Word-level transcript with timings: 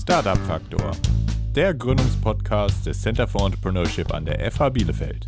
Startup 0.00 0.38
Faktor, 0.46 0.92
der 1.54 1.74
Gründungspodcast 1.74 2.86
des 2.86 3.02
Center 3.02 3.28
for 3.28 3.44
Entrepreneurship 3.44 4.14
an 4.14 4.24
der 4.24 4.50
FH 4.50 4.70
Bielefeld. 4.70 5.26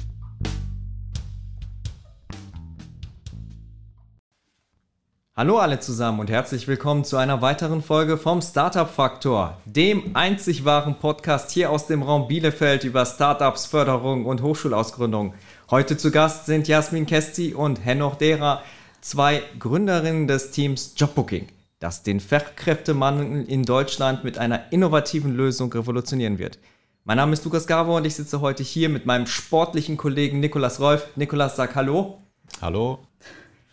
Hallo 5.36 5.58
alle 5.58 5.80
zusammen 5.80 6.20
und 6.20 6.30
herzlich 6.30 6.68
willkommen 6.68 7.04
zu 7.04 7.18
einer 7.18 7.42
weiteren 7.42 7.82
Folge 7.82 8.16
vom 8.16 8.40
Startup 8.40 8.88
Faktor, 8.88 9.58
dem 9.66 10.16
einzig 10.16 10.64
wahren 10.64 10.94
Podcast 10.98 11.50
hier 11.50 11.70
aus 11.70 11.86
dem 11.86 12.02
Raum 12.02 12.26
Bielefeld 12.26 12.84
über 12.84 13.04
Startups, 13.04 13.66
Förderung 13.66 14.24
und 14.24 14.40
Hochschulausgründung. 14.40 15.34
Heute 15.70 15.98
zu 15.98 16.10
Gast 16.10 16.46
sind 16.46 16.66
Jasmin 16.66 17.04
Kesti 17.04 17.52
und 17.52 17.84
Henoch 17.84 18.14
Dera, 18.14 18.62
zwei 19.02 19.42
Gründerinnen 19.58 20.28
des 20.28 20.50
Teams 20.50 20.94
Jobbooking 20.96 21.46
das 21.82 22.02
den 22.02 22.20
Fachkräftemangel 22.20 23.44
in 23.48 23.64
Deutschland 23.64 24.22
mit 24.22 24.38
einer 24.38 24.72
innovativen 24.72 25.34
Lösung 25.34 25.72
revolutionieren 25.72 26.38
wird. 26.38 26.58
Mein 27.04 27.16
Name 27.16 27.32
ist 27.32 27.44
Lukas 27.44 27.66
Gavo 27.66 27.96
und 27.96 28.06
ich 28.06 28.14
sitze 28.14 28.40
heute 28.40 28.62
hier 28.62 28.88
mit 28.88 29.06
meinem 29.06 29.26
sportlichen 29.26 29.96
Kollegen 29.96 30.38
Nikolas 30.38 30.78
Rolf. 30.78 31.08
Nikolas, 31.16 31.56
sag 31.56 31.74
Hallo. 31.74 32.22
Hallo. 32.60 33.00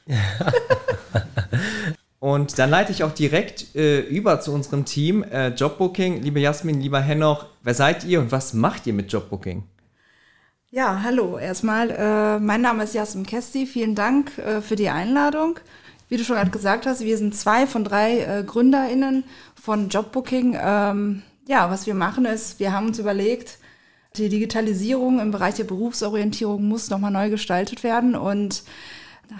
und 2.19 2.57
dann 2.57 2.71
leite 2.71 2.91
ich 2.91 3.03
auch 3.03 3.13
direkt 3.13 3.75
äh, 3.75 3.99
über 3.99 4.41
zu 4.41 4.53
unserem 4.53 4.85
Team 4.85 5.21
äh, 5.21 5.49
Jobbooking. 5.49 6.23
Liebe 6.23 6.39
Jasmin, 6.39 6.81
lieber 6.81 7.01
Henoch, 7.01 7.45
wer 7.61 7.75
seid 7.75 8.03
ihr 8.05 8.19
und 8.19 8.31
was 8.31 8.55
macht 8.55 8.87
ihr 8.87 8.93
mit 8.93 9.13
Jobbooking? 9.13 9.63
Ja, 10.71 11.01
hallo 11.03 11.37
erstmal. 11.37 11.91
Äh, 11.91 12.39
mein 12.39 12.61
Name 12.61 12.83
ist 12.83 12.95
Jasmin 12.95 13.27
Kesti. 13.27 13.67
Vielen 13.67 13.93
Dank 13.93 14.35
äh, 14.39 14.61
für 14.61 14.75
die 14.75 14.89
Einladung. 14.89 15.59
Wie 16.09 16.17
du 16.17 16.23
schon 16.23 16.35
gerade 16.35 16.49
gesagt 16.49 16.87
hast, 16.87 17.01
wir 17.01 17.17
sind 17.17 17.35
zwei 17.35 17.67
von 17.67 17.83
drei 17.83 18.21
äh, 18.21 18.43
GründerInnen 18.43 19.23
von 19.53 19.89
Jobbooking. 19.89 20.57
Ähm, 20.59 21.21
ja, 21.47 21.69
was 21.69 21.85
wir 21.85 21.93
machen 21.93 22.25
ist, 22.25 22.59
wir 22.59 22.73
haben 22.73 22.87
uns 22.87 22.97
überlegt, 22.97 23.59
die 24.17 24.27
Digitalisierung 24.27 25.19
im 25.19 25.29
Bereich 25.29 25.55
der 25.55 25.65
Berufsorientierung 25.65 26.67
muss 26.67 26.89
nochmal 26.89 27.11
neu 27.11 27.29
gestaltet 27.29 27.83
werden 27.83 28.15
und 28.15 28.63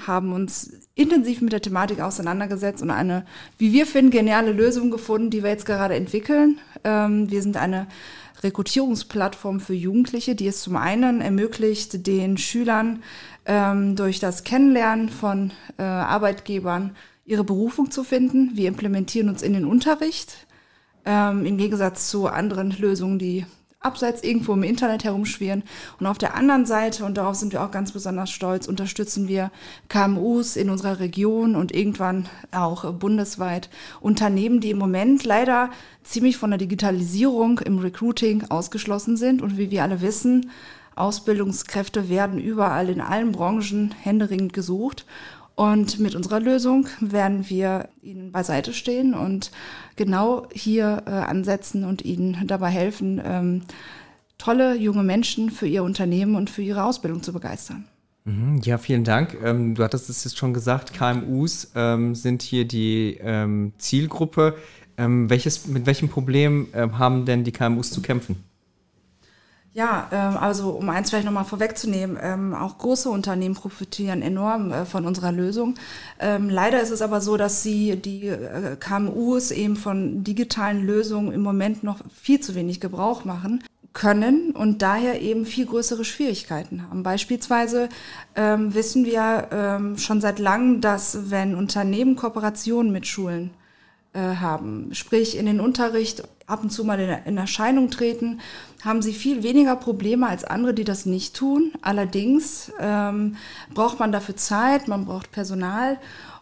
haben 0.06 0.32
uns 0.32 0.88
intensiv 0.94 1.42
mit 1.42 1.54
der 1.54 1.62
Thematik 1.62 2.02
auseinandergesetzt 2.02 2.84
und 2.84 2.92
eine, 2.92 3.26
wie 3.58 3.74
wir 3.74 3.88
finden, 3.88 4.12
geniale 4.12 4.52
Lösung 4.52 4.92
gefunden, 4.92 5.32
die 5.32 5.42
wir 5.42 5.50
jetzt 5.50 5.66
gerade 5.66 5.96
entwickeln. 5.96 6.60
Ähm, 6.84 7.32
wir 7.32 7.42
sind 7.42 7.58
eine 7.58 7.88
Rekrutierungsplattform 8.44 9.60
für 9.60 9.74
Jugendliche, 9.74 10.36
die 10.36 10.48
es 10.48 10.62
zum 10.62 10.76
einen 10.76 11.22
ermöglicht, 11.22 12.06
den 12.06 12.38
Schülern 12.38 13.02
ähm, 13.50 13.96
durch 13.96 14.20
das 14.20 14.44
Kennenlernen 14.44 15.10
von 15.10 15.52
äh, 15.78 15.82
Arbeitgebern 15.82 16.96
ihre 17.26 17.44
Berufung 17.44 17.90
zu 17.90 18.04
finden. 18.04 18.52
Wir 18.54 18.68
implementieren 18.68 19.28
uns 19.28 19.42
in 19.42 19.54
den 19.54 19.66
Unterricht. 19.66 20.48
Ähm, 21.04 21.46
Im 21.46 21.58
Gegensatz 21.58 22.10
zu 22.10 22.28
anderen 22.28 22.70
Lösungen, 22.78 23.18
die 23.18 23.46
abseits 23.80 24.24
irgendwo 24.24 24.54
im 24.54 24.62
Internet 24.62 25.04
herumschwirren. 25.04 25.64
Und 26.00 26.06
auf 26.06 26.18
der 26.20 26.36
anderen 26.36 26.66
Seite, 26.68 27.06
und 27.06 27.18
darauf 27.18 27.36
sind 27.36 27.52
wir 27.52 27.64
auch 27.64 27.72
ganz 27.72 27.92
besonders 27.92 28.30
stolz, 28.30 28.68
unterstützen 28.68 29.28
wir 29.28 29.52
KMUs 29.88 30.56
in 30.56 30.70
unserer 30.70 31.00
Region 31.00 31.56
und 31.56 31.74
irgendwann 31.74 32.28
auch 32.52 32.94
bundesweit 32.94 33.70
Unternehmen, 34.00 34.60
die 34.60 34.72
im 34.72 34.78
Moment 34.78 35.24
leider 35.24 35.72
ziemlich 36.04 36.38
von 36.38 36.52
der 36.52 36.60
Digitalisierung 36.60 37.60
im 37.60 37.80
Recruiting 37.80 38.44
ausgeschlossen 38.50 39.18
sind. 39.18 39.42
Und 39.42 39.58
wie 39.58 39.72
wir 39.72 39.82
alle 39.82 40.02
wissen, 40.02 40.52
Ausbildungskräfte 41.00 42.10
werden 42.10 42.40
überall 42.40 42.90
in 42.90 43.02
allen 43.02 43.32
Branchen 43.32 43.94
händeringend 44.02 44.54
gesucht. 44.54 45.06
Und 45.56 46.00
mit 46.00 46.16
unserer 46.16 46.40
Lösung 46.40 46.88
werden 47.02 47.50
wir 47.50 47.90
Ihnen 48.02 48.32
beiseite 48.32 48.74
stehen 48.74 49.14
und 49.14 49.52
genau 49.98 50.48
hier 50.54 51.04
äh, 51.06 51.10
ansetzen 51.10 51.84
und 51.84 52.06
Ihnen 52.06 52.48
dabei 52.48 52.70
helfen, 52.70 53.22
ähm, 53.24 53.62
tolle 54.38 54.76
junge 54.78 55.04
Menschen 55.04 55.52
für 55.52 55.68
Ihr 55.68 55.84
Unternehmen 55.84 56.36
und 56.36 56.50
für 56.50 56.62
Ihre 56.62 56.86
Ausbildung 56.86 57.24
zu 57.24 57.34
begeistern. 57.34 57.86
Mhm, 58.24 58.62
ja, 58.64 58.78
vielen 58.78 59.04
Dank. 59.04 59.38
Ähm, 59.44 59.76
du 59.76 59.84
hattest 59.84 60.10
es 60.10 60.24
jetzt 60.24 60.38
schon 60.38 60.54
gesagt, 60.54 60.94
KMUs 60.94 61.72
ähm, 61.76 62.16
sind 62.16 62.42
hier 62.42 62.66
die 62.66 63.18
ähm, 63.22 63.74
Zielgruppe. 63.78 64.56
Ähm, 64.98 65.30
welches, 65.30 65.68
mit 65.68 65.86
welchem 65.86 66.08
Problem 66.10 66.68
ähm, 66.74 66.98
haben 67.00 67.26
denn 67.26 67.44
die 67.44 67.52
KMUs 67.52 67.92
zu 67.92 68.02
kämpfen? 68.02 68.49
Ja, 69.74 70.10
ähm, 70.12 70.36
also 70.38 70.72
um 70.72 70.90
eins 70.90 71.10
vielleicht 71.10 71.26
nochmal 71.26 71.46
vorwegzunehmen, 71.46 72.18
ähm, 72.22 72.56
auch 72.56 72.80
große 72.80 73.10
Unternehmen 73.10 73.54
profitieren 73.54 74.24
enorm 74.24 74.72
äh, 74.72 74.86
von 74.86 75.06
unserer 75.06 75.32
Lösung. 75.32 75.76
Ähm, 76.20 76.50
leider 76.50 76.82
ist 76.82 76.90
es 76.90 77.04
aber 77.04 77.22
so, 77.22 77.38
dass 77.38 77.62
sie 77.62 77.96
die 77.96 78.28
äh, 78.28 78.76
KMUs 78.80 79.52
eben 79.52 79.76
von 79.76 80.24
digitalen 80.24 80.86
Lösungen 80.86 81.32
im 81.32 81.42
Moment 81.42 81.84
noch 81.84 82.00
viel 82.12 82.40
zu 82.40 82.56
wenig 82.56 82.80
Gebrauch 82.80 83.26
machen 83.26 83.64
können 83.94 84.52
und 84.52 84.82
daher 84.82 85.22
eben 85.22 85.46
viel 85.46 85.68
größere 85.68 86.04
Schwierigkeiten 86.04 86.84
haben. 86.84 87.04
Beispielsweise 87.04 87.90
ähm, 88.36 88.74
wissen 88.74 89.06
wir 89.06 89.50
ähm, 89.52 89.98
schon 89.98 90.20
seit 90.20 90.40
langem, 90.40 90.82
dass 90.82 91.30
wenn 91.30 91.54
Unternehmen 91.54 92.16
Kooperationen 92.16 92.92
mit 92.92 93.06
Schulen 93.06 93.52
äh, 94.14 94.20
haben, 94.20 94.90
sprich 94.94 95.38
in 95.38 95.46
den 95.46 95.60
Unterricht 95.60 96.24
ab 96.48 96.64
und 96.64 96.72
zu 96.72 96.84
mal 96.84 97.00
in, 97.00 97.10
in 97.26 97.38
Erscheinung 97.38 97.92
treten, 97.92 98.40
haben 98.84 99.02
sie 99.02 99.14
viel 99.14 99.44
weniger 99.44 99.76
Probleme 99.76 100.28
als 100.28 100.44
andere, 100.44 100.74
die 100.74 100.84
das 100.84 101.06
nicht 101.06 101.36
tun. 101.36 101.74
Allerdings 101.82 102.72
ähm, 102.80 103.36
braucht 103.74 104.00
man 104.00 104.12
dafür 104.12 104.36
Zeit, 104.36 104.88
man 104.88 105.06
braucht 105.06 105.32
Personal 105.32 105.98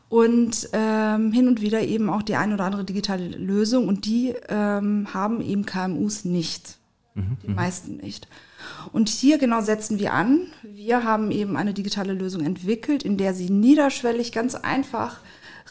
und 0.10 0.70
ähm, 0.74 1.32
hin 1.32 1.48
und 1.48 1.62
wieder 1.62 1.82
eben 1.82 2.10
auch 2.10 2.22
die 2.22 2.36
ein 2.36 2.54
oder 2.54 2.66
andere 2.66 2.84
digitale 2.84 3.28
Lösung 3.28 3.88
und 3.88 4.06
die 4.06 4.34
ähm, 4.50 5.08
haben 5.14 5.42
eben 5.42 5.66
KMUs 5.66 6.26
nicht. 6.26 6.78
Mhm. 7.16 7.38
Die 7.44 7.50
mhm. 7.50 7.56
meisten 7.56 7.98
nicht. 7.98 8.28
Und 8.94 9.10
hier 9.10 9.38
genau 9.38 9.62
setzen 9.62 10.00
wir 10.00 10.14
an. 10.14 10.48
Wir 10.64 11.04
haben 11.04 11.32
eben 11.32 11.58
eine 11.58 11.74
digitale 11.74 12.14
Lösung 12.14 12.46
entwickelt, 12.46 13.04
in 13.04 13.18
der 13.18 13.34
sie 13.34 13.50
niederschwellig 13.50 14.32
ganz 14.32 14.56
einfach 14.56 15.20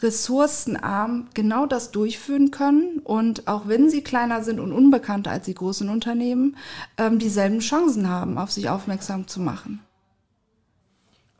ressourcenarm 0.01 1.27
genau 1.33 1.65
das 1.65 1.91
durchführen 1.91 2.51
können 2.51 2.99
und 3.03 3.47
auch 3.47 3.67
wenn 3.67 3.89
sie 3.89 4.03
kleiner 4.03 4.43
sind 4.43 4.59
und 4.59 4.71
unbekannter 4.71 5.31
als 5.31 5.45
die 5.45 5.55
großen 5.55 5.89
Unternehmen, 5.89 6.55
ähm, 6.97 7.19
dieselben 7.19 7.59
Chancen 7.59 8.09
haben, 8.09 8.37
auf 8.37 8.51
sich 8.51 8.69
aufmerksam 8.69 9.27
zu 9.27 9.39
machen. 9.39 9.79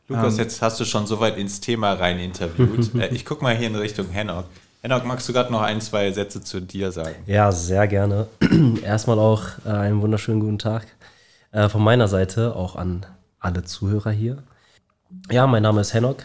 Lukas, 0.08 0.34
ähm. 0.34 0.40
jetzt 0.40 0.62
hast 0.62 0.80
du 0.80 0.84
schon 0.84 1.06
so 1.06 1.20
weit 1.20 1.36
ins 1.36 1.60
Thema 1.60 1.92
rein 1.92 2.18
interviewt. 2.18 2.90
Äh, 2.98 3.14
ich 3.14 3.24
gucke 3.24 3.42
mal 3.42 3.56
hier 3.56 3.68
in 3.68 3.76
Richtung 3.76 4.08
Hennock. 4.08 4.46
Hennock, 4.82 5.04
magst 5.04 5.28
du 5.28 5.32
gerade 5.32 5.52
noch 5.52 5.60
ein, 5.60 5.80
zwei 5.80 6.10
Sätze 6.12 6.42
zu 6.42 6.60
dir 6.60 6.92
sagen? 6.92 7.16
Ja, 7.26 7.52
sehr 7.52 7.86
gerne. 7.86 8.28
Erstmal 8.82 9.18
auch 9.18 9.44
äh, 9.64 9.70
einen 9.70 10.00
wunderschönen 10.00 10.40
guten 10.40 10.58
Tag 10.58 10.86
äh, 11.52 11.68
von 11.68 11.82
meiner 11.82 12.08
Seite, 12.08 12.56
auch 12.56 12.76
an 12.76 13.06
alle 13.38 13.64
Zuhörer 13.64 14.10
hier. 14.10 14.42
Ja, 15.30 15.46
mein 15.46 15.62
Name 15.62 15.80
ist 15.80 15.94
Hennock. 15.94 16.24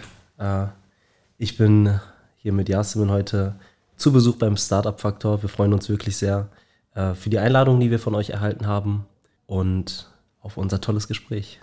Ich 1.37 1.57
bin 1.57 1.99
hier 2.43 2.51
mit 2.51 2.67
Yasemin 2.67 3.09
heute 3.09 3.55
zu 3.95 4.11
Besuch 4.11 4.35
beim 4.35 4.57
Startup 4.57 4.99
Faktor. 4.99 5.41
Wir 5.41 5.47
freuen 5.47 5.71
uns 5.71 5.87
wirklich 5.87 6.17
sehr 6.17 6.49
äh, 6.93 7.13
für 7.13 7.29
die 7.29 7.39
Einladung, 7.39 7.79
die 7.79 7.89
wir 7.89 7.99
von 7.99 8.15
euch 8.15 8.31
erhalten 8.31 8.67
haben 8.67 9.05
und 9.47 10.11
auf 10.41 10.57
unser 10.57 10.81
tolles 10.81 11.07
Gespräch. 11.07 11.61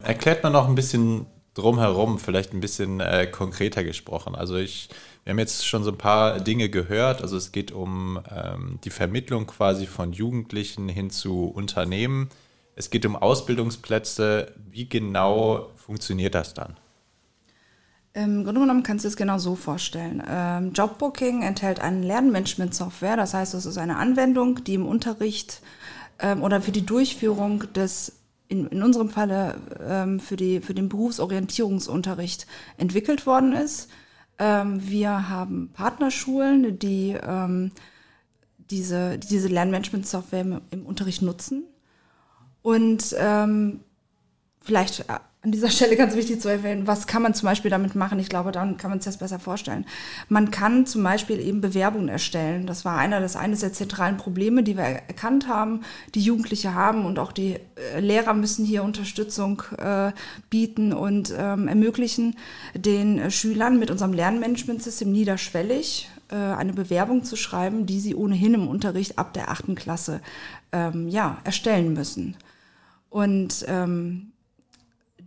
Erklärt 0.00 0.42
man 0.42 0.52
noch 0.52 0.68
ein 0.68 0.74
bisschen 0.74 1.26
drumherum, 1.54 2.18
vielleicht 2.18 2.52
ein 2.52 2.58
bisschen 2.58 2.98
äh, 2.98 3.28
konkreter 3.28 3.84
gesprochen. 3.84 4.34
Also 4.34 4.56
ich, 4.56 4.88
wir 5.22 5.30
haben 5.30 5.38
jetzt 5.38 5.64
schon 5.64 5.84
so 5.84 5.92
ein 5.92 5.98
paar 5.98 6.40
Dinge 6.40 6.68
gehört. 6.68 7.22
Also 7.22 7.36
es 7.36 7.52
geht 7.52 7.70
um 7.70 8.20
ähm, 8.34 8.80
die 8.82 8.90
Vermittlung 8.90 9.46
quasi 9.46 9.86
von 9.86 10.12
Jugendlichen 10.12 10.88
hin 10.88 11.10
zu 11.10 11.44
Unternehmen. 11.44 12.28
Es 12.74 12.90
geht 12.90 13.06
um 13.06 13.14
Ausbildungsplätze. 13.14 14.52
Wie 14.68 14.88
genau 14.88 15.70
funktioniert 15.76 16.34
das 16.34 16.54
dann? 16.54 16.76
Im 18.14 18.44
Grunde 18.44 18.60
genommen 18.60 18.82
kannst 18.82 19.04
du 19.04 19.08
es 19.08 19.16
genau 19.16 19.38
so 19.38 19.54
vorstellen. 19.54 20.22
Ähm, 20.28 20.72
Jobbooking 20.72 21.42
enthält 21.42 21.80
eine 21.80 22.04
Lernmanagement-Software, 22.04 23.16
das 23.16 23.34
heißt, 23.34 23.54
es 23.54 23.66
ist 23.66 23.78
eine 23.78 23.96
Anwendung, 23.96 24.64
die 24.64 24.74
im 24.74 24.86
Unterricht 24.86 25.62
ähm, 26.18 26.42
oder 26.42 26.60
für 26.60 26.72
die 26.72 26.86
Durchführung 26.86 27.72
des, 27.74 28.12
in, 28.48 28.66
in 28.68 28.82
unserem 28.82 29.10
Falle 29.10 29.56
ähm, 29.80 30.20
für, 30.20 30.36
die, 30.36 30.60
für 30.60 30.74
den 30.74 30.88
Berufsorientierungsunterricht 30.88 32.46
entwickelt 32.76 33.26
worden 33.26 33.52
ist. 33.52 33.88
Ähm, 34.38 34.80
wir 34.88 35.28
haben 35.28 35.70
Partnerschulen, 35.72 36.78
die 36.78 37.16
ähm, 37.22 37.72
diese, 38.70 39.18
diese 39.18 39.48
Lernmanagement-Software 39.48 40.40
im, 40.40 40.60
im, 40.70 40.86
Unterricht 40.86 41.22
nutzen. 41.22 41.64
Und 42.62 43.14
ähm, 43.18 43.80
vielleicht 44.60 45.04
an 45.40 45.52
dieser 45.52 45.70
Stelle 45.70 45.96
ganz 45.96 46.16
wichtig 46.16 46.40
zu 46.40 46.48
erwähnen, 46.48 46.88
was 46.88 47.06
kann 47.06 47.22
man 47.22 47.32
zum 47.32 47.46
Beispiel 47.46 47.70
damit 47.70 47.94
machen? 47.94 48.18
Ich 48.18 48.28
glaube, 48.28 48.50
dann 48.50 48.76
kann 48.76 48.90
man 48.90 48.98
sich 48.98 49.04
das 49.04 49.18
besser 49.18 49.38
vorstellen. 49.38 49.86
Man 50.28 50.50
kann 50.50 50.84
zum 50.84 51.04
Beispiel 51.04 51.38
eben 51.38 51.60
Bewerbungen 51.60 52.08
erstellen. 52.08 52.66
Das 52.66 52.84
war 52.84 52.98
einer 52.98 53.20
das 53.20 53.36
eines 53.36 53.60
der 53.60 53.72
zentralen 53.72 54.16
Probleme, 54.16 54.64
die 54.64 54.76
wir 54.76 54.82
erkannt 54.82 55.46
haben, 55.46 55.82
die 56.16 56.22
Jugendliche 56.22 56.74
haben 56.74 57.06
und 57.06 57.20
auch 57.20 57.30
die 57.30 57.56
äh, 57.76 58.00
Lehrer 58.00 58.34
müssen 58.34 58.64
hier 58.64 58.82
Unterstützung 58.82 59.62
äh, 59.78 60.10
bieten 60.50 60.92
und 60.92 61.32
ähm, 61.38 61.68
ermöglichen 61.68 62.36
den 62.74 63.20
äh, 63.20 63.30
Schülern 63.30 63.78
mit 63.78 63.92
unserem 63.92 64.14
Lernmanagementsystem 64.14 65.10
niederschwellig 65.12 66.10
äh, 66.32 66.34
eine 66.34 66.72
Bewerbung 66.72 67.22
zu 67.22 67.36
schreiben, 67.36 67.86
die 67.86 68.00
sie 68.00 68.16
ohnehin 68.16 68.54
im 68.54 68.66
Unterricht 68.66 69.18
ab 69.18 69.34
der 69.34 69.52
achten 69.52 69.76
Klasse 69.76 70.20
ähm, 70.72 71.06
ja, 71.08 71.38
erstellen 71.44 71.92
müssen. 71.92 72.36
Und 73.08 73.64
ähm, 73.68 74.27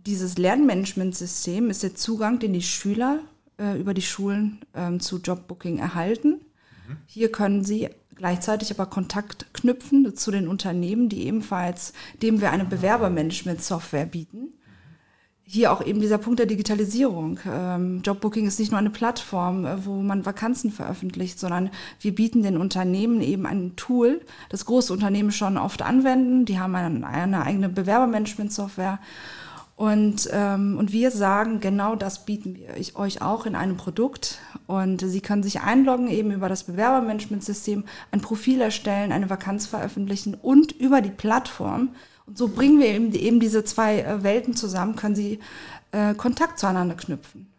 dieses 0.06 0.38
Lernmanagementsystem 0.38 1.70
ist 1.70 1.82
der 1.82 1.94
Zugang, 1.94 2.38
den 2.38 2.52
die 2.52 2.62
Schüler 2.62 3.20
äh, 3.58 3.78
über 3.78 3.94
die 3.94 4.02
Schulen 4.02 4.60
ähm, 4.74 5.00
zu 5.00 5.18
Jobbooking 5.18 5.78
erhalten. 5.78 6.40
Mhm. 6.88 6.96
Hier 7.06 7.30
können 7.30 7.64
sie 7.64 7.88
gleichzeitig 8.14 8.70
aber 8.70 8.86
Kontakt 8.86 9.52
knüpfen 9.54 10.16
zu 10.16 10.30
den 10.30 10.48
Unternehmen, 10.48 11.08
die 11.08 11.26
ebenfalls, 11.26 11.92
dem 12.22 12.40
wir 12.40 12.50
eine 12.50 12.64
Bewerbermanagement-Software 12.64 14.06
bieten. 14.06 14.54
Hier 15.44 15.72
auch 15.72 15.84
eben 15.84 16.00
dieser 16.00 16.18
Punkt 16.18 16.38
der 16.38 16.46
Digitalisierung. 16.46 17.38
Ähm, 17.46 18.00
Jobbooking 18.04 18.46
ist 18.46 18.58
nicht 18.58 18.70
nur 18.70 18.78
eine 18.78 18.90
Plattform, 18.90 19.66
äh, 19.66 19.84
wo 19.84 20.02
man 20.02 20.24
Vakanzen 20.24 20.70
veröffentlicht, 20.70 21.38
sondern 21.38 21.70
wir 22.00 22.14
bieten 22.14 22.42
den 22.42 22.56
Unternehmen 22.56 23.20
eben 23.20 23.44
ein 23.46 23.76
Tool, 23.76 24.20
das 24.48 24.64
große 24.64 24.92
Unternehmen 24.92 25.32
schon 25.32 25.58
oft 25.58 25.82
anwenden. 25.82 26.44
Die 26.44 26.58
haben 26.58 26.74
eine, 26.74 27.06
eine 27.06 27.42
eigene 27.42 27.68
Bewerbermanagement-Software 27.68 28.98
und, 29.82 30.28
ähm, 30.30 30.78
und 30.78 30.92
wir 30.92 31.10
sagen, 31.10 31.58
genau 31.58 31.96
das 31.96 32.24
bieten 32.24 32.54
wir 32.54 32.68
euch 32.94 33.20
auch 33.20 33.46
in 33.46 33.56
einem 33.56 33.76
Produkt. 33.76 34.38
Und 34.68 35.00
Sie 35.00 35.20
können 35.20 35.42
sich 35.42 35.62
einloggen, 35.62 36.06
eben 36.06 36.30
über 36.30 36.48
das 36.48 36.62
Bewerbermanagementsystem, 36.62 37.82
ein 38.12 38.20
Profil 38.20 38.60
erstellen, 38.60 39.10
eine 39.10 39.28
Vakanz 39.28 39.66
veröffentlichen 39.66 40.34
und 40.34 40.70
über 40.70 41.00
die 41.00 41.10
Plattform. 41.10 41.96
Und 42.26 42.38
so 42.38 42.46
bringen 42.46 42.78
wir 42.78 42.86
eben, 42.86 43.12
eben 43.12 43.40
diese 43.40 43.64
zwei 43.64 44.02
äh, 44.02 44.22
Welten 44.22 44.54
zusammen, 44.54 44.94
können 44.94 45.16
Sie 45.16 45.40
äh, 45.90 46.14
Kontakt 46.14 46.60
zueinander 46.60 46.94
knüpfen. 46.94 47.51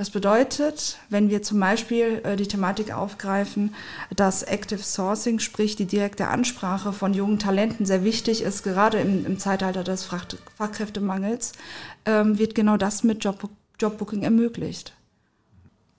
Das 0.00 0.08
bedeutet, 0.08 0.96
wenn 1.10 1.28
wir 1.28 1.42
zum 1.42 1.60
Beispiel 1.60 2.22
äh, 2.24 2.34
die 2.34 2.48
Thematik 2.48 2.90
aufgreifen, 2.90 3.74
dass 4.16 4.42
Active 4.42 4.82
Sourcing, 4.82 5.40
sprich 5.40 5.76
die 5.76 5.84
direkte 5.84 6.28
Ansprache 6.28 6.94
von 6.94 7.12
jungen 7.12 7.38
Talenten 7.38 7.84
sehr 7.84 8.02
wichtig 8.02 8.40
ist, 8.40 8.62
gerade 8.62 8.96
im, 8.96 9.26
im 9.26 9.38
Zeitalter 9.38 9.84
des 9.84 10.04
Fach 10.04 10.24
Fachkräftemangels, 10.56 11.52
ähm, 12.06 12.38
wird 12.38 12.54
genau 12.54 12.78
das 12.78 13.04
mit 13.04 13.22
Job 13.22 13.50
Jobbooking 13.78 14.22
ermöglicht. 14.22 14.94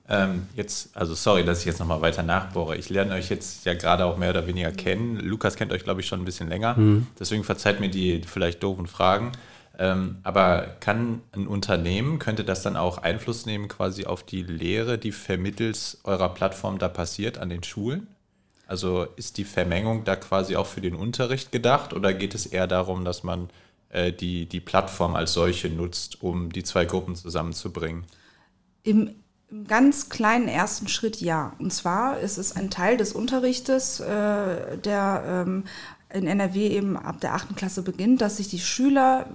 Ähm, 0.10 0.48
jetzt, 0.56 0.98
also 0.98 1.14
sorry, 1.14 1.46
dass 1.46 1.60
ich 1.60 1.66
jetzt 1.66 1.80
nochmal 1.80 2.02
weiter 2.02 2.24
nachbohre. 2.24 2.78
Ich 2.78 2.90
lerne 2.90 3.14
euch 3.14 3.30
jetzt 3.30 3.66
ja 3.66 3.76
gerade 3.76 4.06
auch 4.06 4.18
mehr 4.18 4.32
oder 4.32 4.48
weniger 4.48 4.72
kennen. 4.72 5.18
Lukas 5.18 5.56
kennt 5.58 5.72
euch, 5.72 5.84
glaube 5.84 6.02
ich, 6.02 6.08
schon 6.08 6.22
ein 6.22 6.26
bisschen 6.26 6.50
länger. 6.50 6.76
Mhm. 6.76 7.06
Deswegen 7.20 7.44
verzeiht 7.44 7.80
mir 7.80 7.90
die 7.90 8.24
vielleicht 8.26 8.64
doofen 8.64 8.88
Fragen. 8.88 9.32
Ähm, 9.82 10.18
aber 10.22 10.76
kann 10.80 11.24
ein 11.32 11.48
Unternehmen, 11.48 12.20
könnte 12.20 12.44
das 12.44 12.62
dann 12.62 12.78
auch 12.78 13.00
Einfluss 13.00 13.48
nehmen 13.48 13.68
quasi 13.68 14.06
auf 14.06 14.22
die 14.22 14.44
Lehre, 14.44 15.00
die 15.00 15.12
vermittels 15.12 15.98
eurer 16.04 16.30
Plattform 16.30 16.78
da 16.78 16.88
passiert 16.88 17.40
an 17.40 17.50
den 17.50 17.64
Schulen? 17.64 18.06
Also 18.68 19.08
ist 19.16 19.40
die 19.40 19.44
Vermengung 19.44 20.04
da 20.04 20.16
quasi 20.16 20.56
auch 20.56 20.68
für 20.68 20.82
den 20.82 20.94
Unterricht 20.94 21.52
gedacht 21.52 21.94
oder 21.94 22.14
geht 22.14 22.36
es 22.36 22.46
eher 22.46 22.68
darum, 22.68 23.06
dass 23.06 23.24
man 23.24 23.50
äh, 23.90 24.14
die, 24.14 24.46
die 24.46 24.60
Plattform 24.60 25.16
als 25.16 25.34
solche 25.34 25.70
nutzt, 25.72 26.22
um 26.22 26.52
die 26.52 26.64
zwei 26.64 26.86
Gruppen 26.86 27.16
zusammenzubringen? 27.16 28.06
Im, 28.84 29.16
Im, 29.50 29.66
ganz 29.66 30.10
kleinen 30.10 30.48
ersten 30.48 30.90
Schritt 30.90 31.22
ja. 31.22 31.54
Und 31.58 31.74
zwar 31.74 32.20
ist 32.20 32.38
es 32.38 32.56
ein 32.56 32.70
Teil 32.70 32.98
des 32.98 33.14
Unterrichtes, 33.14 34.00
äh, 34.00 34.78
der 34.78 35.24
ähm, 35.48 35.64
in 36.14 36.28
NRW 36.28 36.68
eben 36.68 36.98
ab 36.98 37.20
der 37.20 37.34
achten 37.34 37.56
Klasse 37.56 37.82
beginnt, 37.82 38.22
dass 38.22 38.38
sich 38.38 38.48
die 38.48 38.60
Schüler 38.60 39.28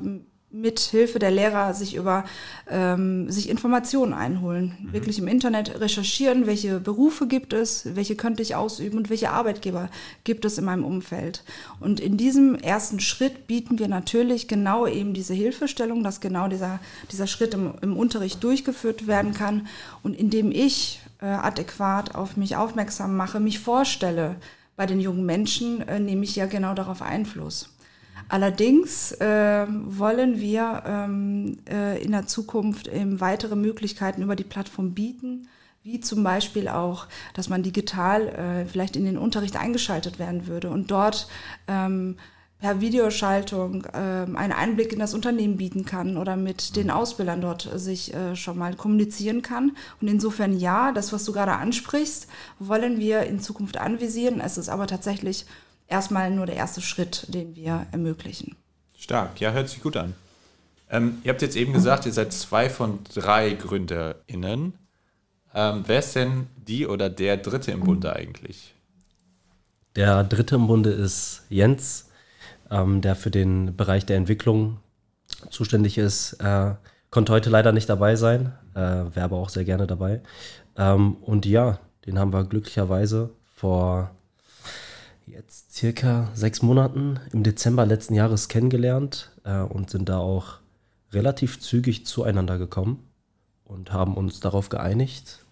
mit 0.50 0.78
Hilfe 0.78 1.18
der 1.18 1.30
Lehrer 1.30 1.74
sich 1.74 1.96
über 1.96 2.24
ähm, 2.70 3.30
sich 3.30 3.48
Informationen 3.48 4.14
einholen, 4.14 4.76
mhm. 4.80 4.92
wirklich 4.92 5.18
im 5.18 5.28
Internet 5.28 5.80
recherchieren, 5.80 6.46
welche 6.46 6.78
Berufe 6.80 7.26
gibt 7.26 7.52
es, 7.52 7.96
welche 7.96 8.16
könnte 8.16 8.42
ich 8.42 8.54
ausüben 8.54 8.96
und 8.96 9.10
welche 9.10 9.30
Arbeitgeber 9.30 9.90
gibt 10.24 10.44
es 10.44 10.56
in 10.56 10.64
meinem 10.64 10.84
Umfeld. 10.84 11.42
Und 11.80 12.00
in 12.00 12.16
diesem 12.16 12.54
ersten 12.54 13.00
Schritt 13.00 13.46
bieten 13.46 13.78
wir 13.78 13.88
natürlich 13.88 14.48
genau 14.48 14.86
eben 14.86 15.14
diese 15.14 15.34
Hilfestellung, 15.34 16.04
dass 16.04 16.20
genau 16.20 16.48
dieser, 16.48 16.78
dieser 17.10 17.26
Schritt 17.26 17.52
im, 17.54 17.74
im 17.82 17.96
Unterricht 17.96 18.42
durchgeführt 18.42 19.06
werden 19.06 19.34
kann 19.34 19.66
und 20.02 20.18
indem 20.18 20.52
ich 20.52 21.00
äh, 21.20 21.26
adäquat 21.26 22.14
auf 22.14 22.36
mich 22.36 22.56
aufmerksam 22.56 23.16
mache, 23.16 23.40
mich 23.40 23.58
vorstelle, 23.58 24.36
bei 24.76 24.86
den 24.86 25.00
jungen 25.00 25.24
Menschen 25.24 25.86
äh, 25.88 25.98
nehme 25.98 26.24
ich 26.24 26.36
ja 26.36 26.46
genau 26.46 26.74
darauf 26.74 27.02
Einfluss. 27.02 27.70
Allerdings 28.28 29.12
äh, 29.12 29.66
wollen 29.68 30.40
wir 30.40 30.82
ähm, 30.86 31.58
äh, 31.70 32.02
in 32.02 32.12
der 32.12 32.26
Zukunft 32.26 32.88
eben 32.88 33.20
weitere 33.20 33.56
Möglichkeiten 33.56 34.22
über 34.22 34.34
die 34.34 34.44
Plattform 34.44 34.92
bieten, 34.92 35.48
wie 35.84 36.00
zum 36.00 36.24
Beispiel 36.24 36.68
auch, 36.68 37.06
dass 37.34 37.48
man 37.48 37.62
digital 37.62 38.28
äh, 38.28 38.66
vielleicht 38.66 38.96
in 38.96 39.04
den 39.04 39.18
Unterricht 39.18 39.56
eingeschaltet 39.56 40.18
werden 40.18 40.48
würde 40.48 40.70
und 40.70 40.90
dort 40.90 41.28
ähm, 41.68 42.16
per 42.58 42.80
Videoschaltung 42.80 43.86
ähm, 43.92 44.36
einen 44.36 44.52
Einblick 44.52 44.92
in 44.92 44.98
das 44.98 45.14
Unternehmen 45.14 45.58
bieten 45.58 45.84
kann 45.84 46.16
oder 46.16 46.36
mit 46.36 46.74
den 46.74 46.90
Ausbildern 46.90 47.42
dort 47.42 47.70
sich 47.74 48.14
äh, 48.14 48.34
schon 48.34 48.58
mal 48.58 48.74
kommunizieren 48.74 49.42
kann. 49.42 49.76
Und 50.00 50.08
insofern 50.08 50.58
ja, 50.58 50.90
das, 50.92 51.12
was 51.12 51.24
du 51.24 51.32
gerade 51.32 51.52
ansprichst, 51.52 52.26
wollen 52.58 52.98
wir 52.98 53.24
in 53.24 53.40
Zukunft 53.40 53.76
anvisieren. 53.76 54.40
Es 54.40 54.56
ist 54.56 54.70
aber 54.70 54.86
tatsächlich 54.86 55.44
erstmal 55.88 56.30
nur 56.30 56.46
der 56.46 56.56
erste 56.56 56.80
Schritt, 56.80 57.26
den 57.28 57.54
wir 57.56 57.86
ermöglichen. 57.92 58.56
Stark, 58.96 59.40
ja, 59.40 59.52
hört 59.52 59.68
sich 59.68 59.82
gut 59.82 59.96
an. 59.96 60.14
Ähm, 60.90 61.18
ihr 61.24 61.32
habt 61.32 61.42
jetzt 61.42 61.56
eben 61.56 61.72
gesagt, 61.72 62.06
ihr 62.06 62.12
seid 62.12 62.32
zwei 62.32 62.70
von 62.70 63.00
drei 63.14 63.50
GründerInnen. 63.50 64.74
Ähm, 65.54 65.84
wer 65.86 65.98
ist 65.98 66.14
denn 66.14 66.46
die 66.56 66.86
oder 66.86 67.10
der 67.10 67.36
Dritte 67.36 67.72
im 67.72 67.80
Bunde 67.80 68.14
eigentlich? 68.14 68.74
Der 69.96 70.24
Dritte 70.24 70.56
im 70.56 70.66
Bunde 70.66 70.90
ist 70.90 71.42
Jens 71.48 72.06
ähm, 72.70 73.00
der 73.00 73.14
für 73.14 73.30
den 73.30 73.76
Bereich 73.76 74.06
der 74.06 74.16
Entwicklung 74.16 74.78
zuständig 75.50 75.98
ist, 75.98 76.34
äh, 76.34 76.74
konnte 77.10 77.32
heute 77.32 77.50
leider 77.50 77.72
nicht 77.72 77.88
dabei 77.88 78.16
sein, 78.16 78.52
äh, 78.74 78.80
wäre 78.80 79.22
aber 79.22 79.36
auch 79.36 79.48
sehr 79.48 79.64
gerne 79.64 79.86
dabei. 79.86 80.20
Ähm, 80.76 81.16
und 81.16 81.46
ja, 81.46 81.78
den 82.06 82.18
haben 82.18 82.32
wir 82.32 82.44
glücklicherweise 82.44 83.30
vor 83.54 84.10
jetzt 85.26 85.74
circa 85.74 86.28
sechs 86.34 86.62
Monaten 86.62 87.20
im 87.32 87.42
Dezember 87.42 87.84
letzten 87.84 88.14
Jahres 88.14 88.48
kennengelernt 88.48 89.32
äh, 89.44 89.60
und 89.60 89.90
sind 89.90 90.08
da 90.08 90.18
auch 90.18 90.60
relativ 91.12 91.60
zügig 91.60 92.06
zueinander 92.06 92.58
gekommen 92.58 93.08
und 93.64 93.92
haben 93.92 94.14
uns 94.14 94.40
darauf 94.40 94.68
geeinigt, 94.68 95.44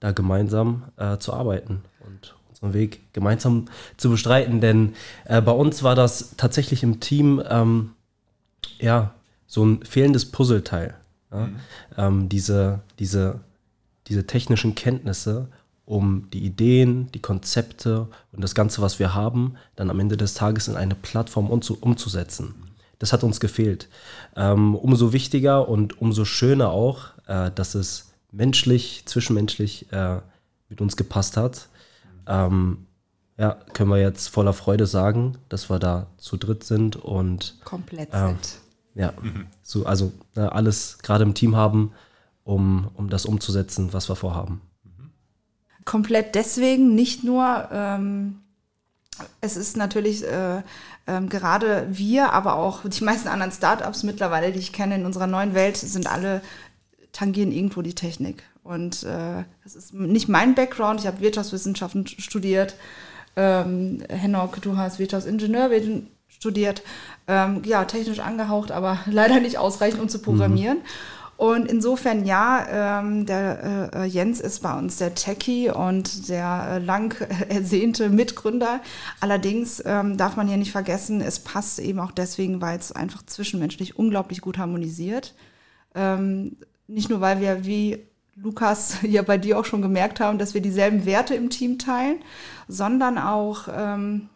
da 0.00 0.12
gemeinsam 0.12 0.84
äh, 0.96 1.18
zu 1.18 1.32
arbeiten 1.32 1.82
und 2.00 2.34
unseren 2.48 2.72
Weg 2.72 3.12
gemeinsam 3.12 3.66
zu 3.96 4.10
bestreiten. 4.10 4.60
Denn 4.60 4.94
äh, 5.26 5.40
bei 5.40 5.52
uns 5.52 5.82
war 5.82 5.94
das 5.94 6.34
tatsächlich 6.36 6.82
im 6.82 7.00
Team 7.00 7.42
ähm, 7.48 7.92
ja 8.78 9.14
so 9.46 9.64
ein 9.64 9.84
fehlendes 9.84 10.30
Puzzleteil. 10.30 10.94
Ja? 11.30 11.46
Mhm. 11.46 11.56
Ähm, 11.96 12.28
diese, 12.28 12.80
diese, 12.98 13.40
diese 14.06 14.26
technischen 14.26 14.74
Kenntnisse, 14.74 15.48
um 15.92 16.28
die 16.32 16.44
Ideen, 16.44 17.10
die 17.12 17.20
Konzepte 17.20 18.08
und 18.32 18.42
das 18.42 18.54
Ganze, 18.54 18.82
was 18.82 18.98
wir 18.98 19.14
haben, 19.14 19.56
dann 19.76 19.90
am 19.90 20.00
Ende 20.00 20.16
des 20.16 20.34
Tages 20.34 20.68
in 20.68 20.76
eine 20.76 20.94
Plattform 20.94 21.50
umzusetzen. 21.50 22.54
Das 22.98 23.12
hat 23.12 23.24
uns 23.24 23.40
gefehlt. 23.40 23.88
Ähm, 24.36 24.74
umso 24.74 25.12
wichtiger 25.12 25.68
und 25.68 26.00
umso 26.00 26.24
schöner 26.24 26.70
auch, 26.70 27.08
äh, 27.26 27.50
dass 27.50 27.74
es 27.74 28.12
menschlich, 28.30 29.02
zwischenmenschlich 29.06 29.92
äh, 29.92 30.20
mit 30.68 30.80
uns 30.80 30.96
gepasst 30.96 31.36
hat 31.36 31.68
ähm, 32.26 32.86
ja, 33.38 33.56
können 33.72 33.90
wir 33.90 33.98
jetzt 33.98 34.28
voller 34.28 34.52
Freude 34.52 34.86
sagen, 34.86 35.38
dass 35.48 35.70
wir 35.70 35.78
da 35.78 36.06
zu 36.18 36.36
dritt 36.36 36.64
sind 36.64 36.96
und 36.96 37.58
komplett 37.64 38.10
ähm, 38.12 38.28
sind. 38.28 38.58
Ja, 38.94 39.12
mhm. 39.20 39.46
so, 39.62 39.86
also 39.86 40.12
äh, 40.36 40.40
alles 40.40 40.98
gerade 40.98 41.24
im 41.24 41.34
Team 41.34 41.56
haben, 41.56 41.92
um, 42.44 42.90
um 42.94 43.08
das 43.08 43.24
umzusetzen, 43.24 43.92
was 43.92 44.08
wir 44.08 44.16
vorhaben. 44.16 44.60
Komplett 45.84 46.34
deswegen, 46.34 46.94
nicht 46.94 47.24
nur, 47.24 47.68
ähm, 47.72 48.40
es 49.40 49.56
ist 49.56 49.76
natürlich 49.76 50.24
äh, 50.24 50.62
ähm, 51.06 51.28
gerade 51.28 51.86
wir, 51.90 52.32
aber 52.32 52.54
auch 52.54 52.80
die 52.84 53.04
meisten 53.04 53.28
anderen 53.28 53.52
Startups 53.52 54.02
mittlerweile, 54.02 54.52
die 54.52 54.60
ich 54.60 54.72
kenne 54.72 54.94
in 54.94 55.06
unserer 55.06 55.26
neuen 55.26 55.54
Welt, 55.54 55.76
sind 55.76 56.10
alle 56.10 56.42
tangieren 57.12 57.52
irgendwo 57.52 57.82
die 57.82 57.94
Technik. 57.94 58.44
Und 58.62 59.02
äh, 59.02 59.44
das 59.64 59.74
ist 59.74 59.92
nicht 59.92 60.28
mein 60.28 60.54
Background. 60.54 61.00
Ich 61.00 61.06
habe 61.06 61.20
Wirtschaftswissenschaften 61.20 62.06
studiert. 62.06 62.76
Ähm, 63.34 64.02
Henok, 64.08 64.60
du 64.62 64.76
hast 64.76 64.98
Wirtschaftsingenieurwesen 64.98 66.08
studiert. 66.28 66.82
Ähm, 67.26 67.62
ja, 67.64 67.84
technisch 67.84 68.20
angehaucht, 68.20 68.70
aber 68.70 68.98
leider 69.06 69.40
nicht 69.40 69.58
ausreichend, 69.58 70.00
um 70.00 70.08
zu 70.08 70.20
programmieren. 70.20 70.78
Mhm. 70.78 70.84
Und 71.36 71.68
insofern 71.68 72.24
ja, 72.24 73.00
ähm, 73.00 73.26
der 73.26 73.90
äh, 73.94 74.04
Jens 74.04 74.40
ist 74.40 74.62
bei 74.62 74.78
uns 74.78 74.98
der 74.98 75.14
Techie 75.14 75.70
und 75.70 76.28
der 76.28 76.68
äh, 76.68 76.78
lang 76.78 77.20
ersehnte 77.48 78.10
Mitgründer. 78.10 78.80
Allerdings 79.20 79.82
ähm, 79.84 80.16
darf 80.16 80.36
man 80.36 80.46
hier 80.46 80.56
nicht 80.56 80.72
vergessen, 80.72 81.20
es 81.20 81.40
passt 81.40 81.78
eben 81.78 81.98
auch 81.98 82.12
deswegen, 82.12 82.60
weil 82.60 82.78
es 82.78 82.92
einfach 82.92 83.24
zwischenmenschlich 83.26 83.98
unglaublich 83.98 84.40
gut 84.40 84.58
harmonisiert. 84.58 85.34
Ähm, 85.94 86.56
nicht 86.86 87.10
nur, 87.10 87.20
weil 87.20 87.40
wir 87.40 87.64
wie 87.64 88.06
Lukas 88.36 88.98
ja 89.02 89.22
bei 89.22 89.38
dir 89.38 89.58
auch 89.58 89.64
schon 89.64 89.82
gemerkt 89.82 90.20
haben, 90.20 90.38
dass 90.38 90.54
wir 90.54 90.60
dieselben 90.60 91.06
Werte 91.06 91.34
im 91.34 91.50
Team 91.50 91.78
teilen, 91.78 92.16
sondern 92.68 93.18
auch, 93.18 93.68
ähm, 93.74 94.28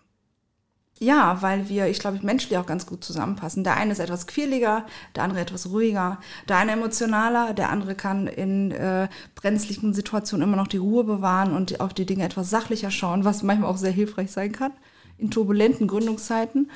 ja, 0.99 1.43
weil 1.43 1.69
wir, 1.69 1.89
ich 1.89 1.99
glaube, 1.99 2.21
menschlich 2.23 2.57
auch 2.59 2.67
ganz 2.67 2.87
gut 2.87 3.05
zusammenpassen. 3.05 3.65
Der 3.65 3.77
eine 3.77 3.93
ist 3.93 3.99
etwas 3.99 4.27
quirliger, 4.27 4.87
der 5.15 5.25
andere 5.25 5.41
etwas 5.41 5.71
ruhiger, 5.71 6.19
der 6.49 6.57
eine 6.57 6.73
emotionaler, 6.73 7.53
der 7.53 7.71
andere 7.71 7.95
kann 7.95 8.27
in 8.27 8.71
äh, 8.71 9.09
brenzlichen 9.35 9.93
Situationen 9.93 10.49
immer 10.49 10.57
noch 10.57 10.69
die 10.69 10.79
Ruhe 10.79 11.05
bewahren 11.05 11.55
und 11.55 11.81
auf 11.81 11.93
die 11.93 12.07
Dinge 12.07 12.25
etwas 12.25 12.49
sachlicher 12.49 12.91
schauen, 12.91 13.25
was 13.25 13.43
manchmal 13.43 13.71
auch 13.71 13.77
sehr 13.77 13.93
hilfreich 13.93 14.31
sein 14.31 14.53
kann 14.53 14.73
in 15.19 15.31
turbulenten 15.31 15.87
Gründungszeiten. 15.87 16.71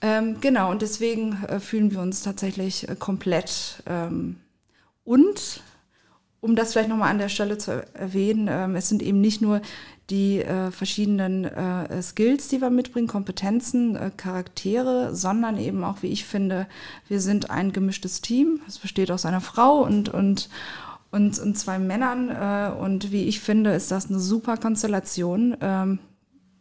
Ähm, 0.00 0.40
genau, 0.40 0.70
und 0.70 0.82
deswegen 0.82 1.44
äh, 1.44 1.60
fühlen 1.60 1.90
wir 1.90 2.00
uns 2.00 2.22
tatsächlich 2.22 2.88
äh, 2.88 2.96
komplett 2.96 3.82
ähm, 3.86 4.36
und 5.04 5.62
um 6.40 6.56
das 6.56 6.72
vielleicht 6.72 6.88
nochmal 6.88 7.10
an 7.10 7.18
der 7.18 7.28
Stelle 7.28 7.58
zu 7.58 7.84
erwähnen, 7.94 8.48
ähm, 8.50 8.74
es 8.74 8.88
sind 8.88 9.02
eben 9.02 9.20
nicht 9.20 9.42
nur 9.42 9.60
die 10.10 10.42
äh, 10.42 10.70
verschiedenen 10.70 11.44
äh, 11.44 12.02
Skills, 12.02 12.48
die 12.48 12.60
wir 12.60 12.70
mitbringen, 12.70 13.06
Kompetenzen, 13.06 13.94
äh, 13.94 14.10
Charaktere, 14.16 15.14
sondern 15.14 15.56
eben 15.58 15.84
auch, 15.84 16.02
wie 16.02 16.08
ich 16.08 16.24
finde, 16.24 16.66
wir 17.08 17.20
sind 17.20 17.50
ein 17.50 17.72
gemischtes 17.72 18.20
Team. 18.20 18.60
Es 18.66 18.78
besteht 18.78 19.10
aus 19.10 19.24
einer 19.24 19.40
Frau 19.40 19.82
und, 19.82 20.08
und, 20.08 20.48
und, 21.12 21.38
und 21.38 21.56
zwei 21.56 21.78
Männern. 21.78 22.28
Äh, 22.28 22.72
und 22.76 23.12
wie 23.12 23.24
ich 23.24 23.40
finde, 23.40 23.72
ist 23.72 23.92
das 23.92 24.08
eine 24.08 24.18
super 24.18 24.56
Konstellation. 24.56 25.56
Ähm, 25.60 26.00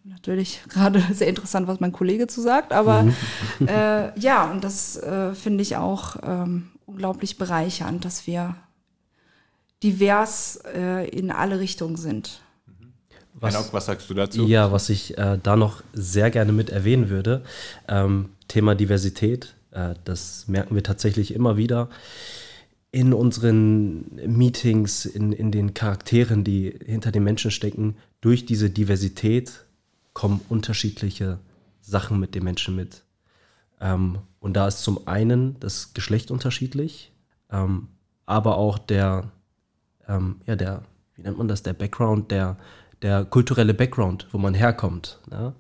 natürlich 0.04 0.62
gerade 0.70 1.04
sehr 1.12 1.28
interessant, 1.28 1.68
was 1.68 1.80
mein 1.80 1.92
Kollege 1.92 2.28
zu 2.28 2.42
sagt, 2.42 2.72
aber 2.72 3.04
mhm. 3.04 3.16
äh, 3.68 4.20
ja, 4.20 4.52
und 4.52 4.64
das 4.64 4.96
äh, 4.98 5.34
finde 5.34 5.64
ich 5.64 5.76
auch 5.76 6.18
ähm, 6.22 6.70
unglaublich 6.86 7.38
bereichernd, 7.38 8.06
dass 8.06 8.28
wir 8.28 8.56
divers 9.84 10.60
äh, 10.74 11.08
in 11.10 11.32
alle 11.32 11.60
Richtungen 11.60 11.96
sind. 11.96 12.42
Was, 13.34 13.56
Henok, 13.56 13.74
was 13.74 13.86
sagst 13.86 14.10
du 14.10 14.14
dazu? 14.14 14.46
Ja, 14.48 14.72
was 14.72 14.90
ich 14.90 15.18
äh, 15.18 15.40
da 15.42 15.56
noch 15.56 15.82
sehr 15.94 16.30
gerne 16.30 16.52
mit 16.52 16.70
erwähnen 16.70 17.10
würde, 17.10 17.44
ähm, 17.88 18.30
Thema 18.48 18.76
Diversität, 18.76 19.56
äh, 19.72 19.96
das 20.04 20.48
merken 20.48 20.76
wir 20.76 20.84
tatsächlich 20.84 21.34
immer 21.34 21.56
wieder 21.56 21.90
in 22.92 23.14
unseren 23.14 24.16
Meetings, 24.16 25.06
in, 25.06 25.32
in 25.32 25.52
den 25.52 25.74
Charakteren, 25.74 26.44
die 26.44 26.78
hinter 26.86 27.12
den 27.12 27.24
Menschen 27.24 27.52
stecken. 27.52 27.96
Durch 28.20 28.46
diese 28.46 28.70
Diversität 28.70 29.66
kommen 30.14 30.42
unterschiedliche 30.50 31.40
Sachen 31.82 32.20
mit 32.20 32.36
den 32.36 32.44
Menschen 32.44 32.76
mit. 32.76 33.04
Ähm, 33.80 34.20
und 34.40 34.54
da 34.54 34.68
ist 34.68 34.82
zum 34.82 35.08
einen 35.08 35.60
das 35.60 35.94
Geschlecht 35.94 36.32
unterschiedlich, 36.32 37.12
ähm, 37.52 37.88
aber 38.26 38.58
auch 38.58 38.78
der, 38.78 39.32
ähm, 40.10 40.42
ja, 40.46 40.56
der, 40.56 40.82
wie 41.16 41.22
nennt 41.22 41.38
man 41.38 41.48
das, 41.48 41.64
der 41.64 41.74
Background, 41.74 42.32
der, 42.32 42.58
der 43.02 43.24
kulturelle 43.24 43.74
Background, 43.74 44.28
wo 44.32 44.38
man 44.38 44.54
herkommt. 44.54 45.20
Ne? 45.30 45.54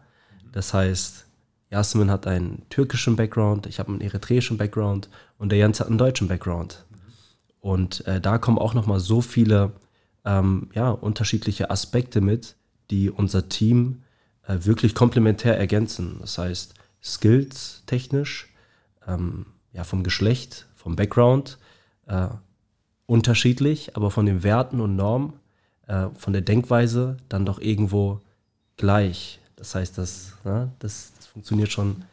Das 0.51 0.73
heißt, 0.73 1.27
Jasmin 1.69 2.11
hat 2.11 2.27
einen 2.27 2.67
türkischen 2.69 3.15
Background, 3.15 3.67
ich 3.67 3.79
habe 3.79 3.89
einen 3.89 4.01
eritreischen 4.01 4.57
Background 4.57 5.09
und 5.37 5.51
der 5.51 5.59
Jens 5.59 5.79
hat 5.79 5.87
einen 5.87 5.99
deutschen 5.99 6.27
Background. 6.27 6.85
Und 7.61 8.05
äh, 8.07 8.19
da 8.19 8.37
kommen 8.37 8.57
auch 8.57 8.73
nochmal 8.73 8.99
so 8.99 9.21
viele 9.21 9.73
ähm, 10.25 10.69
ja, 10.73 10.89
unterschiedliche 10.89 11.69
Aspekte 11.69 12.21
mit, 12.21 12.55
die 12.89 13.09
unser 13.09 13.49
Team 13.49 14.01
äh, 14.47 14.57
wirklich 14.61 14.95
komplementär 14.95 15.57
ergänzen. 15.57 16.17
Das 16.21 16.37
heißt, 16.37 16.73
Skills 17.03 17.83
technisch, 17.85 18.53
ähm, 19.07 19.45
ja, 19.71 19.83
vom 19.83 20.03
Geschlecht, 20.03 20.67
vom 20.75 20.95
Background, 20.95 21.59
äh, 22.07 22.29
unterschiedlich, 23.09 23.95
aber 23.95 24.11
von 24.11 24.27
den 24.27 24.43
Werten 24.43 24.79
und 24.79 24.95
Normen, 24.95 25.33
äh, 25.87 26.07
von 26.15 26.31
der 26.31 26.43
Denkweise 26.43 27.17
dann 27.27 27.45
doch 27.45 27.59
irgendwo 27.59 28.21
gleich. 28.77 29.39
Das 29.55 29.73
heißt, 29.73 29.97
das, 29.97 30.33
ne, 30.45 30.71
das, 30.77 31.11
das 31.17 31.25
funktioniert 31.25 31.71
schon 31.71 32.03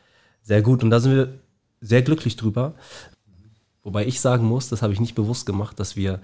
sehr 0.42 0.62
gut 0.62 0.82
und 0.82 0.90
da 0.90 0.98
sind 0.98 1.14
wir 1.14 1.34
sehr 1.82 2.00
glücklich 2.00 2.36
drüber. 2.36 2.74
Wobei 3.84 4.06
ich 4.06 4.20
sagen 4.20 4.46
muss, 4.46 4.70
das 4.70 4.80
habe 4.80 4.94
ich 4.94 5.00
nicht 5.00 5.14
bewusst 5.14 5.44
gemacht, 5.44 5.78
dass 5.78 5.96
wir 5.96 6.18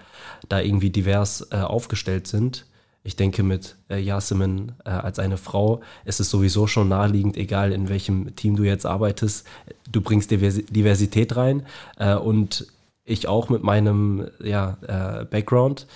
da 0.48 0.60
irgendwie 0.60 0.90
divers 0.90 1.46
äh, 1.50 1.56
aufgestellt 1.56 2.26
sind. 2.26 2.64
Ich 3.04 3.14
denke, 3.14 3.42
mit 3.42 3.76
äh, 3.90 3.98
Yasemin 3.98 4.72
äh, 4.84 4.90
als 4.90 5.18
eine 5.18 5.36
Frau 5.36 5.82
ist 6.06 6.18
es 6.18 6.30
sowieso 6.30 6.66
schon 6.66 6.88
naheliegend, 6.88 7.36
egal 7.36 7.72
in 7.72 7.90
welchem 7.90 8.34
Team 8.36 8.56
du 8.56 8.62
jetzt 8.62 8.86
arbeitest, 8.86 9.46
du 9.90 10.00
bringst 10.00 10.30
Diversität 10.30 11.36
rein. 11.36 11.66
Äh, 11.98 12.14
und 12.14 12.66
ich 13.04 13.28
auch 13.28 13.48
mit 13.48 13.62
meinem 13.62 14.28
ja, 14.42 14.76
äh, 14.82 15.24
Background. 15.24 15.86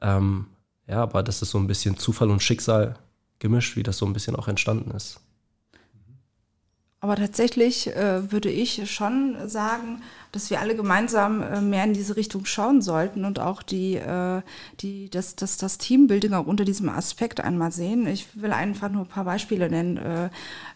Ähm, 0.00 0.46
ja, 0.86 1.02
aber 1.02 1.22
das 1.22 1.42
ist 1.42 1.50
so 1.50 1.58
ein 1.58 1.66
bisschen 1.66 1.96
Zufall 1.96 2.30
und 2.30 2.42
Schicksal 2.42 2.94
gemischt, 3.38 3.76
wie 3.76 3.82
das 3.82 3.98
so 3.98 4.06
ein 4.06 4.12
bisschen 4.12 4.36
auch 4.36 4.48
entstanden 4.48 4.90
ist. 4.90 5.20
Aber 7.02 7.16
tatsächlich 7.16 7.86
äh, 7.96 8.30
würde 8.30 8.50
ich 8.50 8.90
schon 8.90 9.36
sagen, 9.48 10.02
dass 10.32 10.50
wir 10.50 10.60
alle 10.60 10.76
gemeinsam 10.76 11.42
äh, 11.42 11.62
mehr 11.62 11.84
in 11.84 11.94
diese 11.94 12.14
Richtung 12.14 12.44
schauen 12.44 12.82
sollten 12.82 13.24
und 13.24 13.38
auch 13.38 13.62
die, 13.62 13.94
äh, 13.94 14.42
die, 14.80 15.08
das, 15.08 15.34
das, 15.34 15.56
das 15.56 15.78
Teambuilding 15.78 16.34
auch 16.34 16.46
unter 16.46 16.66
diesem 16.66 16.90
Aspekt 16.90 17.40
einmal 17.40 17.72
sehen. 17.72 18.06
Ich 18.06 18.26
will 18.34 18.52
einfach 18.52 18.90
nur 18.90 19.04
ein 19.04 19.08
paar 19.08 19.24
Beispiele 19.24 19.70
nennen, 19.70 19.96
äh, 19.96 20.28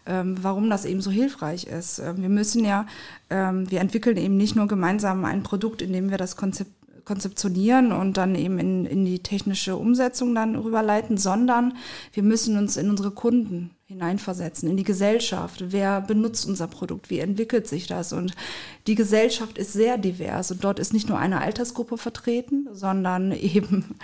ähm, 0.07 0.38
warum 0.40 0.71
das 0.71 0.87
eben 0.87 1.02
so 1.02 1.11
hilfreich 1.11 1.64
ist. 1.64 1.99
Ähm, 1.99 2.23
wir 2.23 2.31
müssen 2.31 2.64
ja, 2.64 2.87
ähm, 3.28 3.71
wir 3.71 3.81
entwickeln 3.81 4.16
eben 4.16 4.38
nicht 4.38 4.57
nur 4.57 4.66
gemeinsam 4.66 5.26
ein 5.26 5.43
Produkt, 5.43 5.83
in 5.83 5.93
dem 5.93 6.11
wir 6.11 6.16
das 6.16 6.37
Konzept 6.37 6.73
konzeptionieren 7.04 7.92
und 7.92 8.16
dann 8.16 8.34
eben 8.34 8.58
in, 8.58 8.87
in 8.87 9.04
die 9.04 9.20
technische 9.20 9.76
Umsetzung 9.76 10.34
dann 10.34 10.56
rüberleiten, 10.56 11.16
sondern 11.16 11.75
wir 12.12 12.23
müssen 12.23 12.58
uns 12.58 12.76
in 12.76 12.90
unsere 12.90 13.11
Kunden 13.11 13.70
hineinversetzen, 13.87 14.68
in 14.68 14.76
die 14.76 14.84
Gesellschaft. 14.84 15.64
Wer 15.68 16.00
benutzt 16.00 16.46
unser 16.46 16.66
Produkt? 16.66 17.11
Wie 17.11 17.18
entwickelt 17.18 17.68
sich 17.68 17.87
das? 17.87 18.12
Und 18.12 18.34
die 18.87 18.94
Gesellschaft 18.94 19.58
ist 19.58 19.73
sehr 19.75 19.99
divers 19.99 20.50
und 20.50 20.64
dort 20.64 20.78
ist 20.78 20.94
nicht 20.94 21.08
nur 21.08 21.18
eine 21.18 21.40
Altersgruppe 21.40 21.99
vertreten, 21.99 22.68
sondern 22.73 23.32
eben 23.32 23.94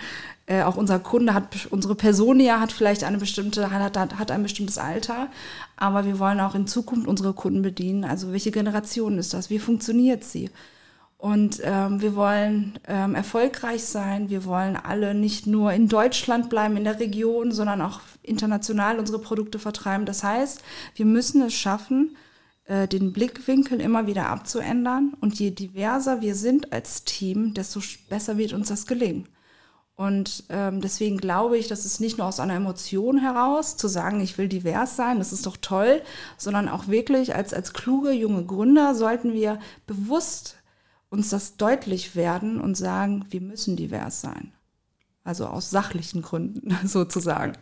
äh, 0.45 0.61
auch 0.61 0.77
unser 0.77 0.99
Kunde 0.99 1.33
hat, 1.33 1.67
unsere 1.71 1.95
Personia 1.95 2.59
hat 2.59 2.71
vielleicht 2.71 3.03
eine 3.03 3.17
bestimmte, 3.17 3.71
hat, 3.71 3.97
hat, 3.97 4.19
hat 4.19 4.31
ein 4.31 4.43
bestimmtes 4.43 4.77
Alter, 4.77 5.29
aber 5.77 6.05
wir 6.05 6.19
wollen 6.19 6.39
auch 6.39 6.53
in 6.53 6.67
Zukunft 6.67 7.07
unsere 7.07 7.33
Kunden 7.33 7.63
bedienen. 7.63 8.03
Also 8.03 8.31
welche 8.31 8.51
Generation 8.51 9.17
ist 9.17 9.33
das? 9.33 9.49
Wie 9.49 9.59
funktioniert 9.59 10.23
sie? 10.23 10.51
Und 11.21 11.61
ähm, 11.63 12.01
wir 12.01 12.15
wollen 12.15 12.79
ähm, 12.87 13.13
erfolgreich 13.13 13.83
sein. 13.83 14.31
Wir 14.31 14.43
wollen 14.43 14.75
alle 14.75 15.13
nicht 15.13 15.45
nur 15.45 15.71
in 15.71 15.87
Deutschland 15.87 16.49
bleiben, 16.49 16.77
in 16.77 16.83
der 16.83 16.99
Region, 16.99 17.51
sondern 17.51 17.83
auch 17.83 17.99
international 18.23 18.97
unsere 18.97 19.19
Produkte 19.19 19.59
vertreiben. 19.59 20.07
Das 20.07 20.23
heißt, 20.23 20.63
wir 20.95 21.05
müssen 21.05 21.43
es 21.43 21.53
schaffen, 21.53 22.17
äh, 22.65 22.87
den 22.87 23.13
Blickwinkel 23.13 23.79
immer 23.81 24.07
wieder 24.07 24.29
abzuändern. 24.29 25.13
Und 25.21 25.37
je 25.37 25.51
diverser 25.51 26.21
wir 26.21 26.33
sind 26.33 26.73
als 26.73 27.03
Team, 27.03 27.53
desto 27.53 27.81
besser 28.09 28.39
wird 28.39 28.53
uns 28.53 28.69
das 28.69 28.87
gelingen. 28.87 29.27
Und 29.93 30.45
ähm, 30.49 30.81
deswegen 30.81 31.19
glaube 31.19 31.55
ich, 31.59 31.67
dass 31.67 31.85
es 31.85 31.99
nicht 31.99 32.17
nur 32.17 32.25
aus 32.25 32.39
einer 32.39 32.55
Emotion 32.55 33.19
heraus 33.19 33.77
zu 33.77 33.87
sagen, 33.87 34.21
ich 34.21 34.39
will 34.39 34.47
divers 34.47 34.95
sein, 34.95 35.19
das 35.19 35.33
ist 35.33 35.45
doch 35.45 35.57
toll, 35.57 36.01
sondern 36.37 36.67
auch 36.67 36.87
wirklich 36.87 37.35
als, 37.35 37.53
als 37.53 37.73
kluge 37.73 38.11
junge 38.11 38.43
Gründer 38.43 38.95
sollten 38.95 39.33
wir 39.33 39.59
bewusst 39.85 40.55
uns 41.11 41.29
das 41.29 41.57
deutlich 41.57 42.15
werden 42.15 42.59
und 42.59 42.75
sagen, 42.75 43.25
wir 43.29 43.41
müssen 43.41 43.75
divers 43.75 44.21
sein. 44.21 44.53
Also 45.23 45.45
aus 45.45 45.69
sachlichen 45.69 46.23
Gründen 46.23 46.75
sozusagen. 46.87 47.53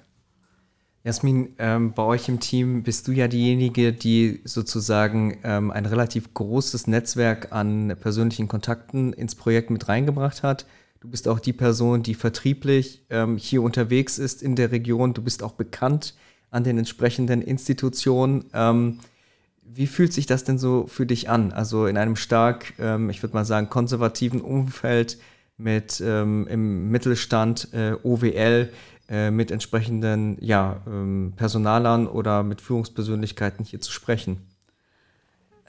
Jasmin, 1.03 1.55
ähm, 1.57 1.93
bei 1.93 2.03
euch 2.03 2.29
im 2.29 2.39
Team 2.39 2.83
bist 2.83 3.07
du 3.07 3.11
ja 3.11 3.27
diejenige, 3.27 3.91
die 3.91 4.41
sozusagen 4.43 5.39
ähm, 5.43 5.71
ein 5.71 5.85
relativ 5.85 6.33
großes 6.33 6.87
Netzwerk 6.87 7.51
an 7.51 7.95
persönlichen 7.99 8.47
Kontakten 8.47 9.13
ins 9.13 9.33
Projekt 9.33 9.71
mit 9.71 9.87
reingebracht 9.87 10.43
hat. 10.43 10.65
Du 10.99 11.09
bist 11.09 11.27
auch 11.27 11.39
die 11.39 11.53
Person, 11.53 12.03
die 12.03 12.15
vertrieblich 12.15 13.05
ähm, 13.09 13.37
hier 13.37 13.63
unterwegs 13.63 14.19
ist 14.19 14.43
in 14.43 14.55
der 14.55 14.71
Region. 14.71 15.13
Du 15.13 15.21
bist 15.21 15.41
auch 15.41 15.53
bekannt 15.53 16.15
an 16.51 16.63
den 16.63 16.77
entsprechenden 16.77 17.41
Institutionen. 17.41 18.45
Wie 19.71 19.85
fühlt 19.85 20.13
sich 20.13 20.25
das 20.25 20.43
denn 20.43 20.57
so 20.57 20.87
für 20.87 21.05
dich 21.05 21.29
an? 21.29 21.51
Also 21.51 21.85
in 21.85 21.95
einem 21.95 22.15
stark, 22.15 22.73
ähm, 22.79 23.11
ich 23.11 23.21
würde 23.21 23.35
mal 23.35 23.45
sagen, 23.45 23.69
konservativen 23.69 24.41
Umfeld 24.41 25.19
mit 25.57 26.01
ähm, 26.03 26.47
im 26.47 26.89
Mittelstand, 26.89 27.71
äh, 27.73 27.93
OWL, 28.01 28.71
äh, 29.09 29.29
mit 29.29 29.51
entsprechenden 29.51 30.37
ja, 30.41 30.81
ähm, 30.87 31.33
Personalern 31.35 32.07
oder 32.07 32.41
mit 32.41 32.61
Führungspersönlichkeiten 32.61 33.63
hier 33.63 33.79
zu 33.79 33.91
sprechen? 33.91 34.48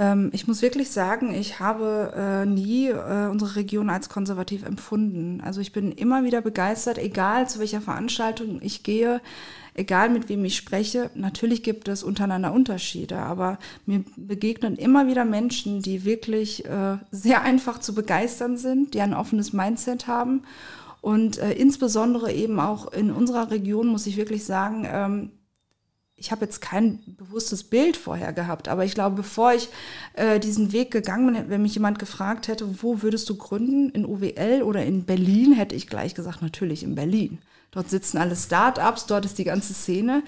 Ähm, 0.00 0.30
ich 0.32 0.48
muss 0.48 0.62
wirklich 0.62 0.90
sagen, 0.90 1.32
ich 1.34 1.60
habe 1.60 2.12
äh, 2.16 2.46
nie 2.46 2.88
äh, 2.88 3.28
unsere 3.28 3.56
Region 3.56 3.90
als 3.90 4.08
konservativ 4.08 4.64
empfunden. 4.64 5.42
Also 5.42 5.60
ich 5.60 5.72
bin 5.72 5.92
immer 5.92 6.24
wieder 6.24 6.40
begeistert, 6.40 6.96
egal 6.96 7.48
zu 7.48 7.60
welcher 7.60 7.82
Veranstaltung 7.82 8.60
ich 8.62 8.82
gehe, 8.82 9.20
egal 9.74 10.08
mit 10.08 10.30
wem 10.30 10.42
ich 10.46 10.56
spreche. 10.56 11.10
Natürlich 11.14 11.62
gibt 11.62 11.86
es 11.86 12.02
untereinander 12.02 12.52
Unterschiede, 12.52 13.18
aber 13.18 13.58
mir 13.84 14.02
begegnen 14.16 14.76
immer 14.76 15.06
wieder 15.06 15.26
Menschen, 15.26 15.82
die 15.82 16.06
wirklich 16.06 16.64
äh, 16.64 16.96
sehr 17.10 17.42
einfach 17.42 17.78
zu 17.78 17.94
begeistern 17.94 18.56
sind, 18.56 18.94
die 18.94 19.02
ein 19.02 19.14
offenes 19.14 19.52
Mindset 19.52 20.06
haben. 20.06 20.42
Und 21.02 21.38
insbesondere 21.38 22.30
eben 22.30 22.60
auch 22.60 22.92
in 22.92 23.10
unserer 23.10 23.50
Region 23.50 23.86
muss 23.86 24.06
ich 24.06 24.18
wirklich 24.18 24.44
sagen, 24.44 24.86
ähm, 24.86 25.30
ich 26.20 26.30
habe 26.30 26.44
jetzt 26.44 26.60
kein 26.60 27.00
bewusstes 27.06 27.64
Bild 27.64 27.96
vorher 27.96 28.34
gehabt, 28.34 28.68
aber 28.68 28.84
ich 28.84 28.94
glaube, 28.94 29.16
bevor 29.16 29.54
ich 29.54 29.70
äh, 30.12 30.38
diesen 30.38 30.70
Weg 30.70 30.90
gegangen 30.90 31.32
bin, 31.32 31.48
wenn 31.48 31.62
mich 31.62 31.74
jemand 31.74 31.98
gefragt 31.98 32.46
hätte, 32.46 32.82
wo 32.82 33.00
würdest 33.00 33.28
du 33.30 33.36
gründen, 33.36 33.88
in 33.90 34.04
OWL 34.04 34.62
oder 34.62 34.84
in 34.84 35.04
Berlin, 35.04 35.54
hätte 35.54 35.74
ich 35.74 35.86
gleich 35.86 36.14
gesagt, 36.14 36.42
natürlich 36.42 36.82
in 36.82 36.94
Berlin. 36.94 37.38
Dort 37.70 37.88
sitzen 37.88 38.18
alle 38.18 38.36
Start-ups, 38.36 39.06
dort 39.06 39.24
ist 39.24 39.38
die 39.38 39.44
ganze 39.44 39.72
Szene. 39.72 40.22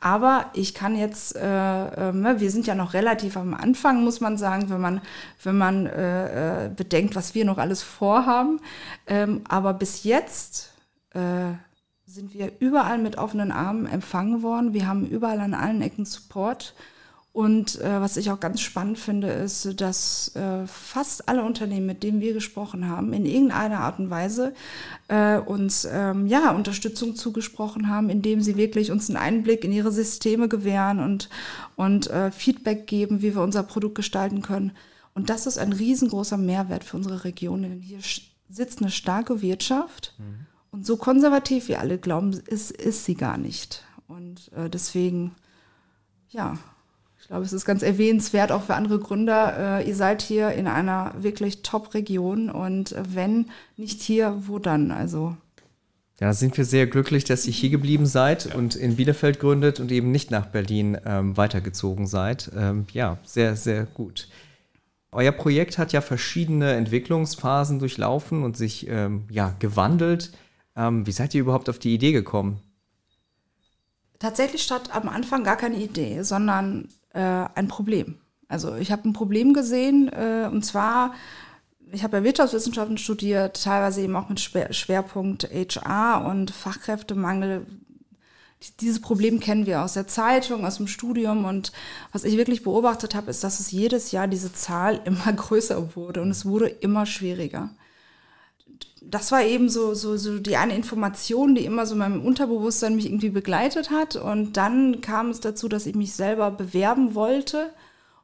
Aber 0.00 0.50
ich 0.52 0.74
kann 0.74 0.96
jetzt, 0.96 1.36
äh, 1.36 2.08
äh, 2.10 2.40
wir 2.40 2.50
sind 2.50 2.66
ja 2.66 2.74
noch 2.74 2.92
relativ 2.92 3.36
am 3.36 3.54
Anfang, 3.54 4.02
muss 4.02 4.20
man 4.20 4.38
sagen, 4.38 4.68
wenn 4.68 4.80
man, 4.80 5.00
wenn 5.44 5.56
man 5.56 5.86
äh, 5.86 6.64
äh 6.64 6.70
bedenkt, 6.70 7.14
was 7.14 7.34
wir 7.34 7.44
noch 7.44 7.58
alles 7.58 7.82
vorhaben. 7.82 8.60
Ähm, 9.06 9.42
aber 9.48 9.74
bis 9.74 10.02
jetzt 10.02 10.72
äh, 11.14 11.52
sind 12.16 12.32
wir 12.32 12.50
überall 12.60 12.96
mit 12.98 13.18
offenen 13.18 13.52
Armen 13.52 13.86
empfangen 13.86 14.42
worden. 14.42 14.72
Wir 14.72 14.88
haben 14.88 15.06
überall 15.06 15.38
an 15.38 15.52
allen 15.52 15.82
Ecken 15.82 16.06
Support. 16.06 16.74
Und 17.34 17.78
äh, 17.82 18.00
was 18.00 18.16
ich 18.16 18.30
auch 18.30 18.40
ganz 18.40 18.62
spannend 18.62 18.98
finde, 18.98 19.28
ist, 19.28 19.78
dass 19.78 20.34
äh, 20.34 20.66
fast 20.66 21.28
alle 21.28 21.44
Unternehmen, 21.44 21.84
mit 21.84 22.02
denen 22.02 22.22
wir 22.22 22.32
gesprochen 22.32 22.88
haben, 22.88 23.12
in 23.12 23.26
irgendeiner 23.26 23.80
Art 23.80 23.98
und 23.98 24.08
Weise 24.08 24.54
äh, 25.08 25.36
uns 25.36 25.86
ähm, 25.92 26.26
ja 26.26 26.52
Unterstützung 26.52 27.14
zugesprochen 27.14 27.90
haben, 27.90 28.08
indem 28.08 28.40
sie 28.40 28.56
wirklich 28.56 28.90
uns 28.90 29.10
einen 29.10 29.18
Einblick 29.18 29.64
in 29.64 29.72
ihre 29.72 29.92
Systeme 29.92 30.48
gewähren 30.48 30.98
und, 30.98 31.28
und 31.76 32.08
äh, 32.08 32.30
Feedback 32.30 32.86
geben, 32.86 33.20
wie 33.20 33.34
wir 33.34 33.42
unser 33.42 33.62
Produkt 33.62 33.96
gestalten 33.96 34.40
können. 34.40 34.72
Und 35.12 35.28
das 35.28 35.46
ist 35.46 35.58
ein 35.58 35.74
riesengroßer 35.74 36.38
Mehrwert 36.38 36.84
für 36.84 36.96
unsere 36.96 37.24
Region, 37.24 37.60
denn 37.60 37.80
hier 37.82 37.98
sitzt 38.48 38.80
eine 38.80 38.90
starke 38.90 39.42
Wirtschaft. 39.42 40.14
Mhm 40.16 40.46
und 40.76 40.84
so 40.84 40.98
konservativ 40.98 41.68
wie 41.68 41.76
alle 41.76 41.96
glauben, 41.96 42.38
ist, 42.48 42.70
ist 42.70 43.06
sie 43.06 43.14
gar 43.14 43.38
nicht. 43.38 43.82
Und 44.08 44.52
äh, 44.54 44.68
deswegen, 44.68 45.34
ja, 46.28 46.58
ich 47.18 47.28
glaube, 47.28 47.46
es 47.46 47.54
ist 47.54 47.64
ganz 47.64 47.82
erwähnenswert 47.82 48.52
auch 48.52 48.62
für 48.62 48.74
andere 48.74 48.98
Gründer. 48.98 49.78
Äh, 49.80 49.88
ihr 49.88 49.94
seid 49.96 50.20
hier 50.20 50.50
in 50.50 50.66
einer 50.66 51.14
wirklich 51.16 51.62
Top-Region 51.62 52.50
und 52.50 52.92
äh, 52.92 53.02
wenn 53.08 53.46
nicht 53.78 54.02
hier, 54.02 54.42
wo 54.46 54.58
dann? 54.58 54.90
Also. 54.90 55.34
Ja, 56.20 56.34
sind 56.34 56.58
wir 56.58 56.66
sehr 56.66 56.86
glücklich, 56.86 57.24
dass 57.24 57.46
ihr 57.46 57.54
hier 57.54 57.70
geblieben 57.70 58.04
seid 58.04 58.44
ja. 58.44 58.54
und 58.56 58.76
in 58.76 58.96
Bielefeld 58.96 59.40
gründet 59.40 59.80
und 59.80 59.90
eben 59.90 60.10
nicht 60.10 60.30
nach 60.30 60.44
Berlin 60.44 60.98
ähm, 61.06 61.38
weitergezogen 61.38 62.06
seid. 62.06 62.50
Ähm, 62.54 62.84
ja, 62.92 63.16
sehr, 63.24 63.56
sehr 63.56 63.86
gut. 63.86 64.28
Euer 65.10 65.32
Projekt 65.32 65.78
hat 65.78 65.94
ja 65.94 66.02
verschiedene 66.02 66.74
Entwicklungsphasen 66.74 67.78
durchlaufen 67.78 68.42
und 68.42 68.58
sich 68.58 68.86
ähm, 68.90 69.24
ja, 69.30 69.54
gewandelt. 69.58 70.32
Ähm, 70.76 71.06
wie 71.06 71.12
seid 71.12 71.34
ihr 71.34 71.40
überhaupt 71.40 71.68
auf 71.68 71.78
die 71.78 71.94
Idee 71.94 72.12
gekommen? 72.12 72.60
Tatsächlich 74.18 74.62
statt 74.62 74.90
am 74.94 75.08
Anfang 75.08 75.44
gar 75.44 75.56
keine 75.56 75.76
Idee, 75.76 76.22
sondern 76.22 76.88
äh, 77.12 77.20
ein 77.20 77.68
Problem. 77.68 78.18
Also 78.48 78.74
ich 78.76 78.92
habe 78.92 79.08
ein 79.08 79.12
Problem 79.12 79.52
gesehen 79.52 80.08
äh, 80.08 80.48
und 80.50 80.64
zwar, 80.64 81.14
ich 81.92 82.04
habe 82.04 82.18
ja 82.18 82.24
Wirtschaftswissenschaften 82.24 82.98
studiert, 82.98 83.62
teilweise 83.62 84.02
eben 84.02 84.16
auch 84.16 84.28
mit 84.28 84.40
Schwerpunkt 84.40 85.44
HR 85.44 86.26
und 86.26 86.50
Fachkräftemangel. 86.50 87.66
Dieses 88.80 89.00
Problem 89.00 89.40
kennen 89.40 89.66
wir 89.66 89.82
aus 89.82 89.94
der 89.94 90.06
Zeitung, 90.06 90.64
aus 90.64 90.76
dem 90.76 90.86
Studium 90.86 91.44
und 91.44 91.72
was 92.12 92.24
ich 92.24 92.36
wirklich 92.36 92.62
beobachtet 92.62 93.14
habe, 93.14 93.30
ist, 93.30 93.44
dass 93.44 93.60
es 93.60 93.70
jedes 93.70 94.12
Jahr 94.12 94.28
diese 94.28 94.52
Zahl 94.52 95.00
immer 95.04 95.32
größer 95.32 95.94
wurde 95.96 96.22
und 96.22 96.30
es 96.30 96.46
wurde 96.46 96.68
immer 96.68 97.04
schwieriger 97.06 97.70
das 99.02 99.30
war 99.30 99.42
eben 99.42 99.68
so, 99.68 99.94
so, 99.94 100.16
so 100.16 100.38
die 100.38 100.56
eine 100.56 100.74
Information, 100.74 101.54
die 101.54 101.64
immer 101.64 101.86
so 101.86 101.94
in 101.94 101.98
meinem 101.98 102.24
Unterbewusstsein 102.24 102.96
mich 102.96 103.06
irgendwie 103.06 103.30
begleitet 103.30 103.90
hat. 103.90 104.16
Und 104.16 104.56
dann 104.56 105.00
kam 105.00 105.30
es 105.30 105.40
dazu, 105.40 105.68
dass 105.68 105.86
ich 105.86 105.94
mich 105.94 106.14
selber 106.14 106.50
bewerben 106.50 107.14
wollte 107.14 107.70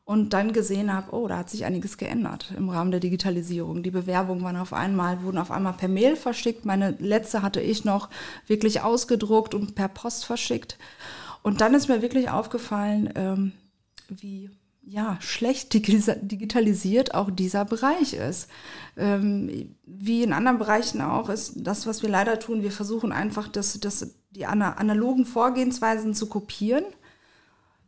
und 0.04 0.32
dann 0.32 0.52
gesehen 0.52 0.92
habe, 0.92 1.14
oh, 1.14 1.28
da 1.28 1.38
hat 1.38 1.50
sich 1.50 1.64
einiges 1.64 1.98
geändert 1.98 2.52
im 2.56 2.68
Rahmen 2.70 2.90
der 2.90 3.00
Digitalisierung. 3.00 3.82
Die 3.82 3.90
Bewerbungen 3.90 4.42
waren 4.42 4.56
auf 4.56 4.72
einmal, 4.72 5.22
wurden 5.22 5.38
auf 5.38 5.50
einmal 5.50 5.74
per 5.74 5.88
Mail 5.88 6.16
verschickt. 6.16 6.64
Meine 6.64 6.96
letzte 6.98 7.42
hatte 7.42 7.60
ich 7.60 7.84
noch 7.84 8.08
wirklich 8.46 8.80
ausgedruckt 8.80 9.54
und 9.54 9.74
per 9.74 9.88
Post 9.88 10.24
verschickt. 10.24 10.78
Und 11.42 11.60
dann 11.60 11.74
ist 11.74 11.88
mir 11.88 12.02
wirklich 12.02 12.30
aufgefallen, 12.30 13.12
ähm, 13.14 13.52
wie 14.08 14.50
ja, 14.84 15.16
schlecht 15.20 15.74
digitalisiert 15.74 17.14
auch 17.14 17.30
dieser 17.30 17.64
Bereich 17.64 18.14
ist. 18.14 18.48
Ähm, 18.96 19.76
wie 19.84 20.22
in 20.22 20.32
anderen 20.32 20.58
Bereichen 20.58 21.00
auch 21.00 21.28
ist 21.28 21.54
das, 21.56 21.86
was 21.86 22.02
wir 22.02 22.10
leider 22.10 22.38
tun, 22.38 22.62
wir 22.62 22.72
versuchen 22.72 23.12
einfach, 23.12 23.48
das, 23.48 23.78
das, 23.80 24.14
die 24.30 24.44
analogen 24.46 25.24
Vorgehensweisen 25.24 26.14
zu 26.14 26.28
kopieren. 26.28 26.84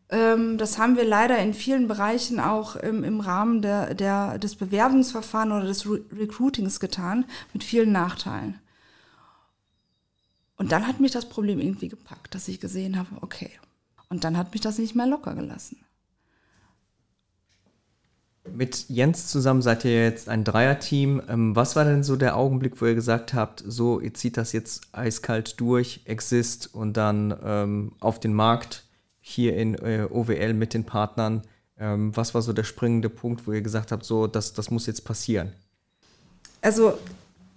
Ähm, 0.09 0.57
das 0.57 0.79
haben 0.79 0.97
wir 0.97 1.05
leider 1.05 1.39
in 1.39 1.53
vielen 1.53 1.89
Bereichen 1.89 2.39
auch 2.39 2.77
im, 2.77 3.03
im 3.03 3.21
Rahmen 3.21 3.61
der, 3.61 3.95
der, 3.95 4.39
des 4.39 4.55
Bewerbungsverfahrens 4.55 5.53
oder 5.53 5.67
des 5.67 5.87
Re 5.87 6.01
Recruitings 6.13 6.79
getan, 6.79 7.25
mit 7.53 7.65
vielen 7.65 7.93
Nachteilen. 7.93 8.61
Und 10.57 10.71
dann 10.71 10.87
hat 10.87 11.01
mich 11.01 11.11
das 11.11 11.29
Problem 11.29 11.59
irgendwie 11.59 11.89
gepackt, 11.89 12.35
dass 12.35 12.47
ich 12.47 12.61
gesehen 12.61 12.97
habe, 12.97 13.09
okay. 13.21 13.51
Und 14.09 14.23
dann 14.23 14.39
hat 14.39 14.53
mich 14.53 14.61
das 14.61 14.79
nicht 14.79 14.95
mehr 14.95 15.07
locker 15.07 15.35
gelassen. 15.35 15.85
Mit 18.53 18.89
Jens 18.89 19.29
zusammen 19.29 19.63
seid 19.63 19.85
ihr 19.85 20.05
jetzt 20.05 20.29
ein 20.29 20.45
Dreierteam. 20.45 21.23
Ähm, 21.29 21.57
was 21.57 21.77
war 21.77 21.85
denn 21.85 22.03
so 22.03 22.17
der 22.17 22.37
Augenblick, 22.37 22.81
wo 22.81 22.87
ihr 22.87 22.95
gesagt 22.95 23.33
habt, 23.33 23.65
so, 23.67 24.01
ihr 24.01 24.13
zieht 24.15 24.37
das 24.37 24.53
jetzt 24.53 24.89
eiskalt 24.93 25.59
durch, 25.61 26.03
Exist 26.05 26.75
und 26.75 26.97
dann 26.97 27.35
ähm, 27.43 27.93
auf 28.01 28.21
den 28.21 28.35
Markt 28.35 28.85
hier 29.21 29.57
in 29.57 29.75
äh, 29.75 30.07
OWL 30.11 30.53
mit 30.53 30.75
den 30.75 30.85
Partnern? 30.85 31.43
Ähm, 31.79 32.15
was 32.17 32.35
war 32.35 32.43
so 32.43 32.53
der 32.53 32.65
springende 32.65 33.09
Punkt, 33.09 33.47
wo 33.47 33.53
ihr 33.53 33.63
gesagt 33.63 33.93
habt, 33.93 34.05
so, 34.05 34.27
das, 34.27 34.53
das 34.53 34.71
muss 34.71 34.87
jetzt 34.87 35.05
passieren? 35.05 35.53
Also 36.61 36.99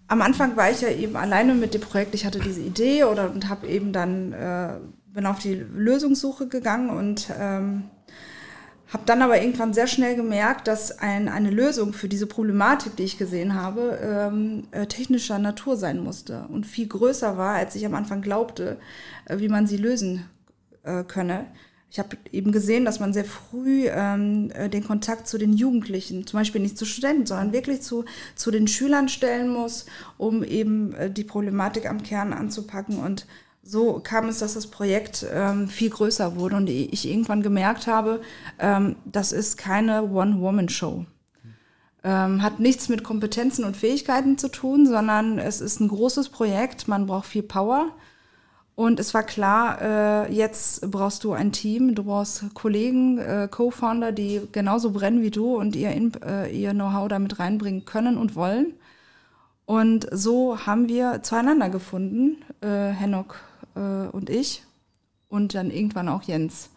am 0.07 0.21
Anfang 0.21 0.55
war 0.55 0.71
ich 0.71 0.81
ja 0.81 0.89
eben 0.89 1.15
alleine 1.17 1.53
mit 1.53 1.73
dem 1.73 1.81
Projekt. 1.81 2.15
Ich 2.15 2.25
hatte 2.25 2.39
diese 2.39 2.61
Idee 2.61 3.03
oder 3.03 3.29
und 3.29 3.49
habe 3.49 3.67
eben 3.67 3.91
dann 3.91 4.31
äh, 4.31 4.75
bin 5.07 5.25
auf 5.25 5.39
die 5.39 5.55
Lösungssuche 5.55 6.47
gegangen 6.47 6.89
und 6.89 7.29
ähm, 7.37 7.85
habe 8.89 9.03
dann 9.05 9.21
aber 9.21 9.41
irgendwann 9.41 9.73
sehr 9.73 9.87
schnell 9.87 10.15
gemerkt, 10.15 10.67
dass 10.67 10.99
ein, 10.99 11.27
eine 11.27 11.51
Lösung 11.51 11.93
für 11.93 12.07
diese 12.07 12.27
Problematik, 12.27 12.95
die 12.95 13.03
ich 13.03 13.17
gesehen 13.17 13.53
habe, 13.53 13.99
ähm, 14.01 14.63
äh, 14.71 14.85
technischer 14.85 15.39
Natur 15.39 15.75
sein 15.75 15.99
musste 16.01 16.45
und 16.49 16.65
viel 16.65 16.87
größer 16.87 17.37
war, 17.37 17.55
als 17.55 17.75
ich 17.75 17.85
am 17.85 17.95
Anfang 17.95 18.21
glaubte, 18.21 18.77
äh, 19.25 19.39
wie 19.39 19.49
man 19.49 19.67
sie 19.67 19.77
lösen 19.77 20.25
äh, 20.83 21.03
könne. 21.03 21.47
Ich 21.89 21.99
habe 21.99 22.17
eben 22.31 22.51
gesehen, 22.51 22.83
dass 22.83 22.99
man 22.99 23.13
sehr 23.13 23.25
früh 23.25 23.87
ähm, 23.87 24.51
äh, 24.53 24.69
den 24.69 24.83
Kontakt 24.83 25.27
zu 25.27 25.37
den 25.37 25.53
Jugendlichen, 25.53 26.27
zum 26.27 26.39
Beispiel 26.39 26.61
nicht 26.61 26.77
zu 26.77 26.85
Studenten, 26.85 27.25
sondern 27.25 27.53
wirklich 27.53 27.81
zu, 27.81 28.05
zu 28.35 28.51
den 28.51 28.67
Schülern 28.67 29.07
stellen 29.07 29.49
muss, 29.49 29.85
um 30.17 30.43
eben 30.43 30.93
äh, 30.93 31.09
die 31.09 31.23
Problematik 31.23 31.89
am 31.89 32.03
Kern 32.03 32.33
anzupacken 32.33 32.99
und 32.99 33.25
so 33.67 33.99
kam 34.01 34.29
es, 34.29 34.39
dass 34.39 34.53
das 34.53 34.67
Projekt 34.67 35.25
ähm, 35.31 35.67
viel 35.67 35.89
größer 35.89 36.37
wurde 36.37 36.55
und 36.55 36.69
ich 36.69 37.07
irgendwann 37.07 37.41
gemerkt 37.41 37.85
habe, 37.85 38.21
ähm, 38.59 38.95
das 39.05 39.33
ist 39.33 39.57
keine 39.57 40.03
One-Woman-Show. 40.03 41.05
Ähm, 42.03 42.41
hat 42.41 42.61
nichts 42.61 42.87
mit 42.87 43.03
Kompetenzen 43.03 43.65
und 43.65 43.75
Fähigkeiten 43.75 44.37
zu 44.37 44.47
tun, 44.47 44.87
sondern 44.87 45.37
es 45.37 45.59
ist 45.59 45.81
ein 45.81 45.89
großes 45.89 46.29
Projekt, 46.29 46.87
man 46.87 47.07
braucht 47.07 47.25
viel 47.25 47.43
Power. 47.43 47.89
Und 48.75 48.99
es 48.99 49.13
war 49.13 49.23
klar, 49.23 49.81
äh, 49.81 50.33
jetzt 50.33 50.89
brauchst 50.89 51.23
du 51.23 51.33
ein 51.33 51.51
Team, 51.51 51.95
du 51.95 52.03
brauchst 52.03 52.53
Kollegen, 52.53 53.17
äh, 53.17 53.49
Co-Founder, 53.51 54.11
die 54.13 54.43
genauso 54.51 54.91
brennen 54.91 55.23
wie 55.23 55.31
du 55.31 55.57
und 55.57 55.75
ihr, 55.75 55.89
äh, 56.23 56.55
ihr 56.57 56.71
Know-how 56.71 57.09
damit 57.09 57.39
reinbringen 57.39 57.83
können 57.83 58.17
und 58.17 58.35
wollen. 58.35 58.75
Und 59.65 60.07
so 60.11 60.65
haben 60.65 60.87
wir 60.87 61.23
zueinander 61.23 61.69
gefunden, 61.69 62.37
äh, 62.61 62.91
Henok 62.91 63.41
äh, 63.77 64.09
und 64.09 64.29
ich 64.29 64.63
und 65.29 65.55
dann 65.55 65.71
irgendwann 65.71 66.09
auch 66.09 66.23
Jens. 66.23 66.69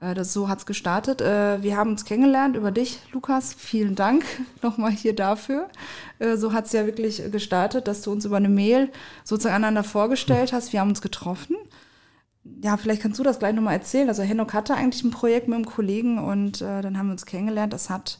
Äh, 0.00 0.14
das, 0.14 0.32
so 0.32 0.48
hat's 0.48 0.66
gestartet. 0.66 1.20
Äh, 1.20 1.62
wir 1.62 1.76
haben 1.76 1.90
uns 1.90 2.04
kennengelernt 2.04 2.56
über 2.56 2.70
dich, 2.70 2.98
Lukas. 3.12 3.54
Vielen 3.54 3.94
Dank 3.94 4.24
nochmal 4.62 4.90
hier 4.90 5.14
dafür. 5.14 5.68
Äh, 6.18 6.36
so 6.36 6.52
hat's 6.52 6.72
ja 6.72 6.86
wirklich 6.86 7.22
gestartet, 7.30 7.88
dass 7.88 8.02
du 8.02 8.12
uns 8.12 8.24
über 8.24 8.36
eine 8.36 8.48
Mail 8.48 8.90
sozusagen 9.24 9.56
einander 9.56 9.84
vorgestellt 9.84 10.52
hast. 10.52 10.72
Wir 10.72 10.80
haben 10.80 10.90
uns 10.90 11.02
getroffen. 11.02 11.56
ja, 12.62 12.76
vielleicht 12.76 13.02
kannst 13.02 13.18
du 13.18 13.22
das 13.22 13.38
gleich 13.38 13.54
nochmal 13.54 13.74
erzählen. 13.74 14.08
Also 14.08 14.22
Henok 14.22 14.52
hatte 14.52 14.74
eigentlich 14.74 15.04
ein 15.04 15.10
Projekt 15.10 15.48
mit 15.48 15.56
einem 15.56 15.66
Kollegen 15.66 16.18
und 16.18 16.60
äh, 16.60 16.82
dann 16.82 16.98
haben 16.98 17.06
wir 17.06 17.12
uns 17.12 17.26
kennengelernt. 17.26 17.72
Das 17.72 17.88
hat 17.90 18.18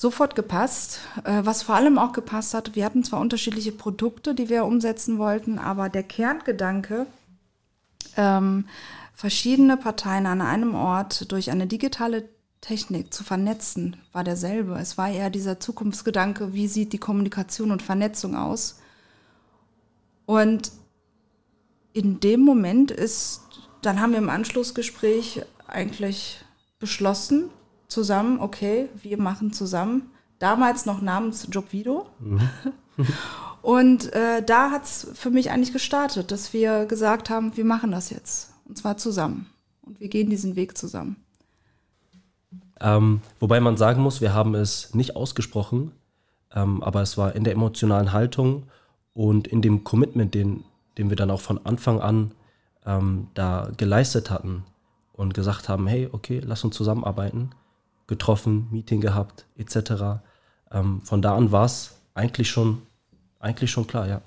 sofort 0.00 0.34
gepasst. 0.34 1.00
Äh, 1.24 1.42
was 1.44 1.62
vor 1.62 1.74
allem 1.74 1.98
auch 1.98 2.12
gepasst 2.12 2.54
hat, 2.54 2.74
wir 2.74 2.86
hatten 2.86 3.04
zwar 3.04 3.20
unterschiedliche 3.20 3.70
Produkte, 3.70 4.34
die 4.34 4.48
wir 4.48 4.64
umsetzen 4.64 5.18
wollten, 5.18 5.58
aber 5.58 5.90
der 5.90 6.02
Kerngedanke, 6.02 7.06
ähm, 8.16 8.64
verschiedene 9.14 9.76
Parteien 9.76 10.24
an 10.24 10.40
einem 10.40 10.74
Ort 10.74 11.30
durch 11.30 11.50
eine 11.50 11.66
digitale 11.66 12.30
Technik 12.62 13.12
zu 13.12 13.24
vernetzen, 13.24 13.96
war 14.12 14.24
derselbe. 14.24 14.78
Es 14.78 14.96
war 14.96 15.10
eher 15.10 15.28
dieser 15.28 15.60
Zukunftsgedanke, 15.60 16.54
wie 16.54 16.66
sieht 16.66 16.94
die 16.94 16.98
Kommunikation 16.98 17.70
und 17.70 17.82
Vernetzung 17.82 18.36
aus. 18.36 18.80
Und 20.24 20.72
in 21.92 22.20
dem 22.20 22.40
Moment 22.40 22.90
ist, 22.90 23.42
dann 23.82 24.00
haben 24.00 24.12
wir 24.12 24.18
im 24.18 24.30
Anschlussgespräch 24.30 25.42
eigentlich 25.66 26.42
beschlossen, 26.78 27.50
zusammen, 27.90 28.40
okay, 28.40 28.88
wir 29.02 29.18
machen 29.18 29.52
zusammen, 29.52 30.10
damals 30.38 30.86
noch 30.86 31.02
namens 31.02 31.48
Jobvido. 31.50 32.06
Mhm. 32.18 32.40
Und 33.62 34.12
äh, 34.14 34.42
da 34.42 34.70
hat 34.70 34.84
es 34.84 35.10
für 35.14 35.30
mich 35.30 35.50
eigentlich 35.50 35.72
gestartet, 35.72 36.30
dass 36.30 36.52
wir 36.52 36.86
gesagt 36.86 37.28
haben, 37.28 37.56
wir 37.56 37.64
machen 37.64 37.90
das 37.90 38.08
jetzt. 38.08 38.54
Und 38.66 38.78
zwar 38.78 38.96
zusammen. 38.96 39.46
Und 39.82 40.00
wir 40.00 40.08
gehen 40.08 40.30
diesen 40.30 40.56
Weg 40.56 40.78
zusammen. 40.78 41.16
Ähm, 42.80 43.20
wobei 43.38 43.60
man 43.60 43.76
sagen 43.76 44.02
muss, 44.02 44.22
wir 44.22 44.32
haben 44.32 44.54
es 44.54 44.94
nicht 44.94 45.14
ausgesprochen, 45.14 45.92
ähm, 46.54 46.82
aber 46.82 47.02
es 47.02 47.18
war 47.18 47.34
in 47.34 47.44
der 47.44 47.52
emotionalen 47.52 48.12
Haltung 48.12 48.64
und 49.12 49.46
in 49.46 49.60
dem 49.60 49.84
Commitment, 49.84 50.34
den, 50.34 50.64
den 50.96 51.10
wir 51.10 51.16
dann 51.16 51.30
auch 51.30 51.42
von 51.42 51.64
Anfang 51.66 52.00
an 52.00 52.32
ähm, 52.86 53.28
da 53.34 53.70
geleistet 53.76 54.30
hatten 54.30 54.64
und 55.12 55.34
gesagt 55.34 55.68
haben, 55.68 55.86
hey, 55.86 56.08
okay, 56.10 56.40
lass 56.42 56.64
uns 56.64 56.74
zusammenarbeiten, 56.74 57.50
getroffen, 58.10 58.68
Meeting 58.70 59.00
gehabt, 59.00 59.46
etc. 59.56 60.20
Ähm, 60.70 61.00
von 61.02 61.22
da 61.22 61.34
an 61.34 61.50
war 61.50 61.64
es 61.64 61.94
eigentlich 62.12 62.50
schon, 62.50 62.82
eigentlich 63.38 63.70
schon 63.70 63.86
klar, 63.86 64.06
ja. 64.06 64.20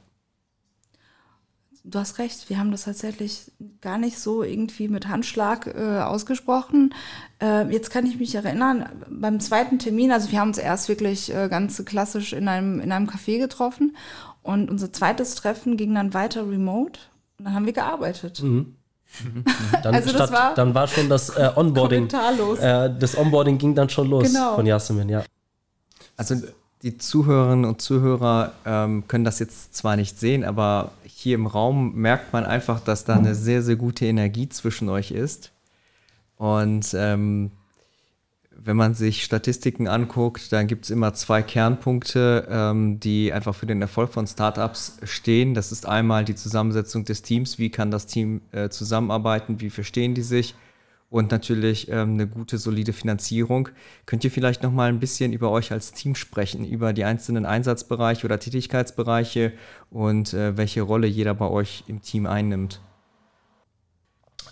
Du 1.86 2.00
hast 2.00 2.18
recht, 2.18 2.50
wir 2.50 2.58
haben 2.58 2.72
das 2.72 2.86
tatsächlich 2.86 3.52
gar 3.82 3.98
nicht 3.98 4.18
so 4.18 4.42
irgendwie 4.42 4.88
mit 4.88 5.10
Handschlag 5.10 5.68
äh, 5.68 6.00
ausgesprochen. 6.00 6.96
Äh, 7.42 7.70
jetzt 7.74 7.90
kann 7.90 8.06
ich 8.06 8.18
mich 8.18 8.34
erinnern, 8.34 8.88
beim 9.10 9.42
zweiten 9.42 9.80
Termin, 9.80 10.14
also 10.14 10.32
wir 10.32 10.40
haben 10.40 10.48
uns 10.48 10.58
erst 10.58 10.88
wirklich 10.88 11.34
äh, 11.34 11.50
ganz 11.50 11.84
klassisch 11.84 12.32
in 12.32 12.48
einem, 12.48 12.80
in 12.80 12.94
einem 12.94 13.10
Café 13.10 13.38
getroffen 13.38 13.98
und 14.44 14.72
unser 14.72 14.94
zweites 14.94 15.36
Treffen 15.36 15.76
ging 15.76 15.94
dann 15.94 16.14
weiter 16.14 16.50
remote 16.50 17.02
und 17.38 17.46
dann 17.46 17.54
haben 17.54 17.66
wir 17.66 17.74
gearbeitet. 17.74 18.42
Mhm. 18.42 18.78
Dann, 19.84 19.94
also 19.94 20.10
statt, 20.10 20.32
war 20.32 20.56
dann 20.56 20.74
war 20.74 20.88
schon 20.88 21.10
das 21.10 21.30
äh, 21.30 21.52
Onboarding. 21.56 22.10
Äh, 22.10 22.90
das 22.98 23.18
Onboarding 23.18 23.58
ging 23.58 23.76
dann 23.76 23.90
schon 23.90 24.10
los 24.10 24.32
genau. 24.32 24.56
von 24.56 24.66
Jasmin, 24.66 25.10
ja. 25.10 25.24
Also 26.18 26.36
die 26.82 26.98
Zuhörerinnen 26.98 27.66
und 27.66 27.82
Zuhörer 27.82 28.54
ähm, 28.66 29.08
können 29.08 29.24
das 29.24 29.40
jetzt 29.40 29.76
zwar 29.76 29.96
nicht 29.96 30.20
sehen, 30.20 30.44
aber 30.44 30.92
hier 31.06 31.36
im 31.36 31.48
Raum 31.48 31.94
merkt 31.94 32.34
man 32.34 32.46
einfach, 32.46 32.80
dass 32.80 33.06
da 33.06 33.16
eine 33.16 33.36
sehr, 33.36 33.62
sehr 33.62 33.76
gute 33.76 34.06
Energie 34.06 34.50
zwischen 34.50 34.90
euch 34.90 35.12
ist. 35.12 35.52
Und 36.38 36.94
ähm, 36.94 37.52
wenn 38.58 38.78
man 38.78 38.94
sich 38.94 39.24
Statistiken 39.24 39.88
anguckt, 39.88 40.52
dann 40.52 40.68
gibt 40.68 40.86
es 40.86 40.92
immer 40.92 41.14
zwei 41.14 41.42
Kernpunkte, 41.42 42.48
ähm, 42.50 43.00
die 43.00 43.34
einfach 43.34 43.56
für 43.56 43.66
den 43.66 43.82
Erfolg 43.82 44.12
von 44.12 44.28
Startups 44.28 45.00
stehen. 45.04 45.54
Das 45.54 45.72
ist 45.72 45.86
einmal 45.86 46.26
die 46.26 46.36
Zusammensetzung 46.36 47.06
des 47.06 47.22
Teams, 47.22 47.60
wie 47.60 47.70
kann 47.70 47.92
das 47.92 48.06
Team 48.06 48.42
äh, 48.52 48.70
zusammenarbeiten, 48.70 49.60
wie 49.60 49.70
verstehen 49.70 50.16
die 50.16 50.22
sich 50.22 50.56
und 51.14 51.30
natürlich 51.30 51.90
ähm, 51.90 52.14
eine 52.14 52.28
gute, 52.28 52.58
solide 52.58 52.92
Finanzierung. 52.92 53.70
Könnt 54.08 54.24
ihr 54.24 54.32
vielleicht 54.32 54.64
noch 54.64 54.72
mal 54.72 54.90
ein 54.90 55.00
bisschen 55.00 55.32
über 55.32 55.52
euch 55.52 55.72
als 55.72 55.92
Team 55.92 56.16
sprechen, 56.16 56.66
über 56.66 56.92
die 56.92 57.04
einzelnen 57.04 57.46
Einsatzbereiche 57.46 58.26
oder 58.26 58.40
Tätigkeitsbereiche 58.40 59.54
und 59.92 60.34
äh, 60.34 60.58
welche 60.58 60.82
Rolle 60.82 61.06
jeder 61.06 61.36
bei 61.36 61.48
euch 61.48 61.84
im 61.86 62.02
Team 62.02 62.26
einnimmt? 62.26 62.82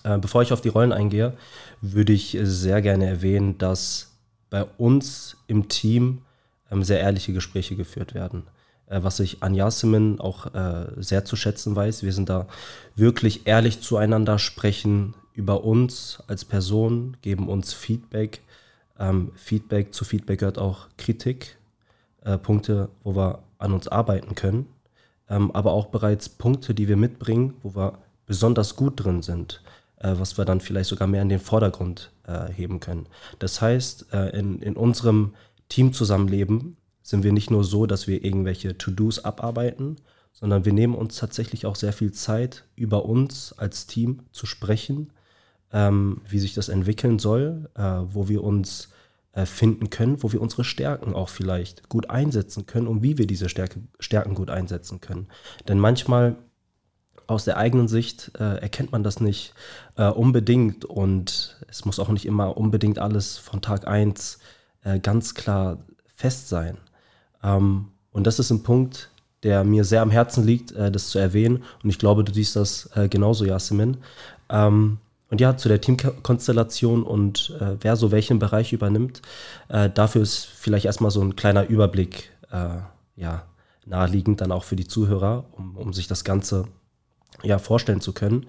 Äh, 0.04 0.18
bevor 0.18 0.42
ich 0.42 0.54
auf 0.54 0.62
die 0.62 0.70
Rollen 0.70 0.94
eingehe, 0.94 1.34
würde 1.82 2.14
ich 2.14 2.38
sehr 2.42 2.82
gerne 2.82 3.06
erwähnen, 3.06 3.58
dass 3.58 4.12
bei 4.50 4.66
uns 4.78 5.38
im 5.48 5.68
Team 5.70 6.22
ähm, 6.72 6.84
sehr 6.84 7.00
ehrliche 7.00 7.34
Gespräche 7.34 7.76
geführt 7.76 8.14
werden. 8.14 8.44
Äh, 8.88 9.04
was 9.04 9.20
ich 9.20 9.42
an 9.42 9.56
Yasemin 9.56 10.20
auch 10.20 10.54
äh, 10.54 10.88
sehr 10.98 11.26
zu 11.26 11.36
schätzen 11.36 11.76
weiß. 11.76 12.04
Wir 12.04 12.14
sind 12.14 12.30
da 12.30 12.48
wirklich 12.96 13.48
ehrlich 13.48 13.82
zueinander, 13.82 14.38
sprechen 14.38 15.14
über 15.34 15.64
uns 15.64 16.22
als 16.28 16.46
Person, 16.46 17.18
geben 17.22 17.48
uns 17.48 17.74
Feedback. 17.74 18.42
Ähm, 19.00 19.32
Feedback 19.36 19.94
zu 19.94 20.04
Feedback 20.04 20.40
gehört 20.40 20.58
auch 20.58 20.88
Kritik, 20.98 21.58
äh, 22.24 22.38
Punkte, 22.38 22.90
wo 23.04 23.16
wir 23.16 23.40
an 23.58 23.72
uns 23.74 23.88
arbeiten 23.88 24.36
können, 24.36 24.68
ähm, 25.30 25.52
aber 25.52 25.72
auch 25.72 25.88
bereits 25.88 26.28
Punkte, 26.28 26.74
die 26.74 26.88
wir 26.88 26.98
mitbringen, 26.98 27.54
wo 27.64 27.76
wir 27.76 28.00
besonders 28.26 28.76
gut 28.76 29.04
drin 29.04 29.22
sind 29.22 29.62
was 30.04 30.38
wir 30.38 30.46
dann 30.46 30.62
vielleicht 30.62 30.90
sogar 30.90 31.08
mehr 31.08 31.22
in 31.22 31.30
den 31.30 31.40
Vordergrund 31.40 32.12
äh, 32.28 32.52
heben 32.52 32.80
können. 32.80 33.08
Das 33.40 33.62
heißt, 33.62 34.14
äh, 34.14 34.38
in, 34.38 34.62
in 34.62 34.76
unserem 34.76 35.34
Teamzusammenleben 35.70 36.78
sind 37.02 37.24
wir 37.24 37.32
nicht 37.32 37.52
nur 37.52 37.64
so, 37.64 37.86
dass 37.86 38.08
wir 38.08 38.24
irgendwelche 38.24 38.78
To-Dos 38.78 39.24
abarbeiten, 39.24 39.98
sondern 40.34 40.66
wir 40.66 40.74
nehmen 40.74 40.96
uns 40.96 41.18
tatsächlich 41.18 41.66
auch 41.66 41.76
sehr 41.76 41.94
viel 41.94 42.12
Zeit, 42.12 42.66
über 42.76 43.06
uns 43.06 43.54
als 43.54 43.88
Team 43.88 44.24
zu 44.32 44.46
sprechen, 44.46 45.12
ähm, 45.74 46.22
wie 46.28 46.40
sich 46.40 46.54
das 46.54 46.70
entwickeln 46.70 47.20
soll, 47.20 47.70
äh, 47.76 47.82
wo 47.82 48.28
wir 48.28 48.44
uns 48.44 48.90
äh, 49.34 49.46
finden 49.46 49.90
können, 49.90 50.22
wo 50.24 50.32
wir 50.32 50.42
unsere 50.42 50.64
Stärken 50.64 51.14
auch 51.14 51.30
vielleicht 51.30 51.90
gut 51.90 52.10
einsetzen 52.10 52.66
können 52.66 52.88
und 52.88 53.02
wie 53.04 53.18
wir 53.18 53.28
diese 53.28 53.50
Stärke, 53.50 53.80
Stärken 54.00 54.36
gut 54.36 54.50
einsetzen 54.50 55.00
können. 55.00 55.28
Denn 55.68 55.80
manchmal 55.80 56.36
aus 57.32 57.46
der 57.46 57.58
eigenen 57.58 57.88
Sicht 57.88 58.32
äh, 58.40 58.62
erkennt 58.62 58.92
man 58.92 59.04
das 59.04 59.20
nicht 59.22 59.54
äh, 59.96 60.08
unbedingt 60.08 60.86
und 60.86 61.58
es 61.68 61.86
muss 61.86 62.00
auch 62.00 62.10
nicht 62.10 62.26
immer 62.26 62.58
unbedingt 62.58 63.00
alles 63.00 63.38
von 63.38 63.62
Tag 63.62 63.88
1 63.88 64.40
äh, 64.84 65.00
ganz 65.00 65.34
klar 65.34 65.80
fest 66.14 66.50
sein. 66.50 66.78
Ähm, 67.42 67.88
und 68.12 68.28
das 68.28 68.38
ist 68.38 68.52
ein 68.52 68.64
Punkt, 68.64 69.10
der 69.44 69.64
mir 69.64 69.86
sehr 69.86 70.02
am 70.02 70.12
Herzen 70.12 70.46
liegt, 70.46 70.74
äh, 70.74 70.92
das 70.92 71.10
zu 71.10 71.20
erwähnen. 71.20 71.64
Und 71.84 71.90
ich 71.90 72.00
glaube, 72.00 72.24
du 72.24 72.34
siehst 72.34 72.56
das 72.56 72.90
äh, 72.96 73.08
genauso, 73.08 73.46
Yasemin. 73.46 73.98
Ähm, 74.50 74.98
und 75.30 75.40
ja, 75.40 75.56
zu 75.56 75.70
der 75.70 75.80
Teamkonstellation 75.80 77.04
und 77.04 77.56
äh, 77.62 77.78
wer 77.80 77.96
so 77.96 78.12
welchen 78.12 78.40
Bereich 78.40 78.74
übernimmt, 78.74 79.22
dafür 79.70 80.22
ist 80.22 80.44
vielleicht 80.44 80.84
erstmal 80.86 81.10
so 81.10 81.22
ein 81.22 81.38
kleiner 81.38 81.70
Überblick 81.70 82.32
ja, 83.16 83.46
naheliegend 83.86 84.42
dann 84.42 84.52
auch 84.52 84.66
für 84.66 84.76
die 84.76 84.90
Zuhörer, 84.90 85.46
um, 85.54 85.78
um 85.78 85.94
sich 85.94 86.08
das 86.08 86.26
Ganze 86.26 86.66
ja, 87.44 87.58
vorstellen 87.58 88.02
zu 88.02 88.14
können, 88.14 88.48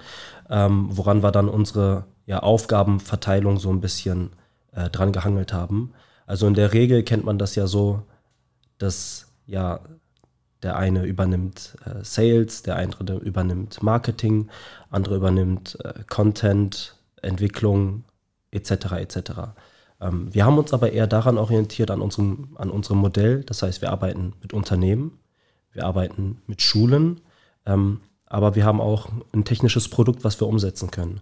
ähm, 0.51 0.89
woran 0.91 1.23
wir 1.23 1.33
dann 1.33 1.49
unsere 1.49 2.05
ja, 2.27 2.41
Aufgabenverteilung 2.41 3.59
so 3.59 3.71
ein 3.71 3.81
bisschen 3.81 4.31
äh, 4.73 4.91
dran 4.91 5.13
gehangelt 5.13 5.53
haben. 5.53 5.93
Also 6.27 6.47
in 6.47 6.55
der 6.55 6.73
Regel 6.73 7.03
kennt 7.03 7.25
man 7.25 7.39
das 7.39 7.55
ja 7.55 7.67
so, 7.67 8.03
dass 8.79 9.33
ja 9.47 9.81
der 10.63 10.77
eine 10.77 11.05
übernimmt 11.05 11.77
äh, 11.85 12.05
Sales, 12.05 12.63
der 12.63 12.77
andere 12.77 13.17
übernimmt 13.19 13.83
Marketing, 13.83 14.49
andere 14.91 15.17
übernimmt 15.17 15.79
äh, 15.85 16.05
Content, 16.09 16.97
Entwicklung 17.21 18.05
etc. 18.51 18.93
etc. 18.93 19.31
Ähm, 20.01 20.33
wir 20.33 20.45
haben 20.45 20.59
uns 20.59 20.73
aber 20.73 20.93
eher 20.93 21.07
daran 21.07 21.39
orientiert 21.39 21.91
an 21.91 22.01
unserem, 22.01 22.57
an 22.57 22.71
unserem 22.71 22.99
Modell. 22.99 23.43
Das 23.45 23.63
heißt, 23.63 23.83
wir 23.83 23.91
arbeiten 23.91 24.35
mit 24.41 24.53
Unternehmen, 24.53 25.19
wir 25.73 25.85
arbeiten 25.85 26.43
mit 26.47 26.63
Schulen, 26.63 27.21
ähm, 27.67 28.01
aber 28.33 28.55
wir 28.55 28.65
haben 28.65 28.81
auch 28.81 29.11
ein 29.35 29.45
technisches 29.45 29.89
Produkt, 29.89 30.25
was 30.25 30.41
wir 30.41 30.49
umsetzen 30.49 30.91
können. 30.91 31.21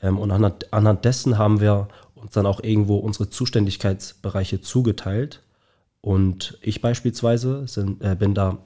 Ähm, 0.00 0.20
und 0.20 0.30
anhand, 0.30 0.72
anhand, 0.72 1.04
dessen 1.04 1.36
haben 1.36 1.60
wir 1.60 1.88
uns 2.14 2.30
dann 2.30 2.46
auch 2.46 2.62
irgendwo 2.62 2.96
unsere 2.98 3.28
Zuständigkeitsbereiche 3.28 4.60
zugeteilt. 4.60 5.40
Und 6.00 6.56
ich 6.62 6.80
beispielsweise 6.80 7.66
sind, 7.66 8.04
äh, 8.04 8.14
bin 8.14 8.34
da 8.34 8.58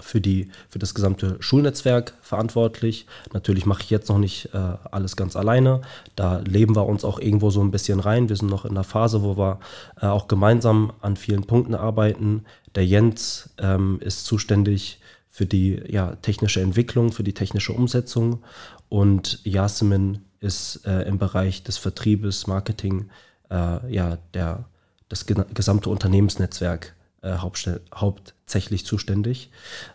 für, 0.00 0.20
die, 0.20 0.50
für 0.68 0.80
das 0.80 0.94
gesamte 0.94 1.36
Schulnetzwerk 1.38 2.14
verantwortlich. 2.22 3.06
Natürlich 3.32 3.66
mache 3.66 3.82
ich 3.82 3.90
jetzt 3.90 4.08
noch 4.08 4.18
nicht 4.18 4.52
äh, 4.52 4.58
alles 4.90 5.14
ganz 5.14 5.36
alleine. 5.36 5.82
Da 6.16 6.38
leben 6.38 6.74
wir 6.74 6.86
uns 6.86 7.04
auch 7.04 7.20
irgendwo 7.20 7.50
so 7.50 7.62
ein 7.62 7.70
bisschen 7.70 8.00
rein. 8.00 8.30
Wir 8.30 8.36
sind 8.36 8.50
noch 8.50 8.64
in 8.64 8.74
der 8.74 8.82
Phase, 8.82 9.22
wo 9.22 9.36
wir 9.36 9.60
äh, 10.00 10.06
auch 10.06 10.26
gemeinsam 10.26 10.92
an 11.00 11.14
vielen 11.14 11.44
Punkten 11.44 11.76
arbeiten. 11.76 12.46
Der 12.74 12.84
Jens 12.84 13.50
ähm, 13.58 14.00
ist 14.00 14.24
zuständig 14.24 14.98
für 15.32 15.46
die 15.46 15.82
ja, 15.88 16.14
technische 16.16 16.60
Entwicklung, 16.60 17.10
für 17.10 17.24
die 17.24 17.32
technische 17.32 17.72
Umsetzung 17.72 18.44
und 18.90 19.40
Yasemin 19.44 20.18
ist 20.40 20.84
äh, 20.84 21.08
im 21.08 21.18
Bereich 21.18 21.62
des 21.62 21.78
Vertriebes, 21.78 22.46
Marketing, 22.46 23.08
äh, 23.50 23.90
ja, 23.90 24.18
der, 24.34 24.66
das 25.08 25.24
gesamte 25.24 25.88
Unternehmensnetzwerk 25.88 26.94
äh, 27.22 27.38
hauptsächlich 27.38 28.84
zuständig. 28.84 29.50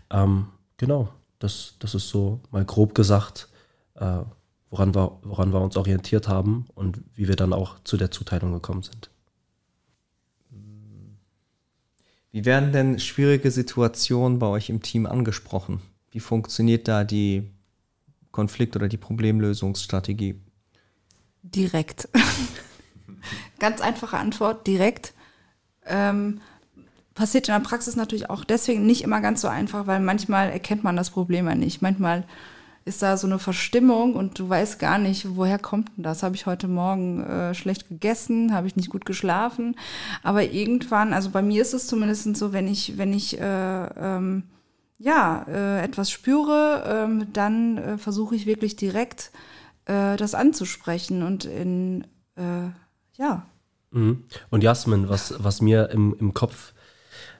Ähm, 0.10 0.48
genau, 0.78 1.10
das, 1.38 1.76
das 1.78 1.94
ist 1.94 2.10
so 2.10 2.40
mal 2.50 2.66
grob 2.66 2.96
gesagt, 2.96 3.48
äh, 3.94 4.24
woran 4.72 4.96
wir, 4.96 5.20
woran 5.22 5.54
wir 5.54 5.62
uns 5.62 5.78
orientiert 5.78 6.28
haben 6.28 6.66
und 6.74 7.04
wie 7.14 7.28
wir 7.28 7.36
dann 7.36 7.54
auch 7.54 7.76
zu 7.84 7.96
der 7.96 8.10
Zuteilung 8.10 8.54
gekommen 8.54 8.82
sind. 8.82 9.12
Wie 12.32 12.46
werden 12.46 12.72
denn 12.72 13.00
schwierige 13.00 13.52
Situationen 13.52 14.40
bei 14.40 14.48
euch 14.48 14.70
im 14.70 14.82
Team 14.82 15.06
angesprochen? 15.06 15.82
Wie 16.12 16.20
funktioniert 16.20 16.88
da 16.88 17.04
die 17.04 17.50
Konflikt- 18.32 18.76
oder 18.76 18.88
die 18.88 18.98
Problemlösungsstrategie? 18.98 20.40
Direkt. 21.44 22.10
Ganz 23.60 23.82
einfache 23.82 24.18
Antwort, 24.18 24.68
direkt. 24.68 25.14
Ähm, 25.86 26.42
passiert 27.16 27.48
in 27.48 27.54
der 27.54 27.62
Praxis 27.62 27.96
natürlich 27.96 28.30
auch 28.30 28.44
deswegen 28.44 28.86
nicht 28.86 29.04
immer 29.04 29.22
ganz 29.22 29.42
so 29.42 29.48
einfach, 29.48 29.88
weil 29.88 30.00
manchmal 30.00 30.50
erkennt 30.50 30.84
man 30.84 30.96
das 30.96 31.10
Problem 31.10 31.48
ja 31.48 31.56
nicht. 31.56 31.82
Manchmal 31.82 32.26
ist 32.88 33.04
da 33.04 33.18
so 33.18 33.28
eine 33.28 33.38
Verstimmung 33.38 34.16
und 34.16 34.40
du 34.40 34.50
weißt 34.50 34.80
gar 34.80 34.98
nicht, 34.98 35.36
woher 35.36 35.60
kommt 35.60 35.90
denn 35.96 36.04
das? 36.04 36.24
Habe 36.24 36.36
ich 36.36 36.46
heute 36.46 36.68
Morgen 36.68 37.24
äh, 37.24 37.54
schlecht 37.54 37.90
gegessen? 37.90 38.54
Habe 38.54 38.68
ich 38.68 38.76
nicht 38.76 38.90
gut 38.90 39.06
geschlafen? 39.06 39.76
Aber 40.24 40.44
irgendwann, 40.44 41.14
also 41.14 41.30
bei 41.30 41.42
mir 41.42 41.62
ist 41.62 41.74
es 41.74 41.88
zumindest 41.88 42.36
so, 42.38 42.54
wenn 42.54 42.68
ich, 42.68 42.98
wenn 42.98 43.14
ich 43.14 43.40
äh, 43.40 43.86
ähm, 43.86 44.44
ja, 44.98 45.46
äh, 45.48 45.84
etwas 45.84 46.10
spüre, 46.10 46.84
ähm, 46.88 47.28
dann 47.34 47.78
äh, 47.78 47.98
versuche 47.98 48.36
ich 48.36 48.46
wirklich 48.46 48.76
direkt 48.76 49.32
äh, 49.86 50.18
das 50.18 50.34
anzusprechen 50.34 51.24
und 51.24 51.46
in, 51.46 52.06
äh, 52.36 52.70
ja. 53.14 53.46
Mhm. 53.92 54.24
Und 54.50 54.64
Jasmin, 54.64 55.10
was, 55.10 55.36
was 55.38 55.62
mir 55.62 55.90
im, 55.92 56.16
im 56.20 56.34
Kopf 56.34 56.74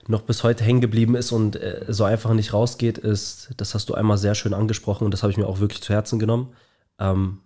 noch 0.08 0.22
bis 0.22 0.42
heute 0.42 0.64
hängen 0.64 0.80
geblieben 0.80 1.14
ist 1.14 1.32
und 1.32 1.56
äh, 1.56 1.84
so 1.88 2.04
einfach 2.04 2.32
nicht 2.32 2.52
rausgeht, 2.52 2.98
ist, 2.98 3.50
das 3.56 3.74
hast 3.74 3.88
du 3.88 3.94
einmal 3.94 4.18
sehr 4.18 4.34
schön 4.34 4.54
angesprochen 4.54 5.04
und 5.04 5.12
das 5.12 5.22
habe 5.22 5.30
ich 5.30 5.36
mir 5.36 5.46
auch 5.46 5.60
wirklich 5.60 5.82
zu 5.82 5.92
Herzen 5.92 6.18
genommen, 6.18 6.54
ähm, 6.98 7.40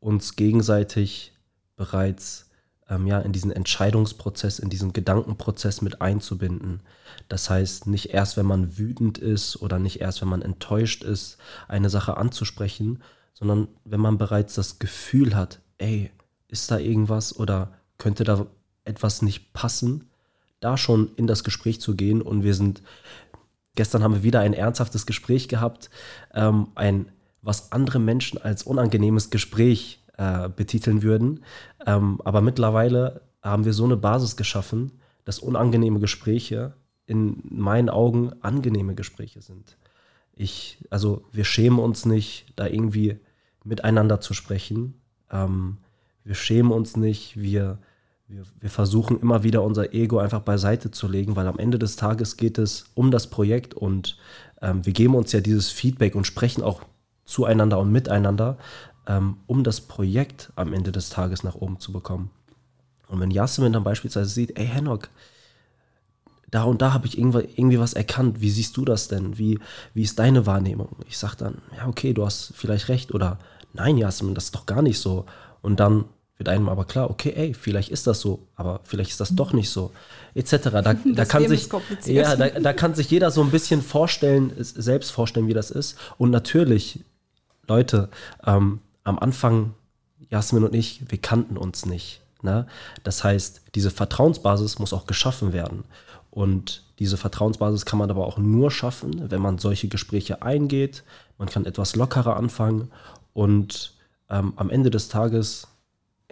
uns 0.00 0.36
gegenseitig 0.36 1.32
bereits 1.76 2.50
ähm, 2.88 3.06
ja, 3.06 3.20
in 3.20 3.32
diesen 3.32 3.52
Entscheidungsprozess, 3.52 4.58
in 4.58 4.68
diesen 4.68 4.92
Gedankenprozess 4.92 5.80
mit 5.80 6.02
einzubinden. 6.02 6.80
Das 7.28 7.48
heißt, 7.48 7.86
nicht 7.86 8.10
erst, 8.10 8.36
wenn 8.36 8.46
man 8.46 8.76
wütend 8.76 9.18
ist 9.18 9.62
oder 9.62 9.78
nicht 9.78 10.00
erst, 10.00 10.20
wenn 10.20 10.28
man 10.28 10.42
enttäuscht 10.42 11.04
ist, 11.04 11.38
eine 11.68 11.88
Sache 11.88 12.16
anzusprechen, 12.16 13.00
sondern 13.32 13.68
wenn 13.84 14.00
man 14.00 14.18
bereits 14.18 14.54
das 14.54 14.80
Gefühl 14.80 15.36
hat, 15.36 15.60
ey, 15.78 16.10
ist 16.48 16.70
da 16.70 16.78
irgendwas 16.78 17.36
oder 17.38 17.72
könnte 17.98 18.24
da 18.24 18.46
etwas 18.84 19.22
nicht 19.22 19.52
passen, 19.52 20.10
da 20.64 20.76
schon 20.76 21.10
in 21.16 21.26
das 21.26 21.44
Gespräch 21.44 21.80
zu 21.80 21.94
gehen. 21.94 22.22
Und 22.22 22.42
wir 22.42 22.54
sind, 22.54 22.82
gestern 23.74 24.02
haben 24.02 24.14
wir 24.14 24.22
wieder 24.22 24.40
ein 24.40 24.54
ernsthaftes 24.54 25.06
Gespräch 25.06 25.48
gehabt, 25.48 25.90
ähm, 26.32 26.68
ein, 26.74 27.06
was 27.42 27.72
andere 27.72 27.98
Menschen 27.98 28.40
als 28.40 28.62
unangenehmes 28.62 29.30
Gespräch 29.30 30.02
äh, 30.16 30.48
betiteln 30.48 31.02
würden. 31.02 31.44
Ähm, 31.86 32.20
aber 32.24 32.40
mittlerweile 32.40 33.20
haben 33.42 33.64
wir 33.64 33.74
so 33.74 33.84
eine 33.84 33.96
Basis 33.96 34.36
geschaffen, 34.36 34.92
dass 35.24 35.38
unangenehme 35.38 36.00
Gespräche 36.00 36.74
in 37.06 37.42
meinen 37.50 37.90
Augen 37.90 38.32
angenehme 38.40 38.94
Gespräche 38.94 39.42
sind. 39.42 39.76
Ich, 40.32 40.78
also 40.88 41.24
wir 41.30 41.44
schämen 41.44 41.78
uns 41.78 42.06
nicht, 42.06 42.46
da 42.56 42.66
irgendwie 42.66 43.18
miteinander 43.64 44.20
zu 44.20 44.32
sprechen. 44.32 45.00
Ähm, 45.30 45.78
wir 46.24 46.34
schämen 46.34 46.72
uns 46.72 46.96
nicht, 46.96 47.36
wir 47.36 47.78
wir, 48.26 48.42
wir, 48.60 48.70
versuchen 48.70 49.20
immer 49.20 49.42
wieder 49.42 49.62
unser 49.62 49.92
Ego 49.92 50.18
einfach 50.18 50.40
beiseite 50.40 50.90
zu 50.90 51.08
legen, 51.08 51.36
weil 51.36 51.46
am 51.46 51.58
Ende 51.58 51.78
des 51.78 51.96
Tages 51.96 52.36
geht 52.36 52.58
es 52.58 52.86
um 52.94 53.10
das 53.10 53.28
Projekt 53.28 53.74
und 53.74 54.16
ähm, 54.62 54.84
wir 54.86 54.92
geben 54.92 55.14
uns 55.14 55.32
ja 55.32 55.40
dieses 55.40 55.70
Feedback 55.70 56.14
und 56.14 56.26
sprechen 56.26 56.62
auch 56.62 56.82
zueinander 57.24 57.78
und 57.78 57.92
miteinander, 57.92 58.56
ähm, 59.06 59.38
um 59.46 59.64
das 59.64 59.80
Projekt 59.80 60.52
am 60.56 60.72
Ende 60.72 60.92
des 60.92 61.10
Tages 61.10 61.42
nach 61.42 61.54
oben 61.54 61.78
zu 61.78 61.92
bekommen. 61.92 62.30
Und 63.08 63.20
wenn 63.20 63.30
Jasmin 63.30 63.72
dann 63.72 63.84
beispielsweise 63.84 64.30
sieht, 64.30 64.58
ey 64.58 64.66
Henok, 64.66 65.10
da 66.50 66.64
und 66.64 66.80
da 66.82 66.92
habe 66.92 67.06
ich 67.06 67.18
irgendwie, 67.18 67.80
was 67.80 67.94
erkannt, 67.94 68.40
wie 68.40 68.50
siehst 68.50 68.76
du 68.76 68.84
das 68.84 69.08
denn? 69.08 69.38
Wie, 69.38 69.58
wie 69.92 70.02
ist 70.02 70.18
deine 70.18 70.46
Wahrnehmung? 70.46 70.96
Ich 71.08 71.18
sage 71.18 71.36
dann, 71.36 71.58
ja 71.76 71.86
okay, 71.88 72.14
du 72.14 72.24
hast 72.24 72.52
vielleicht 72.54 72.88
recht 72.88 73.12
oder 73.12 73.38
nein 73.72 73.98
Jasmin, 73.98 74.34
das 74.34 74.44
ist 74.44 74.54
doch 74.54 74.66
gar 74.66 74.80
nicht 74.80 74.98
so. 74.98 75.26
Und 75.62 75.80
dann 75.80 76.04
wird 76.36 76.48
einem 76.48 76.68
aber 76.68 76.84
klar, 76.84 77.10
okay, 77.10 77.32
ey, 77.36 77.54
vielleicht 77.54 77.90
ist 77.90 78.06
das 78.06 78.20
so, 78.20 78.46
aber 78.56 78.80
vielleicht 78.82 79.10
ist 79.10 79.20
das 79.20 79.34
doch 79.36 79.52
nicht 79.52 79.70
so, 79.70 79.92
etc. 80.34 80.70
Da, 80.70 80.94
da 81.04 81.24
kann 81.24 81.46
sich, 81.46 81.68
ja, 82.06 82.34
da, 82.34 82.48
da 82.48 82.72
kann 82.72 82.94
sich 82.94 83.10
jeder 83.10 83.30
so 83.30 83.42
ein 83.42 83.50
bisschen 83.50 83.82
vorstellen, 83.82 84.52
selbst 84.58 85.10
vorstellen, 85.10 85.46
wie 85.46 85.54
das 85.54 85.70
ist. 85.70 85.96
Und 86.18 86.30
natürlich, 86.30 87.00
Leute, 87.68 88.08
ähm, 88.44 88.80
am 89.04 89.18
Anfang, 89.18 89.74
Jasmin 90.30 90.64
und 90.64 90.74
ich, 90.74 91.02
wir 91.08 91.18
kannten 91.18 91.56
uns 91.56 91.86
nicht. 91.86 92.20
Ne? 92.42 92.66
Das 93.04 93.22
heißt, 93.22 93.62
diese 93.74 93.90
Vertrauensbasis 93.90 94.78
muss 94.78 94.92
auch 94.92 95.06
geschaffen 95.06 95.52
werden. 95.52 95.84
Und 96.30 96.82
diese 96.98 97.16
Vertrauensbasis 97.16 97.86
kann 97.86 97.98
man 97.98 98.10
aber 98.10 98.26
auch 98.26 98.38
nur 98.38 98.70
schaffen, 98.70 99.30
wenn 99.30 99.40
man 99.40 99.58
solche 99.58 99.88
Gespräche 99.88 100.42
eingeht. 100.42 101.04
Man 101.38 101.48
kann 101.48 101.64
etwas 101.64 101.94
lockerer 101.94 102.36
anfangen 102.36 102.90
und 103.32 103.94
ähm, 104.30 104.52
am 104.56 104.70
Ende 104.70 104.90
des 104.90 105.08
Tages 105.08 105.68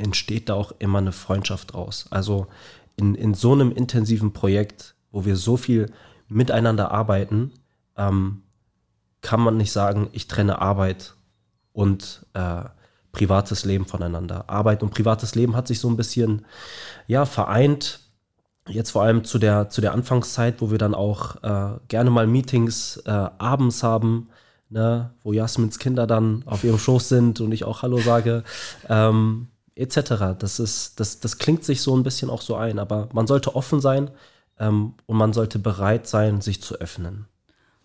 entsteht 0.02 0.48
da 0.48 0.54
auch 0.54 0.72
immer 0.78 0.98
eine 0.98 1.12
Freundschaft 1.12 1.72
draus. 1.72 2.06
Also 2.10 2.48
in, 2.96 3.14
in 3.14 3.34
so 3.34 3.52
einem 3.52 3.72
intensiven 3.72 4.32
Projekt, 4.32 4.94
wo 5.10 5.24
wir 5.24 5.36
so 5.36 5.56
viel 5.56 5.90
miteinander 6.28 6.90
arbeiten, 6.90 7.52
ähm, 7.96 8.42
kann 9.20 9.40
man 9.40 9.56
nicht 9.56 9.72
sagen, 9.72 10.08
ich 10.12 10.26
trenne 10.26 10.60
Arbeit 10.60 11.14
und 11.72 12.26
äh, 12.34 12.64
privates 13.12 13.64
Leben 13.64 13.86
voneinander. 13.86 14.48
Arbeit 14.48 14.82
und 14.82 14.92
privates 14.92 15.34
Leben 15.34 15.54
hat 15.54 15.68
sich 15.68 15.78
so 15.78 15.88
ein 15.88 15.96
bisschen 15.96 16.44
ja, 17.06 17.24
vereint. 17.24 18.00
Jetzt 18.68 18.90
vor 18.90 19.02
allem 19.02 19.24
zu 19.24 19.38
der, 19.38 19.68
zu 19.68 19.80
der 19.80 19.92
Anfangszeit, 19.92 20.60
wo 20.60 20.70
wir 20.70 20.78
dann 20.78 20.94
auch 20.94 21.42
äh, 21.42 21.78
gerne 21.88 22.10
mal 22.10 22.26
Meetings 22.26 22.96
äh, 23.04 23.10
abends 23.10 23.82
haben, 23.82 24.28
ne, 24.70 25.10
wo 25.22 25.32
Jasmins 25.32 25.78
Kinder 25.78 26.06
dann 26.06 26.42
auf 26.46 26.64
ihrem 26.64 26.78
Schoß 26.78 27.08
sind 27.08 27.40
und 27.40 27.52
ich 27.52 27.64
auch 27.64 27.82
Hallo 27.82 27.98
sage. 27.98 28.44
Ähm, 28.88 29.48
etc. 29.76 30.37
Das, 30.38 30.58
ist, 30.61 31.00
das, 31.00 31.20
das 31.20 31.38
klingt 31.38 31.64
sich 31.64 31.82
so 31.82 31.96
ein 31.96 32.02
bisschen 32.02 32.30
auch 32.30 32.42
so 32.42 32.56
ein, 32.56 32.78
aber 32.78 33.08
man 33.12 33.26
sollte 33.26 33.54
offen 33.54 33.80
sein 33.80 34.11
ähm, 34.58 34.94
und 35.06 35.16
man 35.16 35.32
sollte 35.32 35.58
bereit 35.58 36.06
sein, 36.06 36.40
sich 36.40 36.62
zu 36.62 36.76
öffnen. 36.76 37.26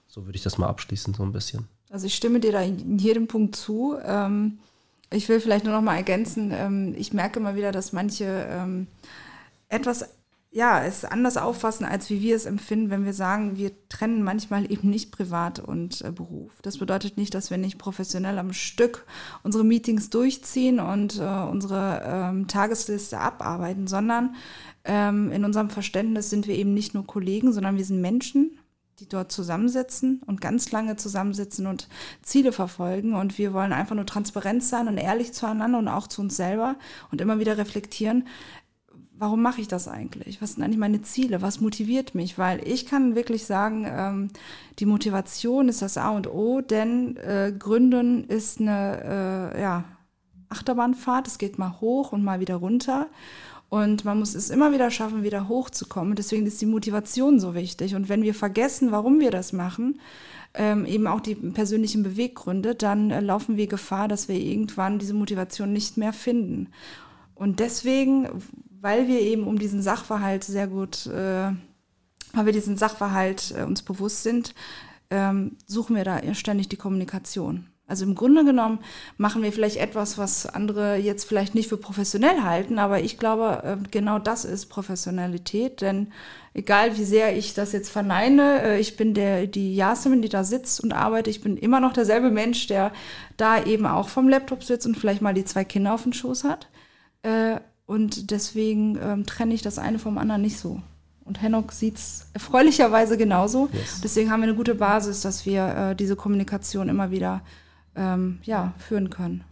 So 0.08 0.26
würde 0.26 0.38
ich 0.38 0.43
das 0.43 0.58
mal 0.58 0.67
abschließen, 0.67 1.13
so 1.13 1.23
ein 1.23 1.32
bisschen. 1.32 1.67
Also 1.89 2.06
ich 2.06 2.15
stimme 2.15 2.39
dir 2.39 2.52
da 2.52 2.62
in 2.62 2.97
jedem 2.97 3.28
Punkt 3.28 3.56
zu. 3.56 3.97
Ähm, 4.04 4.60
ich 5.12 5.30
will 5.30 5.39
vielleicht 5.39 5.63
nur 5.63 5.73
noch 5.73 5.82
mal 5.82 5.95
ergänzen, 5.95 6.52
ähm, 6.52 6.93
ich 6.97 7.13
merke 7.13 7.39
immer 7.39 7.56
wieder, 7.56 7.71
dass 7.71 7.93
manche 7.93 8.26
ähm, 8.50 8.88
etwas 9.69 10.10
ja, 10.49 10.83
es 10.83 11.03
anders 11.03 11.38
auffassen, 11.38 11.86
als 11.86 12.10
wie 12.10 12.21
wir 12.21 12.36
es 12.36 12.45
empfinden, 12.45 12.89
wenn 12.89 13.05
wir 13.05 13.13
sagen, 13.13 13.57
wir 13.57 13.71
trennen 13.89 14.23
manchmal 14.23 14.71
eben 14.71 14.89
nicht 14.89 15.12
Privat 15.12 15.60
und 15.60 16.01
äh, 16.01 16.12
Beruf. 16.12 16.53
Das 16.62 16.77
bedeutet 16.77 17.17
nicht, 17.17 17.33
dass 17.33 17.51
wir 17.51 17.57
nicht 17.57 17.77
professionell 17.77 18.39
am 18.39 18.53
Stück 18.53 19.05
unsere 19.43 19.65
Meetings 19.65 20.10
durchziehen 20.10 20.79
und 20.79 21.19
äh, 21.19 21.23
unsere 21.23 22.01
ähm, 22.05 22.47
Tagesliste 22.47 23.19
abarbeiten, 23.19 23.88
sondern 23.88 24.36
ähm, 24.86 25.31
in 25.31 25.43
unserem 25.43 25.69
Verständnis 25.69 26.29
sind 26.29 26.47
wir 26.47 26.55
eben 26.55 26.73
nicht 26.73 26.93
nur 26.93 27.05
Kollegen, 27.05 27.51
sondern 27.51 27.75
wir 27.75 27.86
sind 27.86 27.99
Menschen, 27.99 28.57
die 28.99 29.07
dort 29.07 29.31
zusammensitzen 29.31 30.23
und 30.25 30.41
ganz 30.41 30.71
lange 30.71 30.95
zusammensitzen 30.95 31.67
und 31.67 31.88
Ziele 32.23 32.51
verfolgen. 32.51 33.13
Und 33.13 33.38
wir 33.38 33.53
wollen 33.53 33.73
einfach 33.73 33.95
nur 33.95 34.07
transparent 34.07 34.63
sein 34.63 34.88
und 34.88 34.97
ehrlich 34.97 35.33
zueinander 35.33 35.77
und 35.77 35.88
auch 35.88 36.07
zu 36.07 36.21
uns 36.21 36.36
selber 36.36 36.77
und 37.12 37.21
immer 37.21 37.38
wieder 37.39 37.57
reflektieren, 37.57 38.27
warum 39.19 39.41
mache 39.41 39.62
ich 39.62 39.67
das 39.67 39.88
eigentlich? 39.88 40.41
Was 40.41 40.53
sind 40.53 40.63
eigentlich 40.63 40.77
meine 40.77 41.01
Ziele? 41.01 41.41
Was 41.41 41.62
motiviert 41.62 42.15
mich? 42.15 42.38
Weil 42.38 42.65
ich 42.67 42.86
kann 42.86 43.15
wirklich 43.15 43.45
sagen, 43.45 43.86
ähm, 43.88 44.30
die 44.80 44.86
Motivation 44.86 45.69
ist 45.69 45.82
das 45.82 45.97
A 45.97 46.12
und 46.12 46.27
O, 46.27 46.62
denn 46.62 47.17
äh, 47.17 47.53
Gründen 47.58 48.25
ist 48.25 48.60
eine 48.60 49.53
äh, 49.56 49.62
ja, 49.62 49.84
Achterbahnfahrt. 50.49 51.27
Es 51.27 51.38
geht 51.38 51.58
mal 51.58 51.80
hoch 51.82 52.12
und 52.12 52.23
mal 52.23 52.39
wieder 52.39 52.56
runter. 52.56 53.08
Und 53.69 54.06
man 54.06 54.19
muss 54.19 54.34
es 54.34 54.49
immer 54.49 54.71
wieder 54.71 54.91
schaffen, 54.91 55.23
wieder 55.23 55.49
hochzukommen. 55.49 56.15
Deswegen 56.15 56.45
ist 56.45 56.62
die 56.62 56.65
Motivation 56.65 57.39
so 57.39 57.53
wichtig. 57.53 57.95
Und 57.95 58.08
wenn 58.08 58.23
wir 58.23 58.34
vergessen, 58.34 58.91
warum 58.91 59.19
wir 59.19 59.32
das 59.32 59.51
machen, 59.51 59.99
ähm, 60.53 60.86
eben 60.86 61.06
auch 61.08 61.19
die 61.19 61.36
persönlichen 61.36 62.03
Beweggründe, 62.03 62.75
dann 62.75 63.12
äh, 63.12 63.19
laufen 63.19 63.58
wir 63.58 63.67
Gefahr, 63.67 64.08
dass 64.08 64.30
wir 64.30 64.38
irgendwann 64.38 64.99
diese 64.99 65.13
Motivation 65.13 65.73
nicht 65.73 65.97
mehr 65.97 66.13
finden. 66.13 66.69
Und 67.36 67.60
deswegen 67.60 68.30
weil 68.82 69.08
wir 69.08 69.20
eben 69.20 69.48
um 69.48 69.60
diesen 69.60 69.82
Sachverhalt 69.82 70.44
sehr 70.44 70.68
gut, 70.68 71.06
äh, 71.08 71.52
weil 72.34 72.46
wir 72.46 72.54
diesen 72.54 72.78
Sachverhalt 72.78 73.54
äh, 73.58 73.63
uns 73.63 73.82
bewusst 73.82 74.24
sind, 74.24 74.54
ähm, 75.10 75.58
suchen 75.66 75.96
wir 75.96 76.04
da 76.04 76.22
ständig 76.34 76.70
die 76.70 76.78
Kommunikation. 76.78 77.68
Also 77.90 78.04
im 78.04 78.16
Grunde 78.16 78.44
genommen 78.44 78.80
machen 79.16 79.42
wir 79.44 79.54
vielleicht 79.54 79.78
etwas, 79.78 80.18
was 80.18 80.46
andere 80.46 80.98
jetzt 80.98 81.24
vielleicht 81.24 81.56
nicht 81.56 81.70
für 81.70 81.78
professionell 81.78 82.44
halten, 82.44 82.80
aber 82.80 83.00
ich 83.00 83.18
glaube, 83.18 83.63
äh, 83.63 83.78
genau 83.90 84.20
das 84.20 84.44
ist 84.44 84.66
Professionalität, 84.66 85.80
denn 85.80 86.12
egal 86.54 86.98
wie 86.98 87.06
sehr 87.06 87.38
ich 87.38 87.54
das 87.54 87.72
jetzt 87.72 87.90
verneine, 87.90 88.62
äh, 88.62 88.80
ich 88.80 88.98
bin 88.98 89.13
der, 89.13 89.48
die 89.48 89.74
Jasmin, 89.74 90.22
die 90.22 90.28
da 90.28 90.44
sitzt 90.44 90.84
und 90.84 90.92
arbeitet, 90.92 91.28
ich 91.28 91.42
bin 91.42 91.56
immer 91.56 91.80
noch 91.80 91.94
derselbe 91.94 92.30
Mensch, 92.30 92.68
der 92.68 92.92
da 93.38 93.63
eben 93.63 93.86
auch 93.86 94.10
vom 94.10 94.28
Laptop 94.28 94.66
sitzt 94.66 94.86
und 94.86 94.98
vielleicht 94.98 95.22
mal 95.22 95.34
die 95.34 95.46
zwei 95.46 95.63
Kinder 95.63 95.94
auf 95.94 96.04
dem 96.04 96.13
Schoß 96.13 96.44
hat. 96.44 96.68
Äh, 97.88 97.91
und 97.91 98.32
deswegen 98.32 98.97
ähm, 99.02 99.26
trenne 99.26 99.54
ich 99.54 99.62
das 99.62 99.78
eine 99.78 100.00
vom 100.00 100.17
anderen 100.17 100.41
nicht 100.41 100.58
so. 100.58 100.82
Und 101.26 101.41
Henok 101.41 101.73
sieht 101.73 101.97
es 101.97 102.28
erfreulicherweise 102.34 103.17
genauso. 103.17 103.69
Yes. 103.73 104.02
Deswegen 104.02 104.32
haben 104.32 104.41
wir 104.41 104.47
eine 104.47 104.56
gute 104.56 104.76
Basis, 104.76 105.21
dass 105.21 105.45
wir 105.45 105.93
diese 105.93 106.15
Kommunikation 106.15 106.88
immer 106.88 107.12
wieder 107.12 107.41
ähm, 107.97 108.39
ja, 108.43 108.73
führen 108.78 109.10
können. 109.10 109.43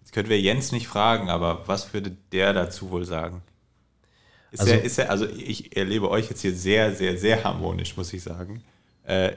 Jetzt 0.00 0.12
können 0.12 0.28
wir 0.28 0.40
Jens 0.40 0.70
nicht 0.70 0.86
fragen, 0.86 1.28
aber 1.28 1.66
was 1.66 1.92
würde 1.92 2.16
der 2.30 2.52
dazu 2.52 2.90
wohl 2.90 3.04
sagen? 3.04 3.42
Ist 4.52 4.60
also, 4.60 4.72
er, 4.74 4.84
ist 4.84 4.98
er, 4.98 5.10
also 5.10 5.26
ich 5.26 5.74
erlebe 5.76 6.10
euch 6.10 6.28
jetzt 6.28 6.42
hier 6.42 6.54
sehr, 6.54 6.94
sehr, 6.94 7.16
sehr 7.16 7.42
harmonisch, 7.42 7.96
muss 7.96 8.12
ich 8.12 8.22
sagen. 8.22 8.62
Äh, 9.04 9.32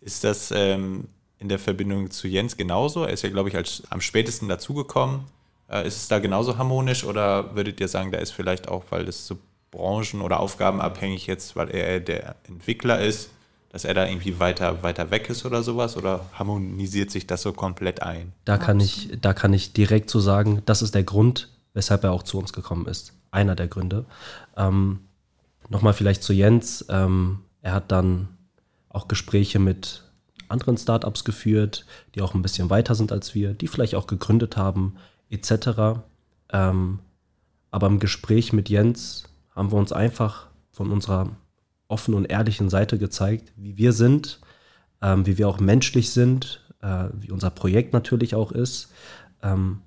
ist 0.00 0.24
das 0.24 0.50
ähm, 0.50 1.08
in 1.38 1.50
der 1.50 1.58
Verbindung 1.58 2.10
zu 2.10 2.26
Jens 2.26 2.56
genauso? 2.56 3.04
Er 3.04 3.12
ist 3.12 3.22
ja, 3.22 3.28
glaube 3.28 3.50
ich, 3.50 3.56
als, 3.56 3.82
am 3.90 4.00
spätesten 4.00 4.48
dazugekommen. 4.48 5.26
Äh, 5.70 5.86
ist 5.86 5.96
es 5.96 6.08
da 6.08 6.18
genauso 6.18 6.58
harmonisch 6.58 7.04
oder 7.04 7.54
würdet 7.54 7.80
ihr 7.80 7.88
sagen, 7.88 8.12
da 8.12 8.18
ist 8.18 8.32
vielleicht 8.32 8.68
auch, 8.68 8.84
weil 8.90 9.08
es 9.08 9.26
so 9.26 9.38
branchen- 9.70 10.22
oder 10.22 10.40
aufgabenabhängig 10.40 11.26
jetzt, 11.26 11.56
weil 11.56 11.70
er 11.70 12.00
der 12.00 12.36
Entwickler 12.48 13.00
ist, 13.00 13.30
dass 13.70 13.84
er 13.84 13.94
da 13.94 14.06
irgendwie 14.06 14.38
weiter, 14.38 14.82
weiter 14.82 15.10
weg 15.10 15.28
ist 15.28 15.44
oder 15.44 15.62
sowas? 15.62 15.96
Oder 15.96 16.26
harmonisiert 16.34 17.10
sich 17.10 17.26
das 17.26 17.42
so 17.42 17.52
komplett 17.52 18.02
ein? 18.02 18.32
Da 18.44 18.56
kann 18.56 18.78
ich, 18.78 19.10
da 19.20 19.32
kann 19.32 19.52
ich 19.52 19.72
direkt 19.72 20.10
so 20.10 20.20
sagen, 20.20 20.62
das 20.66 20.80
ist 20.80 20.94
der 20.94 21.02
Grund, 21.02 21.48
weshalb 21.72 22.04
er 22.04 22.12
auch 22.12 22.22
zu 22.22 22.38
uns 22.38 22.52
gekommen 22.52 22.86
ist. 22.86 23.14
Einer 23.32 23.56
der 23.56 23.66
Gründe. 23.66 24.04
Ähm, 24.56 25.00
Nochmal 25.68 25.94
vielleicht 25.94 26.22
zu 26.22 26.32
Jens. 26.32 26.84
Ähm, 26.88 27.40
er 27.62 27.72
hat 27.72 27.90
dann 27.90 28.28
auch 28.88 29.08
Gespräche 29.08 29.58
mit 29.58 30.02
anderen 30.48 30.76
Startups 30.76 31.24
geführt, 31.24 31.86
die 32.14 32.22
auch 32.22 32.34
ein 32.34 32.42
bisschen 32.42 32.70
weiter 32.70 32.94
sind 32.94 33.12
als 33.12 33.34
wir, 33.34 33.54
die 33.54 33.66
vielleicht 33.66 33.94
auch 33.94 34.06
gegründet 34.06 34.56
haben, 34.56 34.96
etc. 35.34 36.00
Ähm, 36.50 37.00
aber 37.70 37.86
im 37.86 37.98
Gespräch 37.98 38.52
mit 38.52 38.68
Jens 38.68 39.24
haben 39.54 39.72
wir 39.72 39.78
uns 39.78 39.92
einfach 39.92 40.48
von 40.70 40.90
unserer 40.90 41.30
offenen 41.88 42.18
und 42.18 42.30
ehrlichen 42.30 42.70
Seite 42.70 42.98
gezeigt, 42.98 43.52
wie 43.56 43.76
wir 43.76 43.92
sind, 43.92 44.40
ähm, 45.02 45.26
wie 45.26 45.38
wir 45.38 45.48
auch 45.48 45.60
menschlich 45.60 46.10
sind, 46.10 46.60
äh, 46.80 47.06
wie 47.12 47.30
unser 47.30 47.50
Projekt 47.50 47.92
natürlich 47.92 48.34
auch 48.34 48.52
ist. 48.52 48.92
Ähm, 49.42 49.80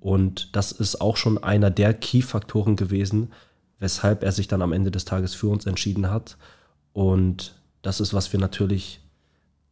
und 0.00 0.54
das 0.54 0.72
ist 0.72 1.00
auch 1.00 1.16
schon 1.16 1.42
einer 1.42 1.70
der 1.70 1.94
Key-Faktoren 1.94 2.76
gewesen, 2.76 3.32
weshalb 3.78 4.22
er 4.22 4.32
sich 4.32 4.48
dann 4.48 4.62
am 4.62 4.72
Ende 4.72 4.90
des 4.90 5.04
Tages 5.04 5.34
für 5.34 5.48
uns 5.48 5.66
entschieden 5.66 6.10
hat. 6.10 6.36
Und 6.92 7.60
das 7.82 8.00
ist, 8.00 8.14
was 8.14 8.32
wir 8.32 8.40
natürlich 8.40 9.00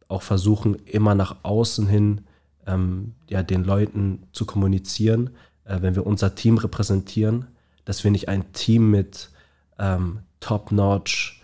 auch 0.07 0.21
versuchen, 0.21 0.75
immer 0.85 1.15
nach 1.15 1.37
außen 1.43 1.87
hin 1.87 2.21
ähm, 2.67 3.13
ja, 3.29 3.43
den 3.43 3.63
Leuten 3.63 4.23
zu 4.31 4.45
kommunizieren, 4.45 5.31
äh, 5.65 5.81
wenn 5.81 5.95
wir 5.95 6.05
unser 6.05 6.35
Team 6.35 6.57
repräsentieren, 6.57 7.47
dass 7.85 8.03
wir 8.03 8.11
nicht 8.11 8.29
ein 8.29 8.51
Team 8.53 8.91
mit 8.91 9.29
ähm, 9.79 10.19
Top-Notch 10.39 11.43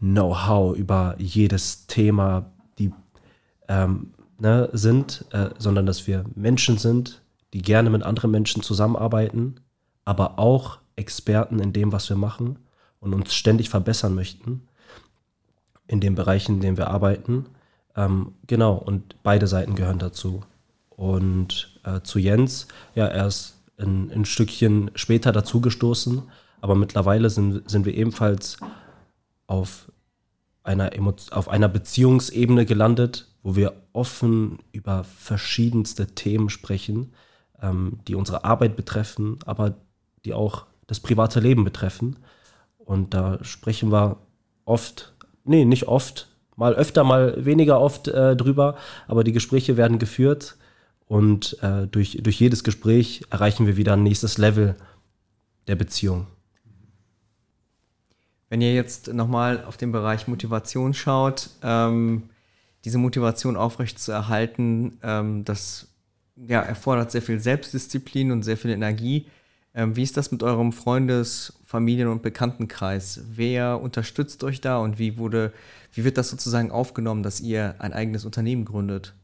Know-how 0.00 0.76
über 0.76 1.16
jedes 1.18 1.86
Thema 1.86 2.52
die, 2.78 2.92
ähm, 3.68 4.12
ne, 4.38 4.68
sind, 4.72 5.24
äh, 5.30 5.50
sondern 5.58 5.86
dass 5.86 6.06
wir 6.06 6.24
Menschen 6.34 6.78
sind, 6.78 7.22
die 7.52 7.62
gerne 7.62 7.90
mit 7.90 8.02
anderen 8.02 8.30
Menschen 8.30 8.62
zusammenarbeiten, 8.62 9.56
aber 10.04 10.38
auch 10.38 10.78
Experten 10.96 11.58
in 11.58 11.72
dem, 11.72 11.92
was 11.92 12.08
wir 12.08 12.16
machen 12.16 12.58
und 13.00 13.14
uns 13.14 13.34
ständig 13.34 13.70
verbessern 13.70 14.14
möchten 14.14 14.68
in 15.86 16.00
den 16.00 16.14
Bereichen, 16.14 16.56
in 16.56 16.60
denen 16.60 16.76
wir 16.76 16.88
arbeiten. 16.88 17.46
Ähm, 17.98 18.36
genau, 18.46 18.74
und 18.74 19.16
beide 19.24 19.48
Seiten 19.48 19.74
gehören 19.74 19.98
dazu. 19.98 20.42
Und 20.90 21.80
äh, 21.84 22.00
zu 22.02 22.20
Jens, 22.20 22.68
ja, 22.94 23.06
er 23.06 23.26
ist 23.26 23.56
ein, 23.76 24.12
ein 24.12 24.24
Stückchen 24.24 24.92
später 24.94 25.32
dazugestoßen, 25.32 26.22
aber 26.60 26.76
mittlerweile 26.76 27.28
sind, 27.28 27.68
sind 27.68 27.86
wir 27.86 27.94
ebenfalls 27.94 28.58
auf 29.48 29.90
einer, 30.62 30.90
auf 31.32 31.48
einer 31.48 31.68
Beziehungsebene 31.68 32.66
gelandet, 32.66 33.26
wo 33.42 33.56
wir 33.56 33.74
offen 33.92 34.60
über 34.70 35.02
verschiedenste 35.02 36.06
Themen 36.06 36.50
sprechen, 36.50 37.12
ähm, 37.60 37.98
die 38.06 38.14
unsere 38.14 38.44
Arbeit 38.44 38.76
betreffen, 38.76 39.40
aber 39.44 39.74
die 40.24 40.34
auch 40.34 40.66
das 40.86 41.00
private 41.00 41.40
Leben 41.40 41.64
betreffen. 41.64 42.16
Und 42.78 43.12
da 43.12 43.42
sprechen 43.42 43.90
wir 43.90 44.18
oft, 44.64 45.14
nee, 45.44 45.64
nicht 45.64 45.88
oft, 45.88 46.28
mal 46.58 46.74
öfter, 46.74 47.04
mal 47.04 47.44
weniger 47.44 47.80
oft 47.80 48.08
äh, 48.08 48.34
drüber, 48.34 48.76
aber 49.06 49.22
die 49.22 49.32
Gespräche 49.32 49.76
werden 49.76 50.00
geführt 50.00 50.56
und 51.06 51.56
äh, 51.62 51.86
durch, 51.86 52.18
durch 52.20 52.40
jedes 52.40 52.64
Gespräch 52.64 53.22
erreichen 53.30 53.66
wir 53.66 53.76
wieder 53.76 53.92
ein 53.92 54.02
nächstes 54.02 54.38
Level 54.38 54.74
der 55.68 55.76
Beziehung. 55.76 56.26
Wenn 58.50 58.60
ihr 58.60 58.74
jetzt 58.74 59.12
nochmal 59.12 59.64
auf 59.64 59.76
den 59.76 59.92
Bereich 59.92 60.26
Motivation 60.26 60.94
schaut, 60.94 61.50
ähm, 61.62 62.24
diese 62.84 62.98
Motivation 62.98 63.56
aufrecht 63.56 64.00
zu 64.00 64.10
erhalten, 64.10 64.98
ähm, 65.02 65.44
das 65.44 65.86
ja, 66.34 66.60
erfordert 66.60 67.12
sehr 67.12 67.22
viel 67.22 67.38
Selbstdisziplin 67.38 68.32
und 68.32 68.42
sehr 68.42 68.56
viel 68.56 68.70
Energie. 68.70 69.26
Ähm, 69.78 69.94
wie 69.94 70.02
ist 70.02 70.16
das 70.16 70.32
mit 70.32 70.42
eurem 70.42 70.72
Freundes-, 70.72 71.52
Familien- 71.64 72.08
und 72.08 72.20
Bekanntenkreis? 72.20 73.20
Wer 73.30 73.80
unterstützt 73.80 74.42
euch 74.42 74.60
da 74.60 74.78
und 74.78 74.98
wie 74.98 75.18
wurde, 75.18 75.52
wie 75.94 76.02
wird 76.02 76.18
das 76.18 76.30
sozusagen 76.30 76.72
aufgenommen, 76.72 77.22
dass 77.22 77.40
ihr 77.40 77.76
ein 77.78 77.92
eigenes 77.92 78.24
Unternehmen 78.24 78.64
gründet? 78.64 79.14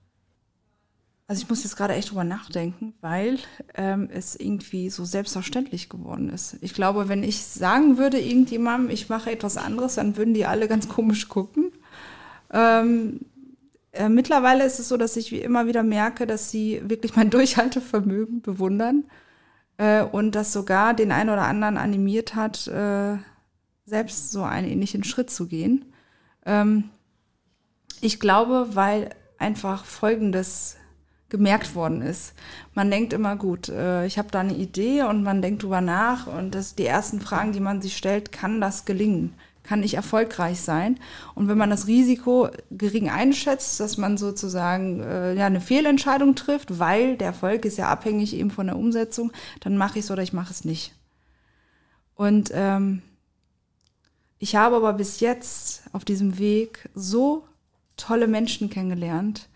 Also 1.26 1.42
ich 1.42 1.48
muss 1.48 1.64
jetzt 1.64 1.76
gerade 1.76 1.94
echt 1.94 2.10
drüber 2.10 2.22
nachdenken, 2.22 2.94
weil 3.00 3.38
ähm, 3.74 4.08
es 4.12 4.36
irgendwie 4.36 4.90
so 4.90 5.04
selbstverständlich 5.04 5.88
geworden 5.88 6.30
ist. 6.30 6.56
Ich 6.60 6.72
glaube, 6.72 7.08
wenn 7.08 7.24
ich 7.24 7.42
sagen 7.42 7.98
würde 7.98 8.20
irgendjemandem, 8.20 8.90
ich 8.90 9.08
mache 9.08 9.32
etwas 9.32 9.56
anderes, 9.56 9.96
dann 9.96 10.16
würden 10.16 10.34
die 10.34 10.46
alle 10.46 10.68
ganz 10.68 10.88
komisch 10.88 11.28
gucken. 11.28 11.72
Ähm, 12.52 13.22
äh, 13.90 14.08
mittlerweile 14.08 14.64
ist 14.64 14.78
es 14.78 14.88
so, 14.88 14.96
dass 14.98 15.16
ich 15.16 15.32
wie 15.32 15.40
immer 15.40 15.66
wieder 15.66 15.82
merke, 15.82 16.28
dass 16.28 16.52
sie 16.52 16.80
wirklich 16.84 17.16
mein 17.16 17.30
Durchhaltevermögen 17.30 18.40
bewundern 18.40 19.02
äh, 19.78 20.02
und 20.02 20.34
das 20.34 20.52
sogar 20.52 20.94
den 20.94 21.12
einen 21.12 21.30
oder 21.30 21.42
anderen 21.42 21.76
animiert 21.76 22.34
hat, 22.34 22.66
äh, 22.68 23.16
selbst 23.86 24.32
so 24.32 24.42
einen 24.42 24.68
ähnlichen 24.68 25.04
Schritt 25.04 25.30
zu 25.30 25.46
gehen. 25.46 25.92
Ähm, 26.46 26.90
ich 28.00 28.20
glaube, 28.20 28.68
weil 28.72 29.10
einfach 29.38 29.84
Folgendes 29.84 30.76
gemerkt 31.28 31.74
worden 31.74 32.02
ist. 32.02 32.34
Man 32.74 32.90
denkt 32.90 33.12
immer, 33.12 33.36
gut, 33.36 33.68
äh, 33.68 34.06
ich 34.06 34.18
habe 34.18 34.28
da 34.30 34.40
eine 34.40 34.54
Idee 34.54 35.02
und 35.02 35.22
man 35.22 35.42
denkt 35.42 35.62
drüber 35.62 35.80
nach 35.80 36.26
und 36.26 36.54
das 36.54 36.74
die 36.74 36.86
ersten 36.86 37.20
Fragen, 37.20 37.52
die 37.52 37.60
man 37.60 37.82
sich 37.82 37.96
stellt, 37.96 38.30
kann 38.30 38.60
das 38.60 38.84
gelingen? 38.84 39.34
Kann 39.64 39.82
ich 39.82 39.94
erfolgreich 39.94 40.60
sein? 40.60 41.00
Und 41.34 41.48
wenn 41.48 41.58
man 41.58 41.70
das 41.70 41.86
Risiko 41.86 42.48
gering 42.70 43.10
einschätzt, 43.10 43.80
dass 43.80 43.96
man 43.96 44.16
sozusagen 44.16 45.00
äh, 45.00 45.34
ja 45.34 45.46
eine 45.46 45.60
Fehlentscheidung 45.60 46.36
trifft, 46.36 46.78
weil 46.78 47.16
der 47.16 47.28
Erfolg 47.28 47.64
ist 47.64 47.78
ja 47.78 47.88
abhängig 47.88 48.34
eben 48.34 48.50
von 48.50 48.66
der 48.66 48.76
Umsetzung, 48.76 49.32
dann 49.60 49.76
mache 49.76 49.98
ich 49.98 50.04
es 50.04 50.10
oder 50.10 50.22
ich 50.22 50.32
mache 50.32 50.52
es 50.52 50.64
nicht. 50.64 50.94
Und 52.14 52.50
ähm, 52.54 53.02
ich 54.38 54.54
habe 54.54 54.76
aber 54.76 54.92
bis 54.92 55.20
jetzt 55.20 55.84
auf 55.92 56.04
diesem 56.04 56.38
Weg 56.38 56.88
so 56.94 57.48
tolle 57.96 58.28
Menschen 58.28 58.70
kennengelernt, 58.70 59.48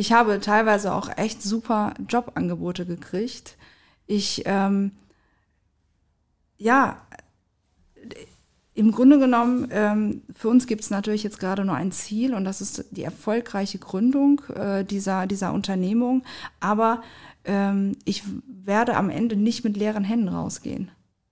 ich 0.00 0.12
habe 0.12 0.40
teilweise 0.40 0.94
auch 0.94 1.10
echt 1.18 1.42
super 1.42 1.92
Jobangebote 2.08 2.86
gekriegt. 2.86 3.58
Ich, 4.06 4.44
ähm, 4.46 4.92
ja, 6.56 7.02
im 8.80 8.92
Grunde 8.92 9.18
genommen, 9.18 9.68
ähm, 9.72 10.22
für 10.34 10.48
uns 10.48 10.66
gibt 10.66 10.80
es 10.80 10.88
natürlich 10.88 11.22
jetzt 11.22 11.38
gerade 11.38 11.66
nur 11.66 11.74
ein 11.74 11.92
Ziel 11.92 12.32
und 12.32 12.46
das 12.46 12.62
ist 12.62 12.86
die 12.92 13.04
erfolgreiche 13.04 13.78
Gründung 13.78 14.40
äh, 14.54 14.86
dieser, 14.86 15.26
dieser 15.26 15.52
Unternehmung. 15.52 16.22
Aber 16.60 17.02
ähm, 17.44 17.96
ich 18.06 18.22
werde 18.46 18.96
am 18.96 19.10
Ende 19.10 19.36
nicht 19.36 19.64
mit 19.64 19.76
leeren 19.76 20.02
Händen 20.02 20.28
rausgehen. 20.28 20.90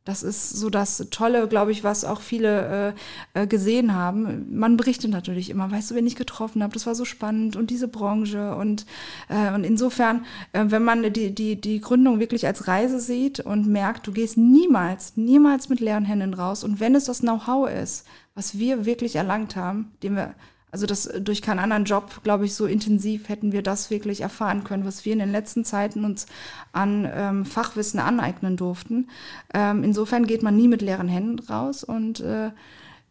Das 0.08 0.22
ist 0.22 0.48
so 0.52 0.70
das 0.70 1.06
Tolle, 1.10 1.48
glaube 1.48 1.70
ich, 1.70 1.84
was 1.84 2.06
auch 2.06 2.22
viele 2.22 2.94
äh, 3.34 3.42
äh, 3.42 3.46
gesehen 3.46 3.94
haben. 3.94 4.46
Man 4.58 4.78
berichtet 4.78 5.10
natürlich 5.10 5.50
immer, 5.50 5.70
weißt 5.70 5.90
du, 5.90 5.96
wen 5.96 6.06
ich 6.06 6.16
getroffen 6.16 6.62
habe, 6.62 6.72
das 6.72 6.86
war 6.86 6.94
so 6.94 7.04
spannend 7.04 7.56
und 7.56 7.68
diese 7.68 7.88
Branche 7.88 8.54
und, 8.54 8.86
äh, 9.28 9.52
und 9.52 9.64
insofern, 9.64 10.24
äh, 10.54 10.64
wenn 10.68 10.82
man 10.82 11.12
die, 11.12 11.34
die, 11.34 11.60
die 11.60 11.82
Gründung 11.82 12.20
wirklich 12.20 12.46
als 12.46 12.68
Reise 12.68 13.00
sieht 13.00 13.40
und 13.40 13.66
merkt, 13.66 14.06
du 14.06 14.12
gehst 14.12 14.38
niemals, 14.38 15.18
niemals 15.18 15.68
mit 15.68 15.80
leeren 15.80 16.06
Händen 16.06 16.32
raus 16.32 16.64
und 16.64 16.80
wenn 16.80 16.94
es 16.94 17.04
das 17.04 17.20
Know-how 17.20 17.68
ist, 17.68 18.06
was 18.34 18.58
wir 18.58 18.86
wirklich 18.86 19.14
erlangt 19.14 19.56
haben, 19.56 19.92
dem 20.02 20.16
wir 20.16 20.34
Also 20.70 20.86
das 20.86 21.08
durch 21.20 21.40
keinen 21.40 21.60
anderen 21.60 21.84
Job, 21.84 22.22
glaube 22.22 22.44
ich, 22.44 22.54
so 22.54 22.66
intensiv 22.66 23.28
hätten 23.28 23.52
wir 23.52 23.62
das 23.62 23.90
wirklich 23.90 24.20
erfahren 24.20 24.64
können, 24.64 24.84
was 24.84 25.04
wir 25.04 25.14
in 25.14 25.18
den 25.18 25.32
letzten 25.32 25.64
Zeiten 25.64 26.04
uns 26.04 26.26
an 26.72 27.08
ähm, 27.10 27.46
Fachwissen 27.46 28.00
aneignen 28.00 28.56
durften. 28.56 29.08
Ähm, 29.54 29.82
insofern 29.82 30.26
geht 30.26 30.42
man 30.42 30.56
nie 30.56 30.68
mit 30.68 30.82
leeren 30.82 31.08
Händen 31.08 31.38
raus. 31.38 31.84
Und 31.84 32.20
äh, 32.20 32.50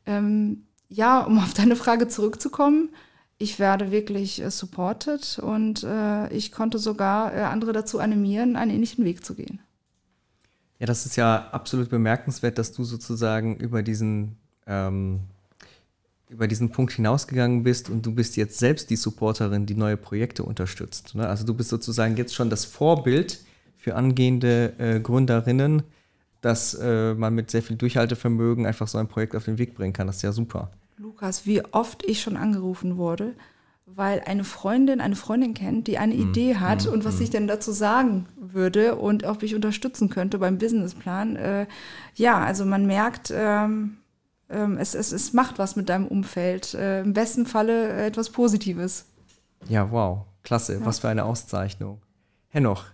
ähm, 0.06 0.66
ja, 0.90 1.22
um 1.22 1.40
auf 1.40 1.54
deine 1.54 1.76
Frage 1.76 2.08
zurückzukommen, 2.08 2.90
ich 3.40 3.60
werde 3.60 3.92
wirklich 3.92 4.42
äh, 4.42 4.52
supported 4.52 5.40
und 5.40 5.84
äh, 5.84 6.32
ich 6.34 6.52
konnte 6.52 6.80
sogar 6.80 7.34
äh, 7.36 7.42
andere 7.42 7.74
dazu 7.74 8.00
animieren, 8.00 8.56
einen 8.56 8.72
ähnlichen 8.72 9.04
Weg 9.06 9.26
zu 9.26 9.36
gehen. 9.36 9.60
Ja, 10.80 10.86
das 10.86 11.06
ist 11.08 11.16
ja 11.16 11.50
absolut 11.52 11.90
bemerkenswert, 11.90 12.58
dass 12.60 12.72
du 12.72 12.84
sozusagen 12.84 13.58
über 13.58 13.82
diesen 13.82 14.38
ähm, 14.68 15.22
über 16.30 16.48
diesen 16.48 16.72
Punkt 16.72 16.94
hinausgegangen 16.94 17.64
bist 17.64 17.90
und 17.90 18.06
du 18.06 18.14
bist 18.14 18.36
jetzt 18.36 18.60
selbst 18.60 18.90
die 18.90 18.96
Supporterin, 18.96 19.66
die 19.66 19.76
neue 19.76 19.98
Projekte 19.98 20.44
unterstützt. 20.44 21.16
Ne? 21.16 21.28
Also 21.28 21.46
du 21.46 21.54
bist 21.54 21.70
sozusagen 21.70 22.18
jetzt 22.18 22.36
schon 22.36 22.50
das 22.50 22.66
Vorbild 22.66 23.40
für 23.78 23.96
angehende 23.96 24.74
äh, 24.78 25.00
Gründerinnen, 25.00 25.84
dass 26.42 26.74
äh, 26.74 27.14
man 27.14 27.34
mit 27.34 27.50
sehr 27.50 27.64
viel 27.64 27.78
Durchhaltevermögen 27.78 28.66
einfach 28.66 28.88
so 28.88 28.98
ein 28.98 29.08
Projekt 29.08 29.36
auf 29.36 29.46
den 29.46 29.58
Weg 29.58 29.76
bringen 29.76 29.94
kann. 29.94 30.08
Das 30.08 30.18
ist 30.18 30.22
ja 30.24 30.34
super. 30.34 30.72
Lukas, 30.98 31.46
wie 31.46 31.64
oft 31.64 32.04
ich 32.06 32.22
schon 32.22 32.36
angerufen 32.36 32.98
wurde, 32.98 33.34
weil 33.86 34.22
eine 34.26 34.44
Freundin 34.44 35.00
eine 35.00 35.16
Freundin 35.16 35.54
kennt, 35.54 35.88
die 35.88 35.98
eine 35.98 36.16
mm, 36.16 36.30
Idee 36.30 36.56
hat 36.56 36.86
mm, 36.86 36.90
und 36.90 37.06
was 37.06 37.20
mm. 37.20 37.24
ich 37.24 37.30
denn 37.30 37.48
dazu 37.48 37.72
sagen 37.72 38.26
würde 38.36 38.96
und 38.96 39.24
ob 39.24 39.44
ich 39.44 39.56
unterstützen 39.56 40.10
könnte 40.10 40.40
beim 40.40 40.58
Businessplan. 40.58 41.36
Äh, 41.38 41.68
ja, 42.16 42.40
also 42.40 42.66
man 42.66 42.86
merkt, 42.86 43.32
ähm, 43.34 43.98
es, 44.50 44.96
es, 44.96 45.12
es 45.12 45.34
macht 45.34 45.60
was 45.60 45.76
mit 45.76 45.90
deinem 45.90 46.08
Umfeld. 46.08 46.74
Äh, 46.74 47.02
Im 47.02 47.14
besten 47.14 47.46
Falle 47.46 47.90
äh, 47.90 48.08
etwas 48.08 48.30
Positives. 48.30 49.06
Ja, 49.68 49.92
wow. 49.92 50.26
Klasse. 50.44 50.76
Ja. 50.76 50.86
Was 50.86 51.00
für 51.00 51.10
eine 51.10 51.26
Auszeichnung. 51.26 52.02
Henoch, 52.50 52.86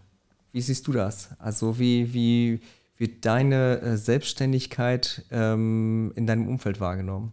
wie 0.52 0.62
siehst 0.62 0.88
du 0.88 0.92
das? 0.92 1.30
Also 1.38 1.78
wie, 1.78 2.14
wie 2.14 2.62
wird 2.98 3.26
deine 3.26 3.80
äh, 3.82 3.98
Selbstständigkeit 3.98 5.24
ähm, 5.32 6.12
in 6.16 6.26
deinem 6.26 6.48
Umfeld 6.48 6.80
wahrgenommen? 6.80 7.32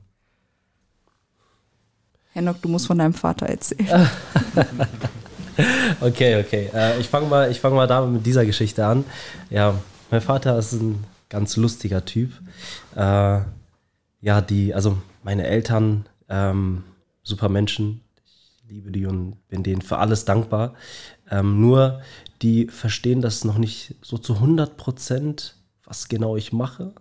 Henok, 2.32 2.62
du 2.62 2.68
musst 2.68 2.86
von 2.86 2.98
deinem 2.98 3.14
Vater 3.14 3.46
erzählen. 3.46 4.08
okay, 6.00 6.40
okay. 6.40 6.70
Äh, 6.72 7.00
ich 7.00 7.08
fange 7.08 7.26
mal, 7.26 7.52
fang 7.54 7.74
mal 7.74 7.86
damit 7.86 8.12
mit 8.12 8.26
dieser 8.26 8.46
Geschichte 8.46 8.86
an. 8.86 9.04
Ja, 9.48 9.74
mein 10.10 10.20
Vater 10.20 10.58
ist 10.58 10.72
ein 10.72 11.04
ganz 11.28 11.56
lustiger 11.56 12.04
Typ. 12.04 12.32
Äh, 12.94 13.40
ja, 14.20 14.40
die, 14.40 14.74
also 14.74 14.98
meine 15.22 15.46
Eltern, 15.46 16.06
ähm, 16.28 16.84
super 17.22 17.48
Menschen. 17.48 18.02
Ich 18.24 18.70
liebe 18.70 18.90
die 18.92 19.06
und 19.06 19.36
bin 19.48 19.62
denen 19.62 19.82
für 19.82 19.98
alles 19.98 20.24
dankbar. 20.24 20.74
Ähm, 21.30 21.60
nur 21.60 22.00
die 22.42 22.68
verstehen 22.68 23.20
das 23.20 23.44
noch 23.44 23.58
nicht 23.58 23.96
so 24.02 24.18
zu 24.18 24.34
100 24.34 24.76
Prozent, 24.76 25.56
was 25.84 26.08
genau 26.08 26.36
ich 26.36 26.52
mache 26.52 26.94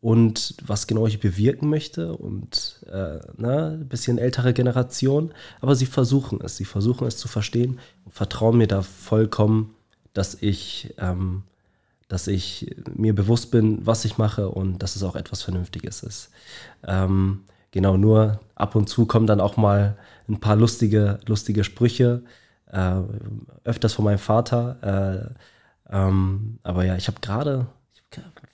und 0.00 0.54
was 0.64 0.86
genau 0.86 1.06
ich 1.06 1.18
bewirken 1.20 1.68
möchte 1.68 2.16
und 2.16 2.84
äh, 2.90 3.18
na, 3.36 3.70
ein 3.70 3.88
bisschen 3.88 4.18
ältere 4.18 4.54
Generation. 4.54 5.32
Aber 5.60 5.74
sie 5.74 5.86
versuchen 5.86 6.40
es, 6.40 6.56
sie 6.56 6.64
versuchen 6.64 7.06
es 7.06 7.16
zu 7.16 7.28
verstehen 7.28 7.80
und 8.04 8.14
vertrauen 8.14 8.56
mir 8.56 8.68
da 8.68 8.82
vollkommen, 8.82 9.74
dass 10.12 10.34
ich 10.40 10.94
ähm, 10.98 11.42
dass 12.08 12.26
ich 12.26 12.74
mir 12.94 13.14
bewusst 13.14 13.50
bin, 13.50 13.86
was 13.86 14.04
ich 14.04 14.18
mache 14.18 14.48
und 14.48 14.82
dass 14.82 14.96
es 14.96 15.02
auch 15.02 15.14
etwas 15.14 15.42
Vernünftiges 15.42 16.02
ist. 16.02 16.30
Ähm, 16.86 17.44
genau, 17.70 17.96
nur 17.96 18.40
ab 18.54 18.74
und 18.74 18.88
zu 18.88 19.06
kommen 19.06 19.26
dann 19.26 19.40
auch 19.40 19.56
mal 19.56 19.96
ein 20.28 20.40
paar 20.40 20.56
lustige, 20.56 21.20
lustige 21.26 21.64
Sprüche, 21.64 22.22
äh, 22.72 23.00
öfters 23.64 23.92
von 23.92 24.06
meinem 24.06 24.18
Vater. 24.18 25.34
Äh, 25.90 25.94
ähm, 25.94 26.58
aber 26.62 26.84
ja, 26.84 26.96
ich 26.96 27.08
habe 27.08 27.20
gerade, 27.20 27.66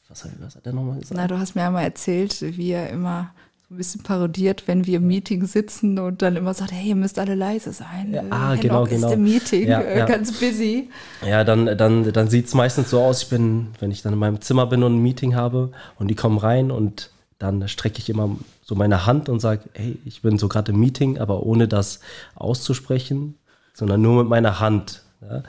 was, 0.09 0.25
hat 0.25 0.67
er 0.67 0.73
nochmal 0.73 0.99
gesagt? 0.99 1.17
Na, 1.17 1.27
du 1.27 1.39
hast 1.39 1.55
mir 1.55 1.65
einmal 1.65 1.85
erzählt, 1.85 2.41
wie 2.41 2.71
er 2.71 2.91
immer 2.91 3.35
ein 3.71 3.77
bisschen 3.77 4.03
parodiert, 4.03 4.65
wenn 4.67 4.87
wir 4.87 4.99
im 4.99 5.07
Meeting 5.07 5.47
sitzen 5.47 5.99
und 5.99 6.23
dann 6.23 6.37
immer 6.37 6.53
sagt, 6.53 6.73
hey, 6.73 6.89
ihr 6.89 6.97
müsst 6.97 7.19
alle 7.19 7.35
leise 7.35 7.73
sein. 7.73 8.13
Ja, 8.13 8.23
ah, 8.31 8.55
genau, 8.57 8.85
genau. 8.85 9.09
ist 9.09 9.15
im 9.15 9.23
Meeting, 9.23 9.69
ja, 9.69 9.81
äh, 9.81 9.99
ja. 9.99 10.07
ganz 10.07 10.39
busy. 10.39 10.91
Ja, 11.27 11.45
dann, 11.45 11.67
dann, 11.79 12.13
dann 12.13 12.29
sieht 12.29 12.47
es 12.47 12.55
meistens 12.55 12.91
so 12.91 13.01
aus, 13.01 13.23
ich 13.23 13.29
bin, 13.31 13.69
wenn 13.81 13.91
ich 13.91 14.03
dann 14.03 14.13
in 14.13 14.19
meinem 14.19 14.41
Zimmer 14.41 14.67
bin 14.67 14.83
und 14.83 14.97
ein 14.97 15.03
Meeting 15.03 15.35
habe 15.35 15.73
und 15.99 16.09
die 16.09 16.15
kommen 16.15 16.39
rein 16.39 16.71
und 16.71 17.11
dann 17.39 17.67
strecke 17.69 17.99
ich 17.99 18.09
immer 18.11 18.37
so 18.63 18.75
meine 18.75 19.07
Hand 19.07 19.29
und 19.29 19.41
sage, 19.41 19.63
hey, 19.73 19.99
ich 20.05 20.23
bin 20.23 20.39
so 20.39 20.49
gerade 20.49 20.73
im 20.73 20.81
Meeting, 20.81 21.19
aber 21.19 21.43
ohne 21.43 21.67
das 21.67 22.01
auszusprechen, 22.35 23.39
sondern 23.73 24.03
nur 24.03 24.23
mit 24.23 24.31
meiner 24.31 24.61
Hand. 24.61 25.03
Ja. 25.21 25.43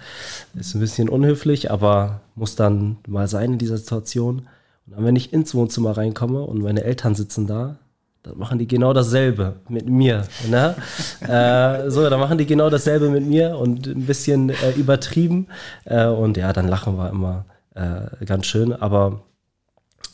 Ist 0.58 0.74
ein 0.74 0.80
bisschen 0.80 1.10
unhöflich, 1.10 1.70
aber 1.70 2.22
muss 2.36 2.56
dann 2.56 2.98
mal 3.08 3.28
sein 3.28 3.54
in 3.54 3.58
dieser 3.58 3.78
Situation. 3.78 4.48
Und 4.88 4.96
dann, 4.96 5.06
wenn 5.06 5.16
ich 5.16 5.34
ins 5.34 5.54
Wohnzimmer 5.54 5.98
reinkomme 5.98 6.42
und 6.42 6.62
meine 6.62 6.84
Eltern 6.84 7.14
sitzen 7.14 7.46
da, 7.46 7.78
dann 8.26 8.40
machen 8.40 8.58
die 8.58 8.68
genau 8.68 8.92
dasselbe 8.92 9.58
mit 9.70 9.88
mir. 9.88 10.24
Ne? 10.50 10.76
äh, 11.22 11.90
so, 11.92 12.10
dann 12.10 12.20
machen 12.20 12.38
die 12.38 12.46
genau 12.46 12.70
dasselbe 12.70 13.10
mit 13.10 13.26
mir 13.26 13.58
und 13.58 13.86
ein 13.86 14.06
bisschen 14.06 14.50
äh, 14.50 14.72
übertrieben. 14.76 15.48
Äh, 15.86 16.08
und 16.08 16.36
ja, 16.36 16.52
dann 16.52 16.68
lachen 16.68 16.98
wir 16.98 17.10
immer 17.10 17.46
äh, 17.76 18.26
ganz 18.26 18.48
schön. 18.48 18.74
Aber 18.74 19.22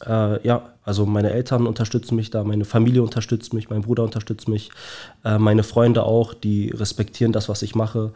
äh, 0.06 0.46
ja, 0.46 0.74
also 0.84 1.06
meine 1.06 1.32
Eltern 1.32 1.68
unterstützen 1.68 2.16
mich 2.16 2.32
da, 2.32 2.44
meine 2.44 2.66
Familie 2.66 3.02
unterstützt 3.02 3.54
mich, 3.54 3.70
mein 3.70 3.84
Bruder 3.84 4.04
unterstützt 4.04 4.50
mich, 4.50 4.72
äh, 5.24 5.38
meine 5.38 5.64
Freunde 5.64 6.04
auch, 6.04 6.34
die 6.34 6.70
respektieren 6.70 7.32
das, 7.32 7.48
was 7.48 7.62
ich 7.62 7.76
mache, 7.76 8.12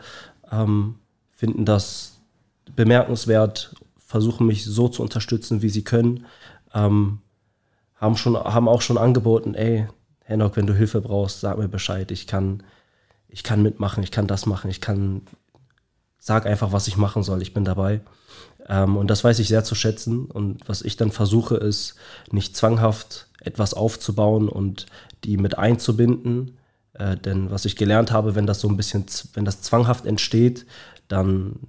ähm, 0.52 0.96
finden 1.32 1.64
das 1.64 2.20
bemerkenswert, 2.76 3.76
versuchen 3.98 4.46
mich 4.46 4.66
so 4.66 4.90
zu 4.90 5.02
unterstützen, 5.02 5.62
wie 5.62 5.70
sie 5.70 5.84
können. 5.84 6.26
Ähm, 6.74 7.20
haben, 8.06 8.18
schon, 8.18 8.38
haben 8.38 8.70
auch 8.70 8.82
schon 8.82 8.98
angeboten, 8.98 9.56
ey, 9.56 9.88
Henok, 10.24 10.56
wenn 10.56 10.68
du 10.68 10.74
Hilfe 10.74 11.02
brauchst, 11.02 11.42
sag 11.42 11.58
mir 11.58 11.68
Bescheid. 11.68 12.10
Ich 12.12 12.28
kann, 12.28 12.64
ich 13.28 13.44
kann 13.44 13.62
mitmachen, 13.62 14.04
ich 14.04 14.12
kann 14.12 14.28
das 14.28 14.46
machen, 14.46 14.70
ich 14.70 14.82
kann, 14.82 15.22
sag 16.18 16.46
einfach, 16.46 16.72
was 16.72 16.88
ich 16.88 16.98
machen 16.98 17.24
soll, 17.24 17.42
ich 17.42 17.54
bin 17.54 17.66
dabei. 17.66 18.02
Ähm, 18.68 18.98
und 18.98 19.10
das 19.10 19.24
weiß 19.24 19.40
ich 19.40 19.48
sehr 19.48 19.64
zu 19.64 19.76
schätzen. 19.76 20.26
Und 20.26 20.68
was 20.68 20.82
ich 20.82 20.98
dann 20.98 21.12
versuche, 21.12 21.56
ist, 21.58 21.96
nicht 22.32 22.56
zwanghaft 22.56 23.28
etwas 23.42 23.74
aufzubauen 23.74 24.50
und 24.50 24.88
die 25.24 25.38
mit 25.38 25.58
einzubinden. 25.58 26.58
Äh, 26.94 27.18
denn 27.18 27.52
was 27.52 27.66
ich 27.66 27.76
gelernt 27.76 28.12
habe, 28.12 28.36
wenn 28.36 28.48
das 28.48 28.60
so 28.60 28.68
ein 28.68 28.78
bisschen, 28.78 29.06
wenn 29.34 29.46
das 29.46 29.62
zwanghaft 29.62 30.06
entsteht, 30.06 30.66
dann, 31.08 31.60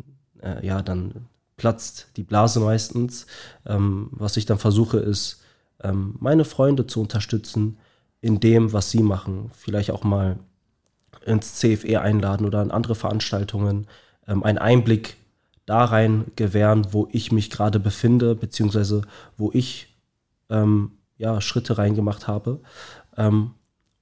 äh, 0.41 0.64
ja, 0.66 0.80
dann 0.82 1.26
platzt 1.57 2.09
die 2.16 2.22
Blase 2.22 2.61
meistens. 2.61 3.26
Ähm, 3.66 4.09
was 4.12 4.37
ich 4.37 4.47
dann 4.47 4.59
versuche, 4.59 4.99
ist, 4.99 5.43
meine 5.82 6.44
Freunde 6.44 6.86
zu 6.86 7.00
unterstützen 7.00 7.78
in 8.20 8.40
dem, 8.40 8.72
was 8.72 8.90
sie 8.90 9.02
machen. 9.02 9.50
Vielleicht 9.54 9.90
auch 9.90 10.04
mal 10.04 10.38
ins 11.24 11.54
CFE 11.54 12.00
einladen 12.00 12.46
oder 12.46 12.60
an 12.60 12.70
andere 12.70 12.94
Veranstaltungen, 12.94 13.86
ähm, 14.26 14.42
einen 14.42 14.58
Einblick 14.58 15.16
da 15.66 15.84
rein 15.84 16.26
gewähren, 16.36 16.88
wo 16.92 17.08
ich 17.10 17.32
mich 17.32 17.50
gerade 17.50 17.80
befinde, 17.80 18.34
beziehungsweise 18.34 19.02
wo 19.36 19.50
ich 19.52 19.94
ähm, 20.48 20.92
ja, 21.18 21.40
Schritte 21.40 21.78
reingemacht 21.78 22.28
habe. 22.28 22.60
Ähm, 23.16 23.50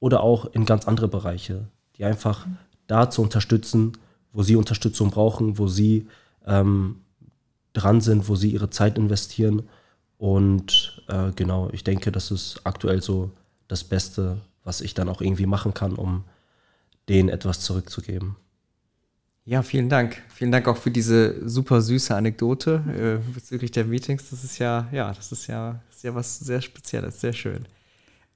oder 0.00 0.22
auch 0.22 0.44
in 0.46 0.66
ganz 0.66 0.86
andere 0.86 1.08
Bereiche, 1.08 1.68
die 1.96 2.04
einfach 2.04 2.46
da 2.86 3.08
zu 3.08 3.22
unterstützen, 3.22 3.92
wo 4.32 4.42
sie 4.42 4.56
Unterstützung 4.56 5.10
brauchen, 5.10 5.58
wo 5.58 5.66
sie 5.66 6.08
ähm, 6.46 7.00
dran 7.72 8.02
sind, 8.02 8.28
wo 8.28 8.36
sie 8.36 8.50
ihre 8.50 8.68
Zeit 8.68 8.98
investieren 8.98 9.62
und 10.18 11.02
äh, 11.08 11.32
genau, 11.34 11.68
ich 11.72 11.84
denke, 11.84 12.12
das 12.12 12.30
ist 12.30 12.60
aktuell 12.64 13.02
so 13.02 13.30
das 13.68 13.84
Beste, 13.84 14.40
was 14.62 14.80
ich 14.80 14.94
dann 14.94 15.08
auch 15.08 15.20
irgendwie 15.20 15.46
machen 15.46 15.74
kann, 15.74 15.94
um 15.94 16.24
denen 17.08 17.28
etwas 17.28 17.60
zurückzugeben. 17.60 18.36
Ja, 19.46 19.62
vielen 19.62 19.90
Dank. 19.90 20.22
Vielen 20.28 20.52
Dank 20.52 20.66
auch 20.68 20.78
für 20.78 20.90
diese 20.90 21.46
super 21.46 21.82
süße 21.82 22.14
Anekdote 22.14 23.20
äh, 23.22 23.32
bezüglich 23.32 23.70
der 23.72 23.84
Meetings. 23.84 24.30
Das 24.30 24.42
ist 24.42 24.58
ja, 24.58 24.88
ja, 24.90 25.12
das 25.12 25.32
ist 25.32 25.46
ja, 25.48 25.82
das 25.88 25.96
ist 25.96 26.02
ja 26.02 26.14
was 26.14 26.38
sehr 26.38 26.62
Spezielles, 26.62 27.20
sehr 27.20 27.34
schön. 27.34 27.66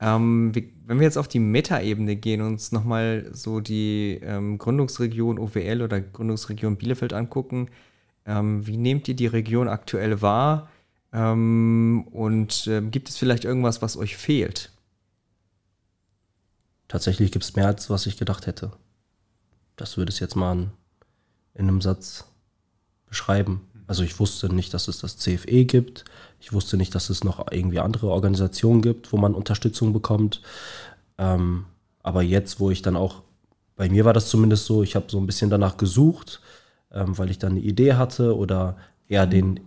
Ähm, 0.00 0.52
wenn 0.86 0.98
wir 0.98 1.04
jetzt 1.04 1.16
auf 1.16 1.26
die 1.26 1.38
Meta-Ebene 1.38 2.14
gehen 2.16 2.42
und 2.42 2.48
uns 2.48 2.72
nochmal 2.72 3.30
so 3.32 3.60
die 3.60 4.20
ähm, 4.22 4.58
Gründungsregion 4.58 5.38
OWL 5.38 5.82
oder 5.82 6.00
Gründungsregion 6.00 6.76
Bielefeld 6.76 7.14
angucken, 7.14 7.68
ähm, 8.26 8.66
wie 8.66 8.76
nehmt 8.76 9.08
ihr 9.08 9.16
die 9.16 9.26
Region 9.26 9.66
aktuell 9.66 10.20
wahr? 10.20 10.68
Ähm, 11.12 12.06
und 12.10 12.66
äh, 12.66 12.80
gibt 12.82 13.08
es 13.08 13.16
vielleicht 13.16 13.44
irgendwas, 13.44 13.82
was 13.82 13.96
euch 13.96 14.16
fehlt? 14.16 14.70
Tatsächlich 16.88 17.32
gibt 17.32 17.44
es 17.44 17.56
mehr, 17.56 17.66
als 17.66 17.90
was 17.90 18.06
ich 18.06 18.16
gedacht 18.16 18.46
hätte. 18.46 18.72
Das 19.76 19.96
würde 19.96 20.10
es 20.10 20.20
jetzt 20.20 20.36
mal 20.36 20.70
in 21.54 21.68
einem 21.68 21.80
Satz 21.80 22.24
beschreiben. 23.06 23.62
Also 23.86 24.02
ich 24.02 24.18
wusste 24.20 24.52
nicht, 24.52 24.74
dass 24.74 24.88
es 24.88 25.00
das 25.00 25.16
CFE 25.16 25.64
gibt. 25.64 26.04
Ich 26.40 26.52
wusste 26.52 26.76
nicht, 26.76 26.94
dass 26.94 27.10
es 27.10 27.24
noch 27.24 27.50
irgendwie 27.50 27.80
andere 27.80 28.08
Organisationen 28.10 28.82
gibt, 28.82 29.12
wo 29.12 29.16
man 29.16 29.34
Unterstützung 29.34 29.92
bekommt. 29.92 30.42
Ähm, 31.18 31.66
Aber 32.02 32.22
jetzt, 32.22 32.60
wo 32.60 32.70
ich 32.70 32.82
dann 32.82 32.96
auch, 32.96 33.22
bei 33.76 33.88
mir 33.88 34.04
war 34.04 34.12
das 34.12 34.28
zumindest 34.28 34.66
so, 34.66 34.82
ich 34.82 34.94
habe 34.96 35.06
so 35.08 35.18
ein 35.18 35.26
bisschen 35.26 35.50
danach 35.50 35.76
gesucht, 35.76 36.40
ähm, 36.92 37.16
weil 37.18 37.30
ich 37.30 37.38
dann 37.38 37.52
eine 37.52 37.60
Idee 37.60 37.94
hatte 37.94 38.36
oder 38.36 38.76
eher 39.08 39.26
den, 39.26 39.60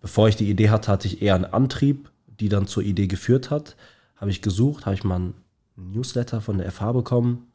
bevor 0.00 0.28
ich 0.28 0.36
die 0.36 0.50
Idee 0.50 0.70
hatte, 0.70 0.90
hatte 0.90 1.08
ich 1.08 1.22
eher 1.22 1.34
einen 1.34 1.44
Antrieb, 1.44 2.10
die 2.40 2.48
dann 2.48 2.66
zur 2.66 2.82
Idee 2.82 3.06
geführt 3.06 3.50
hat. 3.50 3.76
Habe 4.16 4.30
ich 4.30 4.42
gesucht, 4.42 4.86
habe 4.86 4.94
ich 4.94 5.04
mal 5.04 5.16
einen 5.16 5.34
Newsletter 5.76 6.40
von 6.40 6.58
der 6.58 6.70
FH 6.70 6.92
bekommen, 6.92 7.46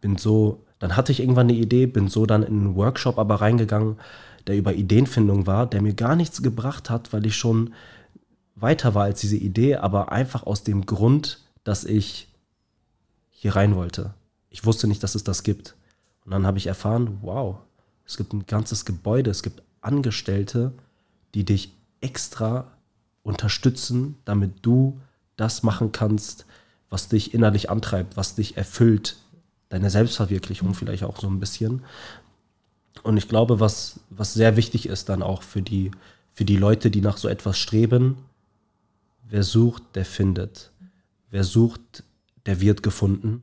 bin 0.00 0.16
so, 0.16 0.64
dann 0.78 0.96
hatte 0.96 1.12
ich 1.12 1.20
irgendwann 1.20 1.48
eine 1.48 1.58
Idee, 1.58 1.86
bin 1.86 2.08
so 2.08 2.26
dann 2.26 2.42
in 2.42 2.60
einen 2.60 2.76
Workshop 2.76 3.18
aber 3.18 3.36
reingegangen, 3.36 3.96
der 4.46 4.56
über 4.56 4.72
Ideenfindung 4.72 5.46
war, 5.46 5.66
der 5.66 5.82
mir 5.82 5.94
gar 5.94 6.16
nichts 6.16 6.42
gebracht 6.42 6.88
hat, 6.88 7.12
weil 7.12 7.26
ich 7.26 7.36
schon 7.36 7.74
weiter 8.54 8.94
war 8.94 9.04
als 9.04 9.20
diese 9.20 9.36
Idee, 9.36 9.76
aber 9.76 10.12
einfach 10.12 10.44
aus 10.44 10.62
dem 10.64 10.86
Grund, 10.86 11.42
dass 11.64 11.84
ich 11.84 12.28
hier 13.30 13.56
rein 13.56 13.74
wollte. 13.74 14.14
Ich 14.48 14.64
wusste 14.64 14.86
nicht, 14.86 15.02
dass 15.02 15.14
es 15.14 15.24
das 15.24 15.42
gibt. 15.42 15.76
Und 16.24 16.32
dann 16.32 16.46
habe 16.46 16.58
ich 16.58 16.66
erfahren, 16.66 17.18
wow, 17.22 17.58
es 18.06 18.16
gibt 18.16 18.32
ein 18.32 18.46
ganzes 18.46 18.84
Gebäude, 18.84 19.30
es 19.30 19.42
gibt 19.42 19.62
Angestellte, 19.80 20.72
die 21.34 21.44
dich 21.44 21.72
extra 22.00 22.70
unterstützen, 23.22 24.16
damit 24.24 24.54
du 24.62 25.00
das 25.36 25.62
machen 25.62 25.92
kannst, 25.92 26.46
was 26.88 27.08
dich 27.08 27.34
innerlich 27.34 27.70
antreibt, 27.70 28.16
was 28.16 28.34
dich 28.34 28.56
erfüllt, 28.56 29.16
deine 29.68 29.90
Selbstverwirklichung 29.90 30.74
vielleicht 30.74 31.04
auch 31.04 31.18
so 31.18 31.28
ein 31.28 31.40
bisschen. 31.40 31.82
Und 33.02 33.16
ich 33.16 33.28
glaube, 33.28 33.60
was, 33.60 34.00
was 34.10 34.34
sehr 34.34 34.56
wichtig 34.56 34.86
ist 34.86 35.08
dann 35.08 35.22
auch 35.22 35.42
für 35.42 35.62
die, 35.62 35.92
für 36.32 36.44
die 36.44 36.56
Leute, 36.56 36.90
die 36.90 37.00
nach 37.00 37.16
so 37.16 37.28
etwas 37.28 37.58
streben, 37.58 38.18
wer 39.28 39.42
sucht, 39.42 39.82
der 39.94 40.04
findet. 40.04 40.72
Wer 41.30 41.44
sucht, 41.44 42.02
der 42.46 42.60
wird 42.60 42.82
gefunden. 42.82 43.42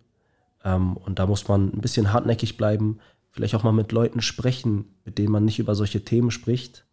Ähm, 0.63 0.97
und 0.97 1.19
da 1.19 1.25
muss 1.25 1.47
man 1.47 1.69
ein 1.69 1.81
bisschen 1.81 2.11
hartnäckig 2.11 2.57
bleiben, 2.57 2.99
vielleicht 3.31 3.55
auch 3.55 3.63
mal 3.63 3.71
mit 3.71 3.91
Leuten 3.91 4.21
sprechen, 4.21 4.85
mit 5.05 5.17
denen 5.17 5.31
man 5.31 5.45
nicht 5.45 5.59
über 5.59 5.75
solche 5.75 6.03
Themen 6.03 6.31
spricht. 6.31 6.83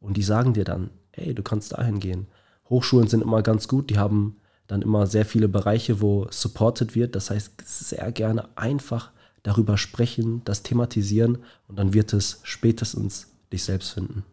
Und 0.00 0.16
die 0.16 0.22
sagen 0.22 0.54
dir 0.54 0.64
dann, 0.64 0.90
hey, 1.12 1.34
du 1.34 1.42
kannst 1.42 1.72
dahin 1.72 2.00
gehen. 2.00 2.26
Hochschulen 2.68 3.08
sind 3.08 3.22
immer 3.22 3.42
ganz 3.42 3.68
gut, 3.68 3.90
die 3.90 3.98
haben 3.98 4.36
dann 4.66 4.82
immer 4.82 5.06
sehr 5.06 5.26
viele 5.26 5.48
Bereiche, 5.48 6.00
wo 6.00 6.26
supported 6.30 6.94
wird. 6.94 7.16
Das 7.16 7.30
heißt, 7.30 7.52
sehr 7.64 8.12
gerne 8.12 8.48
einfach 8.56 9.10
darüber 9.42 9.76
sprechen, 9.76 10.42
das 10.44 10.62
thematisieren 10.62 11.38
und 11.66 11.78
dann 11.78 11.92
wird 11.92 12.12
es 12.12 12.40
spätestens 12.44 13.28
dich 13.52 13.64
selbst 13.64 13.90
finden. 13.90 14.24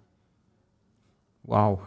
Wow. 1.44 1.80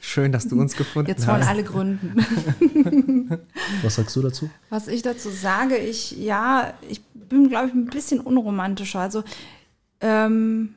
Schön, 0.00 0.32
dass 0.32 0.48
du 0.48 0.58
uns 0.58 0.74
gefunden 0.76 1.10
Jetzt 1.10 1.26
hast. 1.26 1.34
wollen 1.34 1.48
alle 1.48 1.64
gründen. 1.64 2.16
Was 3.82 3.96
sagst 3.96 4.16
du 4.16 4.22
dazu? 4.22 4.48
Was 4.70 4.88
ich 4.88 5.02
dazu 5.02 5.28
sage, 5.28 5.76
ich, 5.76 6.12
ja, 6.12 6.72
ich 6.88 7.04
bin, 7.14 7.48
glaube 7.48 7.68
ich, 7.68 7.74
ein 7.74 7.86
bisschen 7.86 8.20
unromantischer. 8.20 9.00
Also, 9.00 9.24
ähm, 10.00 10.76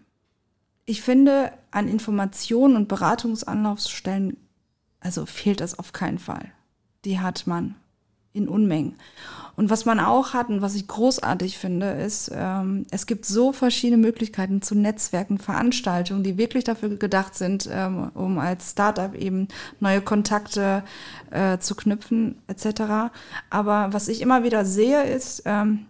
ich 0.86 1.02
finde, 1.02 1.52
an 1.72 1.88
Informationen 1.88 2.76
und 2.76 2.88
Beratungsanlaufstellen, 2.88 4.38
also 5.00 5.26
fehlt 5.26 5.62
das 5.62 5.78
auf 5.78 5.94
keinen 5.94 6.20
Fall 6.20 6.52
die 7.06 7.20
hat 7.20 7.48
man 7.48 7.76
in 8.34 8.48
Unmengen. 8.48 8.96
Und 9.58 9.70
was 9.70 9.84
man 9.84 10.00
auch 10.00 10.34
hat 10.34 10.48
und 10.48 10.62
was 10.62 10.76
ich 10.76 10.88
großartig 10.88 11.58
finde, 11.58 11.92
ist, 11.92 12.32
ähm, 12.34 12.86
es 12.90 13.06
gibt 13.06 13.26
so 13.26 13.52
verschiedene 13.52 14.02
Möglichkeiten 14.02 14.62
zu 14.62 14.74
Netzwerken, 14.74 15.38
Veranstaltungen, 15.38 16.24
die 16.24 16.38
wirklich 16.38 16.64
dafür 16.64 16.96
gedacht 16.96 17.36
sind, 17.36 17.68
ähm, 17.70 18.10
um 18.14 18.40
als 18.40 18.72
Startup 18.72 19.14
eben 19.14 19.50
neue 19.82 20.02
Kontakte 20.02 20.84
äh, 21.30 21.58
zu 21.58 21.76
knüpfen 21.76 22.42
etc. 22.48 23.12
Aber 23.50 23.92
was 23.92 24.08
ich 24.08 24.22
immer 24.22 24.46
wieder 24.46 24.64
sehe, 24.64 25.04
ist, 25.04 25.44
ähm, 25.46 25.88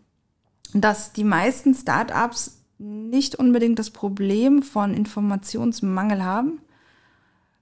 dass 0.74 1.14
die 1.14 1.24
meisten 1.24 1.76
Startups 1.76 2.61
nicht 2.82 3.36
unbedingt 3.36 3.80
das 3.80 3.92
Problem 3.92 4.64
von 4.64 4.94
Informationsmangel 4.94 6.24
haben, 6.24 6.62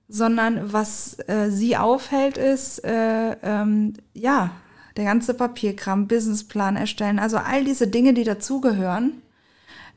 sondern 0.07 0.74
was 0.74 1.17
äh, 1.28 1.49
sie 1.49 1.78
aufhält, 1.78 2.38
ist, 2.38 2.84
äh, 2.84 3.36
ähm, 3.43 3.93
ja, 4.13 4.51
der 4.97 5.05
ganze 5.05 5.34
Papierkram, 5.34 6.07
Businessplan 6.07 6.76
erstellen, 6.76 7.20
also 7.20 7.38
all 7.38 7.63
diese 7.63 7.88
Dinge, 7.88 8.13
die 8.13 8.24
dazugehören 8.24 9.22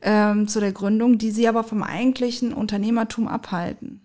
ähm, 0.01 0.47
zu 0.47 0.59
der 0.59 0.71
Gründung, 0.71 1.17
die 1.17 1.31
sie 1.31 1.47
aber 1.47 1.63
vom 1.63 1.83
eigentlichen 1.83 2.53
Unternehmertum 2.53 3.27
abhalten. 3.27 4.02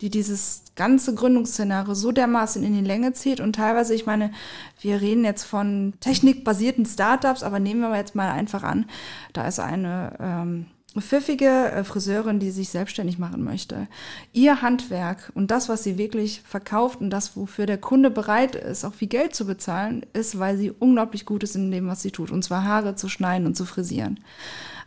Die 0.00 0.10
dieses 0.10 0.62
ganze 0.76 1.14
Gründungsszenario 1.14 1.94
so 1.94 2.12
dermaßen 2.12 2.62
in 2.64 2.74
die 2.74 2.86
Länge 2.86 3.12
zieht. 3.12 3.40
Und 3.40 3.54
teilweise, 3.54 3.94
ich 3.94 4.06
meine, 4.06 4.32
wir 4.80 5.00
reden 5.00 5.24
jetzt 5.24 5.44
von 5.44 5.94
technikbasierten 6.00 6.86
Startups, 6.86 7.42
aber 7.42 7.60
nehmen 7.60 7.80
wir 7.80 7.96
jetzt 7.96 8.14
mal 8.14 8.30
einfach 8.30 8.62
an, 8.62 8.86
da 9.32 9.46
ist 9.46 9.60
eine 9.60 10.16
ähm, 10.18 10.66
pfiffige 10.98 11.70
äh, 11.70 11.84
Friseurin, 11.84 12.40
die 12.40 12.50
sich 12.50 12.70
selbstständig 12.70 13.18
machen 13.18 13.44
möchte, 13.44 13.86
ihr 14.32 14.60
Handwerk 14.62 15.30
und 15.34 15.50
das, 15.50 15.68
was 15.68 15.84
sie 15.84 15.98
wirklich 15.98 16.42
verkauft 16.42 17.00
und 17.00 17.10
das, 17.10 17.36
wofür 17.36 17.66
der 17.66 17.78
Kunde 17.78 18.10
bereit 18.10 18.56
ist, 18.56 18.84
auch 18.84 18.94
viel 18.94 19.08
Geld 19.08 19.34
zu 19.34 19.46
bezahlen, 19.46 20.04
ist, 20.12 20.38
weil 20.38 20.56
sie 20.56 20.72
unglaublich 20.72 21.26
gut 21.26 21.44
ist 21.44 21.54
in 21.54 21.70
dem, 21.70 21.86
was 21.86 22.02
sie 22.02 22.10
tut, 22.10 22.32
und 22.32 22.42
zwar 22.42 22.64
Haare 22.64 22.96
zu 22.96 23.08
schneiden 23.08 23.46
und 23.46 23.56
zu 23.56 23.64
frisieren. 23.64 24.18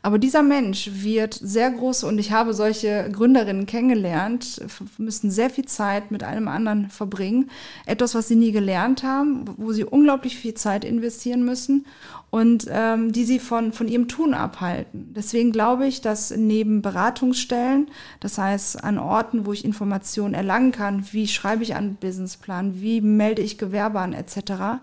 Aber 0.06 0.20
dieser 0.20 0.44
Mensch 0.44 0.90
wird 0.96 1.34
sehr 1.34 1.72
groß, 1.72 2.04
und 2.04 2.20
ich 2.20 2.34
habe 2.34 2.54
solche 2.54 3.10
Gründerinnen 3.10 3.66
kennengelernt, 3.66 4.62
müssen 4.98 5.32
sehr 5.32 5.50
viel 5.50 5.64
Zeit 5.64 6.12
mit 6.12 6.24
einem 6.24 6.50
anderen 6.50 6.90
verbringen. 6.90 7.50
Etwas, 7.86 8.14
was 8.14 8.28
sie 8.28 8.36
nie 8.36 8.52
gelernt 8.52 9.04
haben, 9.04 9.46
wo 9.56 9.72
sie 9.72 9.86
unglaublich 9.86 10.36
viel 10.36 10.56
Zeit 10.56 10.84
investieren 10.84 11.46
müssen 11.46 11.86
und 12.32 12.68
ähm, 12.70 13.14
die 13.14 13.24
sie 13.24 13.40
von, 13.40 13.72
von 13.72 13.88
ihrem 13.88 14.10
Tun 14.10 14.34
abhalten. 14.34 15.14
Deswegen 15.16 15.54
glaube 15.54 15.88
ich, 15.88 16.02
dass 16.02 16.36
neben 16.36 16.82
Beratungsstellen, 16.82 17.88
das 18.20 18.38
heißt 18.38 18.84
an 18.84 18.98
Orten, 19.00 19.46
wo 19.46 19.54
ich 19.54 19.64
Informationen 19.64 20.34
erlangen 20.34 20.74
kann, 20.74 21.06
wie 21.14 21.30
schreibe 21.30 21.64
ich 21.64 21.76
einen 21.76 21.96
Businessplan, 21.96 22.82
wie 22.82 23.00
melde 23.00 23.42
ich 23.42 23.58
Gewerbe 23.58 24.02
an 24.02 24.12
etc., 24.12 24.82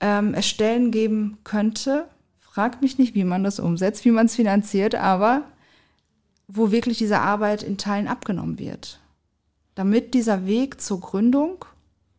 ähm, 0.00 0.34
es 0.34 0.48
Stellen 0.48 0.90
geben 0.90 1.38
könnte, 1.44 2.08
Fragt 2.52 2.82
mich 2.82 2.98
nicht, 2.98 3.14
wie 3.14 3.24
man 3.24 3.44
das 3.44 3.58
umsetzt, 3.58 4.04
wie 4.04 4.10
man 4.10 4.26
es 4.26 4.34
finanziert, 4.34 4.94
aber 4.94 5.44
wo 6.48 6.70
wirklich 6.70 6.98
diese 6.98 7.18
Arbeit 7.18 7.62
in 7.62 7.78
Teilen 7.78 8.08
abgenommen 8.08 8.58
wird. 8.58 9.00
Damit 9.74 10.12
dieser 10.12 10.44
Weg 10.44 10.78
zur 10.78 11.00
Gründung, 11.00 11.64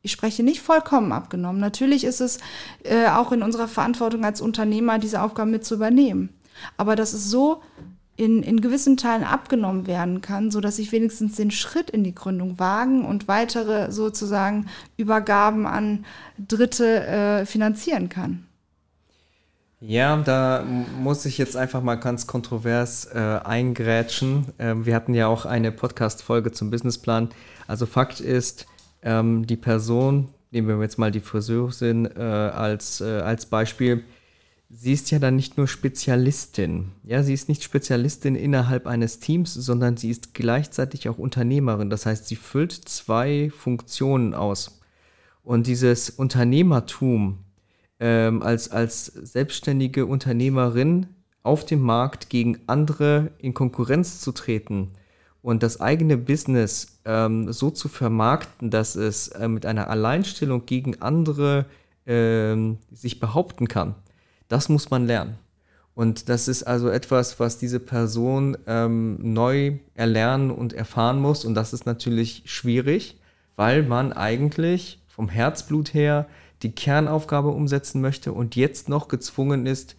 ich 0.02 0.12
spreche 0.12 0.42
nicht 0.42 0.64
vollkommen 0.64 1.12
abgenommen, 1.12 1.62
natürlich 1.62 2.04
ist 2.04 2.20
es 2.20 2.40
äh, 2.82 3.10
auch 3.10 3.32
in 3.32 3.44
unserer 3.44 3.68
Verantwortung 3.68 4.26
als 4.26 4.42
Unternehmer, 4.42 4.98
diese 4.98 5.22
Aufgaben 5.22 5.52
mit 5.52 5.66
zu 5.66 5.76
übernehmen. 5.76 6.30
Aber 6.78 6.96
dass 6.96 7.14
es 7.14 7.30
so 7.30 7.62
in, 8.16 8.42
in 8.42 8.60
gewissen 8.60 8.98
Teilen 8.98 9.24
abgenommen 9.24 9.86
werden 9.86 10.22
kann, 10.22 10.50
so 10.50 10.62
dass 10.62 10.80
ich 10.80 10.92
wenigstens 10.92 11.36
den 11.36 11.52
Schritt 11.52 11.92
in 11.92 12.04
die 12.04 12.16
Gründung 12.16 12.58
wagen 12.58 13.06
und 13.06 13.28
weitere 13.28 13.92
sozusagen 13.92 14.66
Übergaben 14.98 15.68
an 15.68 16.06
Dritte 16.40 17.06
äh, 17.06 17.46
finanzieren 17.46 18.10
kann. 18.10 18.48
Ja, 19.86 20.16
da 20.16 20.64
muss 20.64 21.26
ich 21.26 21.38
jetzt 21.38 21.58
einfach 21.58 21.84
mal 21.84 21.96
ganz 21.96 22.26
kontrovers 22.26 23.04
äh, 23.14 23.20
eingrätschen. 23.20 24.46
Ähm, 24.58 24.86
wir 24.86 24.96
hatten 24.96 25.14
ja 25.14 25.28
auch 25.28 25.46
eine 25.46 25.74
Podcast-Folge 25.74 26.54
zum 26.54 26.72
Businessplan. 26.72 27.28
Also 27.68 27.86
Fakt 27.86 28.22
ist, 28.22 28.66
ähm, 29.02 29.46
die 29.46 29.58
Person, 29.58 30.30
nehmen 30.52 30.70
wir 30.70 30.82
jetzt 30.82 30.98
mal 30.98 31.12
die 31.12 31.20
Friseurin 31.20 32.06
äh, 32.06 32.22
als, 32.22 33.02
äh, 33.02 33.20
als 33.20 33.46
Beispiel, 33.46 34.06
sie 34.70 34.94
ist 34.94 35.12
ja 35.12 35.20
dann 35.20 35.36
nicht 35.36 35.58
nur 35.58 35.68
Spezialistin. 35.68 36.94
Ja, 37.04 37.22
sie 37.22 37.34
ist 37.34 37.50
nicht 37.50 37.62
Spezialistin 37.62 38.38
innerhalb 38.38 38.88
eines 38.88 39.20
Teams, 39.20 39.54
sondern 39.54 39.98
sie 39.98 40.12
ist 40.12 40.34
gleichzeitig 40.34 41.10
auch 41.10 41.18
Unternehmerin. 41.18 41.90
Das 41.90 42.06
heißt, 42.06 42.26
sie 42.26 42.38
füllt 42.38 42.72
zwei 42.72 43.52
Funktionen 43.54 44.34
aus. 44.34 44.80
Und 45.44 45.68
dieses 45.68 46.10
Unternehmertum, 46.10 47.40
ähm, 48.04 48.44
als, 48.44 48.70
als 48.70 49.06
selbstständige 49.06 50.06
Unternehmerin 50.06 51.08
auf 51.42 51.66
dem 51.66 51.80
Markt 51.80 52.30
gegen 52.30 52.60
andere 52.68 53.32
in 53.38 53.54
Konkurrenz 53.54 54.20
zu 54.20 54.34
treten 54.34 54.92
und 55.42 55.64
das 55.64 55.80
eigene 55.80 56.18
Business 56.18 57.00
ähm, 57.06 57.54
so 57.54 57.72
zu 57.72 57.88
vermarkten, 57.88 58.70
dass 58.70 58.98
es 58.98 59.30
äh, 59.30 59.48
mit 59.48 59.66
einer 59.66 59.90
Alleinstellung 59.90 60.66
gegen 60.66 61.02
andere 61.02 61.66
ähm, 62.06 62.78
sich 62.92 63.22
behaupten 63.22 63.70
kann, 63.70 63.96
das 64.50 64.68
muss 64.68 64.90
man 64.90 65.08
lernen. 65.08 65.38
Und 65.96 66.28
das 66.28 66.50
ist 66.50 66.64
also 66.64 66.90
etwas, 66.90 67.40
was 67.40 67.58
diese 67.58 67.80
Person 67.80 68.58
ähm, 68.68 69.18
neu 69.22 69.78
erlernen 69.94 70.52
und 70.52 70.74
erfahren 70.74 71.22
muss. 71.22 71.46
Und 71.46 71.54
das 71.54 71.72
ist 71.72 71.86
natürlich 71.86 72.42
schwierig, 72.46 73.18
weil 73.56 73.84
man 73.84 74.12
eigentlich 74.12 75.00
vom 75.08 75.30
Herzblut 75.30 75.94
her 75.94 76.28
die 76.64 76.72
Kernaufgabe 76.72 77.50
umsetzen 77.50 78.02
möchte 78.02 78.34
und 78.34 78.56
jetzt 78.56 78.90
noch 78.90 79.08
gezwungen 79.08 79.66
ist, 79.66 79.96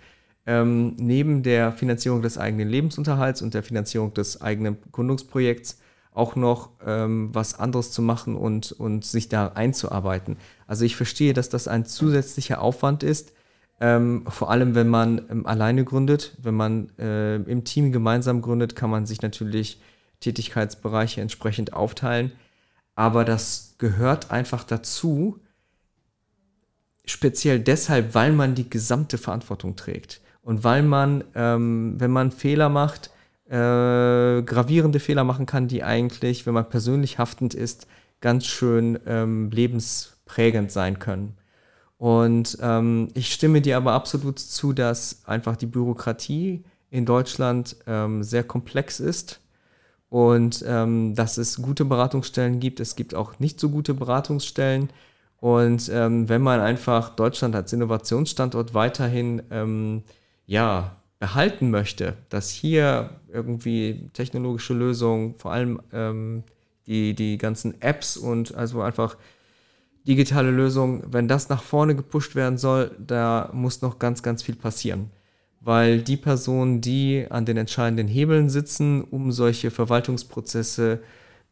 ähm, 0.47 0.95
neben 0.97 1.43
der 1.43 1.73
Finanzierung 1.73 2.23
des 2.23 2.39
eigenen 2.39 2.69
Lebensunterhalts 2.69 3.43
und 3.43 3.55
der 3.55 3.63
Finanzierung 3.63 4.13
des 4.15 4.41
eigenen 4.41 4.77
Gründungsprojekts 4.93 5.81
auch 6.13 6.37
noch 6.37 6.71
ähm, 6.87 7.31
was 7.33 7.59
anderes 7.59 7.91
zu 7.91 8.01
machen 8.01 8.37
und, 8.37 8.73
und 8.73 9.05
sich 9.05 9.29
da 9.29 9.49
einzuarbeiten. 9.49 10.37
Also 10.67 10.85
ich 10.85 10.97
verstehe, 10.97 11.33
dass 11.33 11.49
das 11.49 11.67
ein 11.67 11.85
zusätzlicher 11.87 12.61
Aufwand 12.61 13.03
ist, 13.03 13.33
ähm, 13.81 14.25
vor 14.29 14.51
allem 14.51 14.75
wenn 14.77 14.89
man 14.89 15.23
ähm, 15.29 15.47
alleine 15.47 15.85
gründet. 15.85 16.37
Wenn 16.41 16.55
man 16.55 16.97
äh, 16.99 17.37
im 17.37 17.65
Team 17.65 17.91
gemeinsam 17.91 18.43
gründet, 18.43 18.77
kann 18.77 18.91
man 18.91 19.07
sich 19.07 19.23
natürlich 19.23 19.81
Tätigkeitsbereiche 20.21 21.21
entsprechend 21.21 21.73
aufteilen. 21.73 22.33
Aber 22.95 23.25
das 23.25 23.75
gehört 23.79 24.31
einfach 24.31 24.63
dazu, 24.63 25.41
speziell 27.05 27.61
deshalb, 27.61 28.15
weil 28.15 28.33
man 28.33 28.55
die 28.55 28.69
gesamte 28.69 29.19
Verantwortung 29.19 29.77
trägt. 29.77 30.21
Und 30.43 30.65
weil 30.65 30.83
man, 30.83 31.25
ähm, 31.35 31.95
wenn 31.99 32.11
man 32.11 32.31
Fehler 32.31 32.69
macht, 32.69 33.11
äh, 33.47 34.43
gravierende 34.43 35.01
Fehler 35.01 35.25
machen 35.25 35.47
kann, 35.47 35.69
die 35.69 35.83
eigentlich, 35.83 36.47
wenn 36.47 36.55
man 36.55 36.69
persönlich 36.69 37.19
haftend 37.19 37.55
ist, 37.55 37.87
ganz 38.21 38.47
schön 38.47 38.99
ähm, 39.07 39.51
lebensprägend 39.51 40.73
sein 40.73 40.99
können. 40.99 41.37
Und 41.99 42.59
ähm, 42.61 43.09
ich 43.15 43.33
stimme 43.33 43.61
dir 43.61 43.77
aber 43.77 43.93
absolut 43.93 44.39
zu, 44.39 44.73
dass 44.73 45.23
einfach 45.27 45.57
die 45.57 45.67
Bürokratie 45.67 46.65
in 46.91 47.07
Deutschland 47.07 47.77
ähm, 47.87 48.23
sehr 48.23 48.45
komplex 48.45 49.01
ist 49.01 49.41
und 50.09 50.65
ähm, 50.67 51.15
dass 51.15 51.39
es 51.39 51.61
gute 51.61 51.85
Beratungsstellen 51.85 52.61
gibt. 52.61 52.81
Es 52.81 52.97
gibt 52.97 53.15
auch 53.15 53.39
nicht 53.39 53.59
so 53.59 53.69
gute 53.69 53.95
Beratungsstellen. 53.95 54.91
Und 55.45 55.91
ähm, 55.93 56.27
wenn 56.31 56.41
man 56.41 56.61
einfach 56.61 57.11
Deutschland 57.11 57.55
als 57.55 57.71
Innovationsstandort 57.75 58.73
weiterhin 58.73 59.43
ähm, 59.51 60.03
ja, 60.47 60.97
behalten 61.19 61.71
möchte, 61.71 62.17
dass 62.31 62.49
hier 62.49 63.11
irgendwie 63.31 64.09
technologische 64.15 64.73
Lösungen, 64.73 65.35
vor 65.37 65.53
allem 65.53 65.83
ähm, 65.93 66.45
die, 66.87 67.13
die 67.13 67.37
ganzen 67.37 67.79
Apps 67.83 68.17
und 68.17 68.55
also 68.55 68.81
einfach 68.81 69.19
digitale 70.09 70.51
Lösungen, 70.51 71.03
wenn 71.11 71.29
das 71.29 71.51
nach 71.51 71.63
vorne 71.63 71.95
gepusht 71.95 72.35
werden 72.35 72.57
soll, 72.57 72.93
da 72.99 73.51
muss 73.53 73.83
noch 73.83 73.99
ganz, 73.99 74.23
ganz 74.23 74.43
viel 74.43 74.57
passieren. 74.57 75.11
Weil 75.61 76.01
die 76.01 76.17
Personen, 76.17 76.81
die 76.81 77.27
an 77.29 77.45
den 77.45 77.59
entscheidenden 77.59 78.09
Hebeln 78.09 78.49
sitzen, 78.49 79.03
um 79.03 79.31
solche 79.31 79.71
Verwaltungsprozesse 79.71 81.01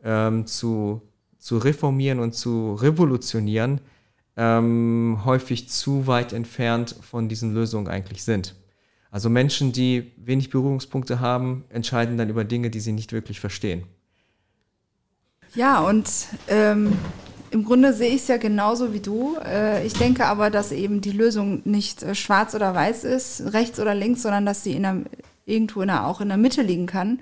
ähm, 0.02 0.46
zu, 0.46 1.02
zu 1.42 1.58
reformieren 1.58 2.20
und 2.20 2.34
zu 2.34 2.74
revolutionieren, 2.74 3.80
ähm, 4.36 5.22
häufig 5.24 5.68
zu 5.68 6.06
weit 6.06 6.32
entfernt 6.32 6.94
von 7.02 7.28
diesen 7.28 7.52
Lösungen 7.52 7.88
eigentlich 7.88 8.22
sind. 8.22 8.54
Also 9.10 9.28
Menschen, 9.28 9.72
die 9.72 10.12
wenig 10.16 10.50
Berührungspunkte 10.50 11.18
haben, 11.18 11.64
entscheiden 11.68 12.16
dann 12.16 12.30
über 12.30 12.44
Dinge, 12.44 12.70
die 12.70 12.78
sie 12.78 12.92
nicht 12.92 13.12
wirklich 13.12 13.40
verstehen. 13.40 13.82
Ja, 15.56 15.80
und 15.80 16.08
ähm, 16.46 16.92
im 17.50 17.64
Grunde 17.64 17.92
sehe 17.92 18.10
ich 18.10 18.22
es 18.22 18.28
ja 18.28 18.36
genauso 18.36 18.94
wie 18.94 19.00
du. 19.00 19.36
Äh, 19.44 19.84
ich 19.84 19.94
denke 19.94 20.26
aber, 20.26 20.48
dass 20.48 20.70
eben 20.70 21.00
die 21.00 21.10
Lösung 21.10 21.60
nicht 21.64 22.04
äh, 22.04 22.14
schwarz 22.14 22.54
oder 22.54 22.72
weiß 22.72 23.02
ist, 23.02 23.52
rechts 23.52 23.80
oder 23.80 23.96
links, 23.96 24.22
sondern 24.22 24.46
dass 24.46 24.62
sie 24.62 24.74
in 24.74 24.84
der, 24.84 24.96
irgendwo 25.44 25.82
in 25.82 25.88
der, 25.88 26.06
auch 26.06 26.20
in 26.20 26.28
der 26.28 26.38
Mitte 26.38 26.62
liegen 26.62 26.86
kann. 26.86 27.18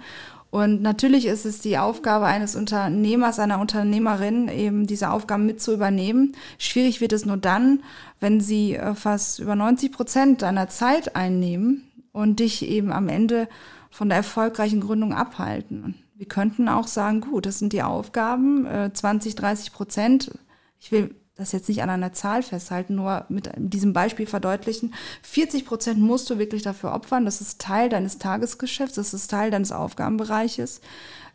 Und 0.51 0.83
natürlich 0.83 1.27
ist 1.27 1.47
es 1.47 1.61
die 1.61 1.79
Aufgabe 1.79 2.27
eines 2.27 2.57
Unternehmers, 2.57 3.39
einer 3.39 3.61
Unternehmerin, 3.61 4.49
eben 4.49 4.87
diese 4.87 5.11
Aufgaben 5.11 5.47
mit 5.47 5.61
zu 5.61 5.73
übernehmen. 5.73 6.35
Schwierig 6.59 7.01
wird 7.01 7.13
es 7.13 7.25
nur 7.25 7.37
dann, 7.37 7.83
wenn 8.19 8.41
sie 8.41 8.75
äh, 8.75 8.95
fast 8.95 9.39
über 9.39 9.55
90 9.55 9.93
Prozent 9.93 10.43
deiner 10.43 10.69
Zeit 10.69 11.15
einnehmen 11.15 11.89
und 12.13 12.41
dich 12.41 12.67
eben 12.69 12.91
am 12.91 13.09
Ende 13.09 13.49
von 13.91 14.09
der 14.09 14.19
erfolgreichen 14.19 14.81
Gründung 14.81 15.15
abhalten. 15.15 15.95
Wir 16.17 16.27
könnten 16.27 16.69
auch 16.69 16.87
sagen, 16.87 17.23
gut, 17.23 17.47
das 17.47 17.59
sind 17.59 17.73
die 17.73 17.83
Aufgaben, 17.83 18.67
20, 18.93 19.37
30 19.37 19.73
Prozent. 19.73 20.39
Ich 20.79 20.93
will 20.93 21.15
das 21.41 21.53
jetzt 21.53 21.69
nicht 21.69 21.83
an 21.83 21.91
einer 21.91 22.13
Zahl 22.13 22.43
festhalten, 22.43 22.95
nur 22.95 23.25
mit 23.29 23.51
diesem 23.57 23.93
Beispiel 23.93 24.27
verdeutlichen. 24.27 24.95
40 25.23 25.65
Prozent 25.65 25.99
musst 25.99 26.31
du 26.31 26.39
wirklich 26.39 26.63
dafür 26.63 26.93
opfern. 26.93 27.25
Das 27.25 27.41
ist 27.41 27.61
Teil 27.61 27.89
deines 27.89 28.19
Tagesgeschäfts, 28.19 28.95
das 28.95 29.15
ist 29.15 29.29
Teil 29.29 29.51
deines 29.51 29.73
Aufgabenbereiches. 29.73 30.81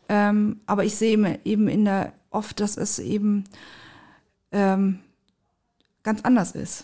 Ähm, 0.07 0.61
aber 0.65 0.85
ich 0.85 0.95
sehe 0.95 1.39
eben 1.43 1.67
in 1.67 1.85
der 1.85 2.13
oft, 2.29 2.59
dass 2.59 2.77
es 2.77 2.99
eben 2.99 3.45
ähm, 4.51 4.99
ganz 6.03 6.21
anders 6.21 6.51
ist. 6.51 6.83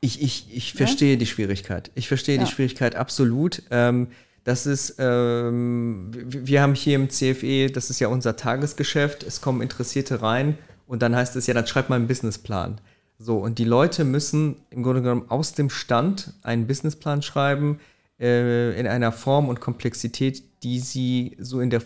Ich, 0.00 0.22
ich, 0.22 0.54
ich 0.54 0.74
verstehe 0.74 1.12
ja? 1.12 1.18
die 1.18 1.26
Schwierigkeit. 1.26 1.90
Ich 1.94 2.08
verstehe 2.08 2.36
ja. 2.36 2.44
die 2.44 2.50
Schwierigkeit 2.50 2.94
absolut. 2.94 3.62
Ähm, 3.70 4.08
das 4.44 4.66
ist, 4.66 4.96
ähm, 4.98 6.10
wir 6.12 6.60
haben 6.60 6.74
hier 6.74 6.96
im 6.96 7.08
CFE, 7.08 7.70
das 7.72 7.88
ist 7.88 7.98
ja 8.00 8.08
unser 8.08 8.36
Tagesgeschäft, 8.36 9.22
es 9.22 9.40
kommen 9.40 9.62
Interessierte 9.62 10.20
rein 10.20 10.58
und 10.86 11.02
dann 11.02 11.14
heißt 11.14 11.36
es 11.36 11.46
ja, 11.46 11.54
dann 11.54 11.66
schreibt 11.66 11.90
mal 11.90 11.96
einen 11.96 12.08
Businessplan. 12.08 12.80
So, 13.18 13.38
und 13.38 13.58
die 13.58 13.64
Leute 13.64 14.04
müssen 14.04 14.56
im 14.70 14.82
Grunde 14.82 15.02
genommen 15.02 15.26
aus 15.28 15.52
dem 15.52 15.70
Stand 15.70 16.34
einen 16.42 16.66
Businessplan 16.66 17.22
schreiben, 17.22 17.78
äh, 18.18 18.78
in 18.78 18.86
einer 18.86 19.12
Form 19.12 19.48
und 19.48 19.60
Komplexität, 19.60 20.42
die 20.62 20.80
sie 20.80 21.36
so, 21.38 21.60
in 21.60 21.70
der, 21.70 21.82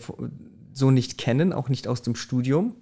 so 0.73 0.91
nicht 0.91 1.17
kennen, 1.17 1.53
auch 1.53 1.69
nicht 1.69 1.87
aus 1.87 2.01
dem 2.01 2.15
Studium. 2.15 2.75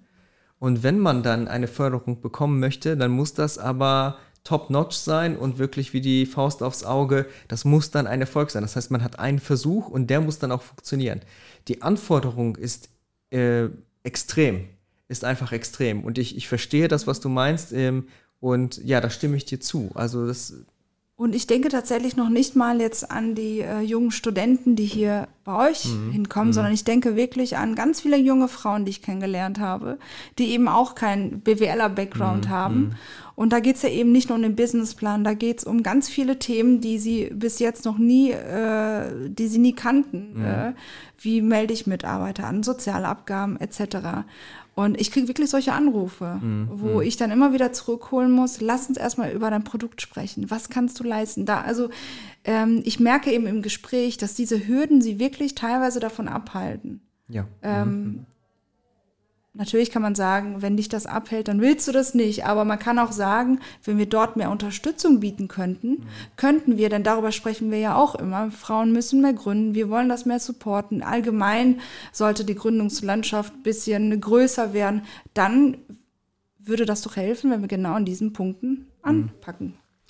Und 0.58 0.82
wenn 0.82 0.98
man 0.98 1.22
dann 1.22 1.46
eine 1.46 1.68
Förderung 1.68 2.20
bekommen 2.20 2.58
möchte, 2.58 2.96
dann 2.96 3.10
muss 3.10 3.34
das 3.34 3.58
aber 3.58 4.18
top-notch 4.44 4.96
sein 4.96 5.36
und 5.36 5.58
wirklich 5.58 5.92
wie 5.92 6.00
die 6.00 6.24
Faust 6.24 6.62
aufs 6.62 6.84
Auge. 6.84 7.26
Das 7.48 7.64
muss 7.64 7.90
dann 7.90 8.06
ein 8.06 8.20
Erfolg 8.20 8.50
sein. 8.50 8.62
Das 8.62 8.76
heißt, 8.76 8.90
man 8.90 9.04
hat 9.04 9.18
einen 9.18 9.40
Versuch 9.40 9.88
und 9.88 10.08
der 10.08 10.20
muss 10.20 10.38
dann 10.38 10.52
auch 10.52 10.62
funktionieren. 10.62 11.20
Die 11.68 11.82
Anforderung 11.82 12.56
ist 12.56 12.88
äh, 13.30 13.68
extrem 14.02 14.64
ist 15.08 15.24
einfach 15.24 15.52
extrem. 15.52 16.04
Und 16.04 16.18
ich, 16.18 16.36
ich 16.36 16.48
verstehe 16.48 16.88
das, 16.88 17.06
was 17.06 17.20
du 17.20 17.28
meinst. 17.28 17.72
Ähm, 17.72 18.06
und 18.40 18.78
ja, 18.84 19.00
da 19.00 19.10
stimme 19.10 19.36
ich 19.36 19.46
dir 19.46 19.60
zu. 19.60 19.90
Also 19.94 20.26
das. 20.26 20.54
Und 21.16 21.34
ich 21.34 21.48
denke 21.48 21.68
tatsächlich 21.68 22.14
noch 22.14 22.28
nicht 22.28 22.54
mal 22.54 22.80
jetzt 22.80 23.10
an 23.10 23.34
die 23.34 23.60
äh, 23.60 23.80
jungen 23.80 24.12
Studenten, 24.12 24.76
die 24.76 24.84
hier 24.84 25.26
bei 25.42 25.68
euch 25.68 25.86
mhm. 25.86 26.12
hinkommen, 26.12 26.50
mhm. 26.50 26.52
sondern 26.52 26.72
ich 26.72 26.84
denke 26.84 27.16
wirklich 27.16 27.56
an 27.56 27.74
ganz 27.74 28.02
viele 28.02 28.16
junge 28.16 28.46
Frauen, 28.46 28.84
die 28.84 28.90
ich 28.90 29.02
kennengelernt 29.02 29.58
habe, 29.58 29.98
die 30.38 30.50
eben 30.52 30.68
auch 30.68 30.94
keinen 30.94 31.40
BWLer-Background 31.40 32.44
mhm. 32.44 32.50
haben. 32.50 32.80
Mhm. 32.80 32.90
Und 33.34 33.52
da 33.52 33.58
geht's 33.58 33.82
ja 33.82 33.88
eben 33.88 34.12
nicht 34.12 34.28
nur 34.28 34.36
um 34.36 34.42
den 34.42 34.54
Businessplan, 34.54 35.24
da 35.24 35.34
geht's 35.34 35.64
um 35.64 35.82
ganz 35.82 36.08
viele 36.08 36.38
Themen, 36.38 36.80
die 36.80 36.98
sie 36.98 37.30
bis 37.32 37.58
jetzt 37.58 37.84
noch 37.84 37.98
nie, 37.98 38.30
äh, 38.30 39.28
die 39.28 39.48
sie 39.48 39.58
nie 39.58 39.74
kannten. 39.74 40.34
Mhm. 40.34 40.44
Äh, 40.44 40.72
wie 41.20 41.42
melde 41.42 41.74
ich 41.74 41.88
Mitarbeiter 41.88 42.46
an, 42.46 42.62
Sozialabgaben 42.62 43.58
etc. 43.60 44.24
Und 44.78 45.00
ich 45.00 45.10
kriege 45.10 45.26
wirklich 45.26 45.50
solche 45.50 45.72
Anrufe, 45.72 46.38
mhm. 46.40 46.68
wo 46.70 46.94
mhm. 46.98 47.00
ich 47.00 47.16
dann 47.16 47.32
immer 47.32 47.52
wieder 47.52 47.72
zurückholen 47.72 48.30
muss, 48.30 48.60
lass 48.60 48.88
uns 48.88 48.96
erstmal 48.96 49.32
über 49.32 49.50
dein 49.50 49.64
Produkt 49.64 50.00
sprechen. 50.00 50.52
Was 50.52 50.68
kannst 50.68 51.00
du 51.00 51.02
leisten? 51.02 51.46
Da, 51.46 51.62
also 51.62 51.90
ähm, 52.44 52.82
ich 52.84 53.00
merke 53.00 53.32
eben 53.32 53.48
im 53.48 53.60
Gespräch, 53.60 54.18
dass 54.18 54.34
diese 54.34 54.68
Hürden 54.68 55.00
sie 55.00 55.18
wirklich 55.18 55.56
teilweise 55.56 55.98
davon 55.98 56.28
abhalten. 56.28 57.00
Ja. 57.26 57.48
Ähm, 57.60 57.88
mhm. 57.88 58.26
Natürlich 59.54 59.90
kann 59.90 60.02
man 60.02 60.14
sagen, 60.14 60.62
wenn 60.62 60.76
dich 60.76 60.88
das 60.88 61.06
abhält, 61.06 61.48
dann 61.48 61.60
willst 61.60 61.88
du 61.88 61.92
das 61.92 62.14
nicht. 62.14 62.44
Aber 62.44 62.64
man 62.64 62.78
kann 62.78 62.98
auch 62.98 63.12
sagen, 63.12 63.60
wenn 63.82 63.98
wir 63.98 64.06
dort 64.06 64.36
mehr 64.36 64.50
Unterstützung 64.50 65.20
bieten 65.20 65.48
könnten, 65.48 65.90
mhm. 65.90 66.04
könnten 66.36 66.76
wir, 66.76 66.88
denn 66.90 67.02
darüber 67.02 67.32
sprechen 67.32 67.70
wir 67.70 67.78
ja 67.78 67.96
auch 67.96 68.14
immer, 68.14 68.50
Frauen 68.50 68.92
müssen 68.92 69.20
mehr 69.20 69.32
gründen, 69.32 69.74
wir 69.74 69.88
wollen 69.90 70.08
das 70.08 70.26
mehr 70.26 70.38
supporten. 70.38 71.02
Allgemein 71.02 71.80
sollte 72.12 72.44
die 72.44 72.54
Gründungslandschaft 72.54 73.54
ein 73.54 73.62
bisschen 73.62 74.20
größer 74.20 74.72
werden. 74.72 75.02
Dann 75.34 75.78
würde 76.58 76.84
das 76.84 77.02
doch 77.02 77.16
helfen, 77.16 77.50
wenn 77.50 77.62
wir 77.62 77.68
genau 77.68 77.94
an 77.94 78.04
diesen 78.04 78.32
Punkten 78.32 78.86
mhm. 79.04 79.30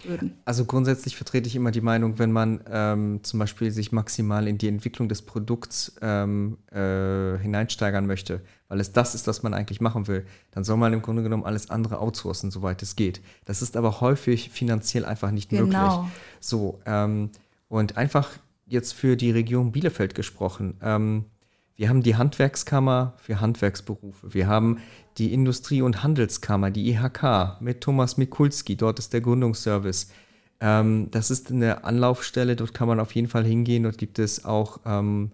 Würden. 0.05 0.39
Also 0.45 0.65
grundsätzlich 0.65 1.17
vertrete 1.17 1.49
ich 1.49 1.57
immer 1.57 1.71
die 1.71 1.81
Meinung, 1.81 2.19
wenn 2.19 2.33
man 2.33 2.61
ähm, 2.71 3.21
zum 3.23 3.39
Beispiel 3.39 3.71
sich 3.71 3.93
maximal 3.93 4.47
in 4.47 4.59
die 4.59 4.69
Entwicklung 4.69 5.09
des 5.09 5.23
Produkts 5.23 5.97
ähm, 6.01 6.59
äh, 6.71 7.39
hineinsteigern 7.39 8.07
möchte, 8.07 8.41
weil 8.69 8.81
es 8.81 8.93
das 8.93 9.15
ist, 9.15 9.27
was 9.27 9.43
man 9.43 9.55
eigentlich 9.55 9.81
machen 9.81 10.07
will, 10.07 10.25
dann 10.53 10.65
soll 10.65 10.77
man 10.77 10.93
im 10.93 11.03
Grunde 11.03 11.23
genommen 11.23 11.45
alles 11.45 11.71
andere 11.71 12.01
outsourcen, 12.01 12.51
soweit 12.51 12.83
es 12.83 12.97
geht. 12.97 13.21
Das 13.45 13.63
ist 13.63 13.77
aber 13.77 14.01
häufig 14.01 14.51
finanziell 14.51 15.05
einfach 15.05 15.31
nicht 15.31 15.51
genau. 15.51 16.03
möglich. 16.03 16.13
So, 16.41 16.81
ähm, 16.87 17.31
und 17.69 17.97
einfach 17.97 18.31
jetzt 18.67 18.93
für 18.93 19.17
die 19.17 19.31
Region 19.31 19.73
Bielefeld 19.73 20.15
gesprochen. 20.15 20.77
Ähm, 20.83 21.25
wir 21.77 21.89
haben 21.89 22.03
die 22.03 22.17
Handwerkskammer 22.17 23.15
für 23.19 23.41
Handwerksberufe. 23.41 24.35
Wir 24.35 24.49
haben 24.49 24.79
die 25.19 25.33
Industrie- 25.33 25.83
und 25.83 26.03
Handelskammer, 26.03 26.71
die 26.71 26.91
IHK, 26.91 27.61
mit 27.61 27.81
Thomas 27.81 28.17
Mikulski. 28.17 28.77
Dort 28.77 28.99
ist 28.99 29.13
der 29.13 29.21
Gründungsservice. 29.21 30.11
Ähm, 30.61 31.11
das 31.11 31.31
ist 31.31 31.51
eine 31.51 31.85
Anlaufstelle, 31.85 32.57
dort 32.57 32.75
kann 32.75 32.89
man 32.89 33.01
auf 33.01 33.15
jeden 33.15 33.29
Fall 33.29 33.45
hingehen. 33.45 33.85
Dort 33.85 33.99
gibt 33.99 34.19
es 34.19 34.45
auch 34.45 34.81
ähm, 34.85 35.33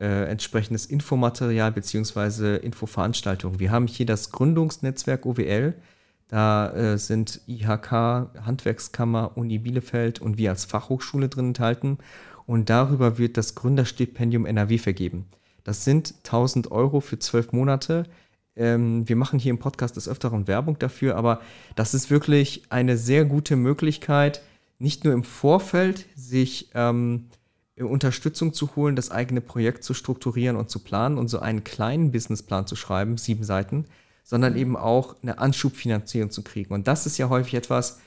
äh, 0.00 0.24
entsprechendes 0.28 0.86
Infomaterial 0.86 1.72
bzw. 1.72 2.56
Infoveranstaltungen. 2.56 3.60
Wir 3.60 3.70
haben 3.70 3.86
hier 3.86 4.06
das 4.06 4.30
Gründungsnetzwerk 4.30 5.26
OWL. 5.26 5.74
Da 6.28 6.70
äh, 6.72 6.98
sind 6.98 7.40
IHK, 7.46 7.90
Handwerkskammer, 7.90 9.36
Uni 9.36 9.58
Bielefeld 9.58 10.20
und 10.20 10.36
wir 10.36 10.50
als 10.50 10.66
Fachhochschule 10.66 11.28
drin 11.28 11.48
enthalten. 11.48 11.98
Und 12.46 12.70
darüber 12.70 13.18
wird 13.18 13.36
das 13.36 13.54
Gründerstipendium 13.54 14.46
NRW 14.46 14.78
vergeben. 14.78 15.26
Das 15.64 15.84
sind 15.84 16.14
1000 16.24 16.70
Euro 16.70 17.00
für 17.00 17.18
zwölf 17.18 17.52
Monate. 17.52 18.04
Ähm, 18.58 19.08
wir 19.08 19.16
machen 19.16 19.38
hier 19.38 19.50
im 19.50 19.58
Podcast 19.58 19.96
des 19.96 20.08
Öfteren 20.08 20.46
Werbung 20.46 20.78
dafür, 20.78 21.16
aber 21.16 21.40
das 21.76 21.94
ist 21.94 22.10
wirklich 22.10 22.64
eine 22.68 22.96
sehr 22.96 23.24
gute 23.24 23.56
Möglichkeit, 23.56 24.42
nicht 24.78 25.04
nur 25.04 25.14
im 25.14 25.24
Vorfeld 25.24 26.06
sich 26.14 26.70
ähm, 26.74 27.26
Unterstützung 27.78 28.52
zu 28.52 28.74
holen, 28.76 28.96
das 28.96 29.10
eigene 29.10 29.40
Projekt 29.40 29.84
zu 29.84 29.94
strukturieren 29.94 30.56
und 30.56 30.70
zu 30.70 30.80
planen 30.80 31.18
und 31.18 31.28
so 31.28 31.38
einen 31.38 31.64
kleinen 31.64 32.10
Businessplan 32.10 32.66
zu 32.66 32.76
schreiben, 32.76 33.16
sieben 33.16 33.44
Seiten, 33.44 33.86
sondern 34.24 34.56
eben 34.56 34.76
auch 34.76 35.16
eine 35.22 35.38
Anschubfinanzierung 35.38 36.30
zu 36.30 36.42
kriegen. 36.42 36.74
Und 36.74 36.88
das 36.88 37.06
ist 37.06 37.18
ja 37.18 37.28
häufig 37.28 37.54
etwas, 37.54 38.00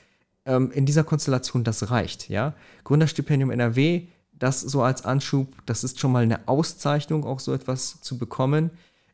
ähm, 0.44 0.70
in 0.72 0.86
dieser 0.86 1.04
Konstellation, 1.04 1.64
das 1.64 1.90
reicht. 1.90 2.28
Ja? 2.28 2.54
Gründerstipendium 2.84 3.50
NRW, 3.50 4.06
das 4.32 4.60
so 4.60 4.82
als 4.82 5.04
Anschub, 5.04 5.48
das 5.66 5.84
ist 5.84 6.00
schon 6.00 6.12
mal 6.12 6.22
eine 6.22 6.48
Auszeichnung, 6.48 7.24
auch 7.24 7.40
so 7.40 7.52
etwas 7.52 8.00
zu 8.00 8.18
bekommen. 8.18 8.70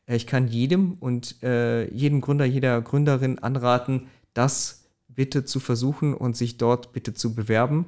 Äh, 0.08 0.16
ich 0.16 0.26
kann 0.26 0.48
jedem 0.48 0.94
und 0.94 1.42
äh, 1.42 1.88
jedem 1.92 2.20
Gründer, 2.20 2.44
jeder 2.44 2.80
Gründerin 2.82 3.38
anraten, 3.38 4.08
das 4.34 4.88
bitte 5.08 5.44
zu 5.44 5.60
versuchen 5.60 6.14
und 6.14 6.36
sich 6.36 6.58
dort 6.58 6.92
bitte 6.92 7.14
zu 7.14 7.34
bewerben. 7.34 7.86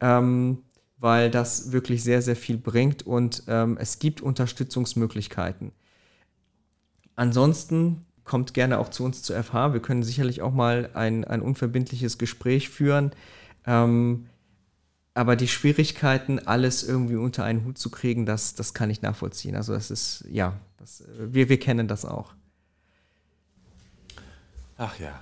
Ähm, 0.00 0.58
weil 0.98 1.30
das 1.30 1.72
wirklich 1.72 2.02
sehr, 2.02 2.22
sehr 2.22 2.36
viel 2.36 2.58
bringt 2.58 3.06
und 3.06 3.44
ähm, 3.46 3.76
es 3.80 3.98
gibt 3.98 4.20
Unterstützungsmöglichkeiten. 4.20 5.72
Ansonsten 7.14 8.04
kommt 8.24 8.54
gerne 8.54 8.78
auch 8.78 8.88
zu 8.90 9.04
uns 9.04 9.22
zur 9.22 9.42
FH. 9.42 9.72
Wir 9.72 9.80
können 9.80 10.02
sicherlich 10.02 10.42
auch 10.42 10.52
mal 10.52 10.90
ein, 10.94 11.24
ein 11.24 11.40
unverbindliches 11.40 12.18
Gespräch 12.18 12.68
führen. 12.68 13.12
Ähm, 13.66 14.26
aber 15.18 15.34
die 15.34 15.48
Schwierigkeiten, 15.48 16.38
alles 16.38 16.84
irgendwie 16.84 17.16
unter 17.16 17.42
einen 17.42 17.64
Hut 17.64 17.76
zu 17.76 17.90
kriegen, 17.90 18.24
das, 18.24 18.54
das 18.54 18.72
kann 18.72 18.88
ich 18.88 19.02
nachvollziehen. 19.02 19.56
Also 19.56 19.74
das 19.74 19.90
ist, 19.90 20.24
ja, 20.30 20.54
das, 20.76 21.02
wir, 21.18 21.48
wir 21.48 21.58
kennen 21.58 21.88
das 21.88 22.04
auch. 22.04 22.34
Ach 24.76 24.96
ja. 25.00 25.20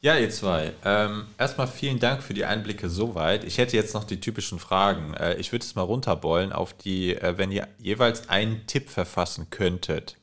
Ja, 0.00 0.16
ihr 0.16 0.30
zwei. 0.30 0.72
Ähm, 0.84 1.26
erstmal 1.38 1.68
vielen 1.68 2.00
Dank 2.00 2.24
für 2.24 2.34
die 2.34 2.44
Einblicke 2.44 2.88
soweit. 2.88 3.44
Ich 3.44 3.58
hätte 3.58 3.76
jetzt 3.76 3.94
noch 3.94 4.02
die 4.02 4.18
typischen 4.18 4.58
Fragen. 4.58 5.14
Äh, 5.14 5.34
ich 5.34 5.52
würde 5.52 5.64
es 5.64 5.76
mal 5.76 5.82
runterbollen 5.82 6.52
auf 6.52 6.72
die, 6.72 7.14
äh, 7.14 7.38
wenn 7.38 7.52
ihr 7.52 7.68
jeweils 7.78 8.28
einen 8.28 8.66
Tipp 8.66 8.90
verfassen 8.90 9.48
könntet. 9.50 10.16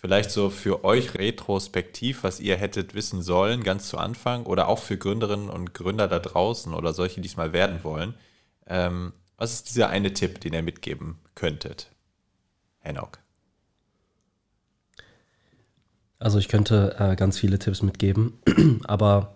Vielleicht 0.00 0.30
so 0.30 0.48
für 0.48 0.84
euch 0.84 1.14
retrospektiv, 1.14 2.22
was 2.22 2.38
ihr 2.38 2.56
hättet 2.56 2.94
wissen 2.94 3.20
sollen, 3.20 3.64
ganz 3.64 3.88
zu 3.88 3.98
Anfang, 3.98 4.46
oder 4.46 4.68
auch 4.68 4.78
für 4.78 4.96
Gründerinnen 4.96 5.50
und 5.50 5.74
Gründer 5.74 6.06
da 6.06 6.20
draußen 6.20 6.72
oder 6.72 6.92
solche, 6.92 7.20
die 7.20 7.26
es 7.26 7.36
mal 7.36 7.52
werden 7.52 7.82
wollen. 7.82 8.14
Ähm, 8.68 9.12
was 9.36 9.54
ist 9.54 9.70
dieser 9.70 9.88
eine 9.88 10.12
Tipp, 10.12 10.40
den 10.40 10.52
ihr 10.52 10.62
mitgeben 10.62 11.18
könntet? 11.34 11.90
Henok. 12.78 13.18
Also 16.20 16.38
ich 16.38 16.46
könnte 16.46 16.94
äh, 17.00 17.16
ganz 17.16 17.36
viele 17.36 17.58
Tipps 17.58 17.82
mitgeben, 17.82 18.38
aber 18.84 19.34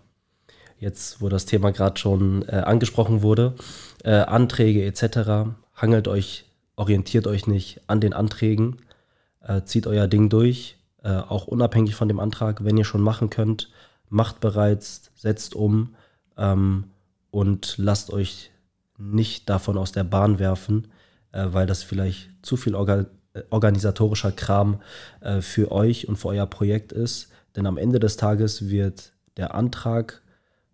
jetzt, 0.78 1.20
wo 1.20 1.28
das 1.28 1.44
Thema 1.44 1.72
gerade 1.72 1.98
schon 1.98 2.48
äh, 2.48 2.62
angesprochen 2.64 3.22
wurde, 3.22 3.56
äh, 4.04 4.12
Anträge 4.12 4.84
etc., 4.84 5.50
hangelt 5.74 6.06
euch, 6.06 6.44
orientiert 6.76 7.26
euch 7.26 7.48
nicht 7.48 7.80
an 7.88 8.00
den 8.00 8.12
Anträgen, 8.12 8.80
äh, 9.46 9.62
zieht 9.62 9.86
euer 9.86 10.06
Ding 10.06 10.28
durch, 10.28 10.76
äh, 11.02 11.10
auch 11.16 11.46
unabhängig 11.46 11.94
von 11.94 12.08
dem 12.08 12.20
Antrag, 12.20 12.64
wenn 12.64 12.76
ihr 12.76 12.84
schon 12.84 13.02
machen 13.02 13.30
könnt, 13.30 13.70
macht 14.08 14.40
bereits, 14.40 15.10
setzt 15.14 15.54
um 15.54 15.94
ähm, 16.36 16.84
und 17.30 17.74
lasst 17.78 18.12
euch 18.12 18.50
nicht 18.98 19.48
davon 19.48 19.78
aus 19.78 19.92
der 19.92 20.04
Bahn 20.04 20.38
werfen, 20.38 20.88
äh, 21.32 21.46
weil 21.48 21.66
das 21.66 21.82
vielleicht 21.82 22.30
zu 22.42 22.56
viel 22.56 22.74
Organ 22.74 23.06
organisatorischer 23.48 24.30
Kram 24.30 24.82
äh, 25.22 25.40
für 25.40 25.72
euch 25.72 26.06
und 26.06 26.16
für 26.16 26.28
euer 26.28 26.44
Projekt 26.44 26.92
ist. 26.92 27.28
Denn 27.56 27.66
am 27.66 27.78
Ende 27.78 27.98
des 27.98 28.18
Tages 28.18 28.68
wird 28.68 29.14
der 29.38 29.54
Antrag 29.54 30.20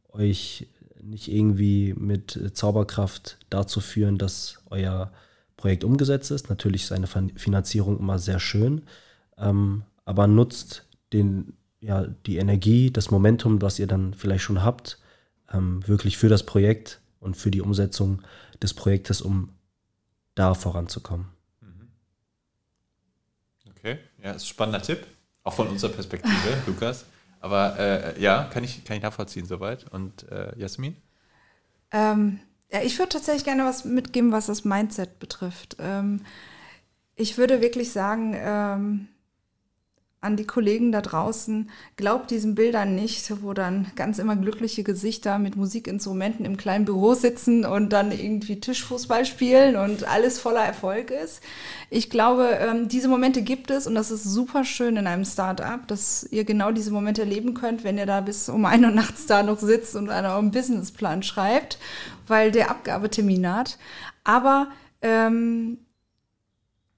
euch 0.08 0.66
nicht 1.00 1.30
irgendwie 1.30 1.94
mit 1.96 2.50
Zauberkraft 2.54 3.38
dazu 3.48 3.80
führen, 3.80 4.18
dass 4.18 4.58
euer 4.70 5.12
Projekt 5.58 5.84
umgesetzt 5.84 6.30
ist. 6.30 6.48
Natürlich 6.48 6.84
ist 6.84 6.92
eine 6.92 7.06
Finanzierung 7.06 7.98
immer 7.98 8.18
sehr 8.18 8.40
schön, 8.40 8.82
ähm, 9.36 9.82
aber 10.06 10.26
nutzt 10.26 10.86
den, 11.12 11.52
ja, 11.80 12.06
die 12.06 12.38
Energie, 12.38 12.90
das 12.90 13.10
Momentum, 13.10 13.60
was 13.60 13.78
ihr 13.78 13.86
dann 13.86 14.14
vielleicht 14.14 14.44
schon 14.44 14.62
habt, 14.62 14.98
ähm, 15.52 15.86
wirklich 15.86 16.16
für 16.16 16.30
das 16.30 16.44
Projekt 16.44 17.02
und 17.20 17.36
für 17.36 17.50
die 17.50 17.60
Umsetzung 17.60 18.22
des 18.62 18.72
Projektes, 18.72 19.20
um 19.20 19.50
da 20.34 20.54
voranzukommen. 20.54 21.26
Okay, 23.70 23.98
ja, 24.22 24.32
ist 24.32 24.42
ein 24.42 24.46
spannender 24.46 24.82
Tipp. 24.82 25.06
Auch 25.44 25.54
von 25.54 25.68
unserer 25.68 25.92
Perspektive, 25.92 26.34
Lukas. 26.66 27.04
Aber 27.40 27.78
äh, 27.78 28.20
ja, 28.20 28.44
kann 28.44 28.64
ich, 28.64 28.84
kann 28.84 28.96
ich 28.96 29.02
nachvollziehen 29.02 29.46
soweit. 29.46 29.86
Und 29.92 30.28
äh, 30.30 30.58
Jasmin? 30.58 30.96
Ähm, 31.90 32.40
ja, 32.70 32.82
ich 32.82 32.98
würde 32.98 33.10
tatsächlich 33.10 33.44
gerne 33.44 33.64
was 33.64 33.84
mitgeben, 33.84 34.32
was 34.32 34.46
das 34.46 34.64
Mindset 34.64 35.18
betrifft. 35.18 35.76
Ähm, 35.80 36.24
ich 37.16 37.38
würde 37.38 37.60
wirklich 37.60 37.92
sagen, 37.92 38.34
ähm, 38.36 39.08
an 40.20 40.36
die 40.36 40.46
Kollegen 40.46 40.90
da 40.90 41.00
draußen, 41.00 41.70
glaubt 41.96 42.32
diesen 42.32 42.56
Bildern 42.56 42.96
nicht, 42.96 43.30
wo 43.42 43.52
dann 43.52 43.92
ganz 43.94 44.18
immer 44.18 44.34
glückliche 44.34 44.82
Gesichter 44.82 45.38
mit 45.38 45.54
Musikinstrumenten 45.54 46.44
im 46.44 46.56
kleinen 46.56 46.84
Büro 46.84 47.14
sitzen 47.14 47.64
und 47.64 47.92
dann 47.92 48.10
irgendwie 48.10 48.58
Tischfußball 48.58 49.24
spielen 49.24 49.76
und 49.76 50.08
alles 50.08 50.40
voller 50.40 50.64
Erfolg 50.64 51.12
ist. 51.12 51.40
Ich 51.88 52.10
glaube, 52.10 52.58
ähm, 52.60 52.88
diese 52.88 53.06
Momente 53.06 53.42
gibt 53.42 53.70
es 53.70 53.86
und 53.86 53.94
das 53.94 54.10
ist 54.10 54.24
super 54.24 54.64
schön 54.64 54.96
in 54.96 55.06
einem 55.06 55.24
Start-up, 55.24 55.86
dass 55.86 56.26
ihr 56.30 56.44
genau 56.44 56.72
diese 56.72 56.90
Momente 56.90 57.22
erleben 57.22 57.54
könnt, 57.54 57.84
wenn 57.84 57.96
ihr 57.96 58.06
da 58.06 58.20
bis 58.20 58.48
um 58.48 58.64
ein 58.64 58.84
Uhr 58.84 58.90
nachts 58.90 59.26
da 59.26 59.44
noch 59.44 59.60
sitzt 59.60 59.94
und 59.94 60.10
an 60.10 60.26
eurem 60.26 60.50
Businessplan 60.50 61.22
schreibt, 61.22 61.78
weil 62.26 62.50
der 62.50 62.70
Abgabetermin 62.70 63.54
hat. 63.54 63.78
Aber 64.24 64.66
ähm, 65.00 65.78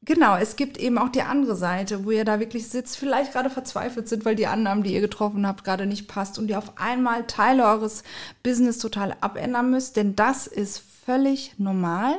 Genau, 0.03 0.37
es 0.37 0.57
gibt 0.57 0.79
eben 0.79 0.97
auch 0.97 1.11
die 1.11 1.23
andere 1.23 1.55
Seite, 1.55 2.07
wo 2.07 2.11
ihr 2.11 2.25
da 2.25 2.41
wirklich 2.41 2.69
sitzt, 2.69 2.97
vielleicht 2.97 3.33
gerade 3.33 3.51
verzweifelt 3.51 4.09
sind, 4.09 4.25
weil 4.25 4.35
die 4.35 4.47
Annahmen, 4.47 4.83
die 4.83 4.95
ihr 4.95 5.03
getroffen 5.03 5.47
habt, 5.47 5.63
gerade 5.63 5.85
nicht 5.85 6.09
passt 6.09 6.39
und 6.39 6.49
ihr 6.49 6.57
auf 6.57 6.79
einmal 6.79 7.27
Teile 7.27 7.67
eures 7.67 8.03
Business 8.43 8.79
total 8.79 9.15
abändern 9.21 9.71
müsst, 9.71 9.97
denn 9.97 10.17
das 10.17 10.47
ist 10.47 10.83
völlig 11.05 11.55
normal. 11.59 12.19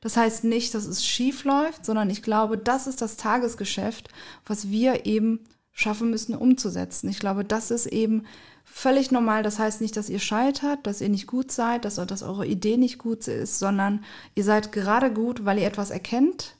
Das 0.00 0.16
heißt 0.16 0.44
nicht, 0.44 0.74
dass 0.74 0.86
es 0.86 1.04
schief 1.04 1.42
läuft, 1.42 1.84
sondern 1.84 2.08
ich 2.08 2.22
glaube, 2.22 2.56
das 2.56 2.86
ist 2.86 3.02
das 3.02 3.16
Tagesgeschäft, 3.16 4.08
was 4.46 4.70
wir 4.70 5.04
eben 5.06 5.40
schaffen 5.72 6.10
müssen 6.10 6.36
umzusetzen. 6.36 7.08
Ich 7.08 7.18
glaube, 7.18 7.44
das 7.44 7.72
ist 7.72 7.86
eben 7.86 8.26
völlig 8.64 9.10
normal. 9.10 9.42
Das 9.42 9.58
heißt 9.58 9.80
nicht, 9.80 9.96
dass 9.96 10.08
ihr 10.08 10.20
scheitert, 10.20 10.86
dass 10.86 11.00
ihr 11.00 11.08
nicht 11.08 11.26
gut 11.26 11.50
seid, 11.50 11.84
dass, 11.84 11.96
dass 11.96 12.22
eure 12.22 12.46
Idee 12.46 12.76
nicht 12.76 12.98
gut 12.98 13.26
ist, 13.26 13.58
sondern 13.58 14.04
ihr 14.36 14.44
seid 14.44 14.70
gerade 14.70 15.12
gut, 15.12 15.44
weil 15.44 15.58
ihr 15.58 15.66
etwas 15.66 15.90
erkennt, 15.90 16.54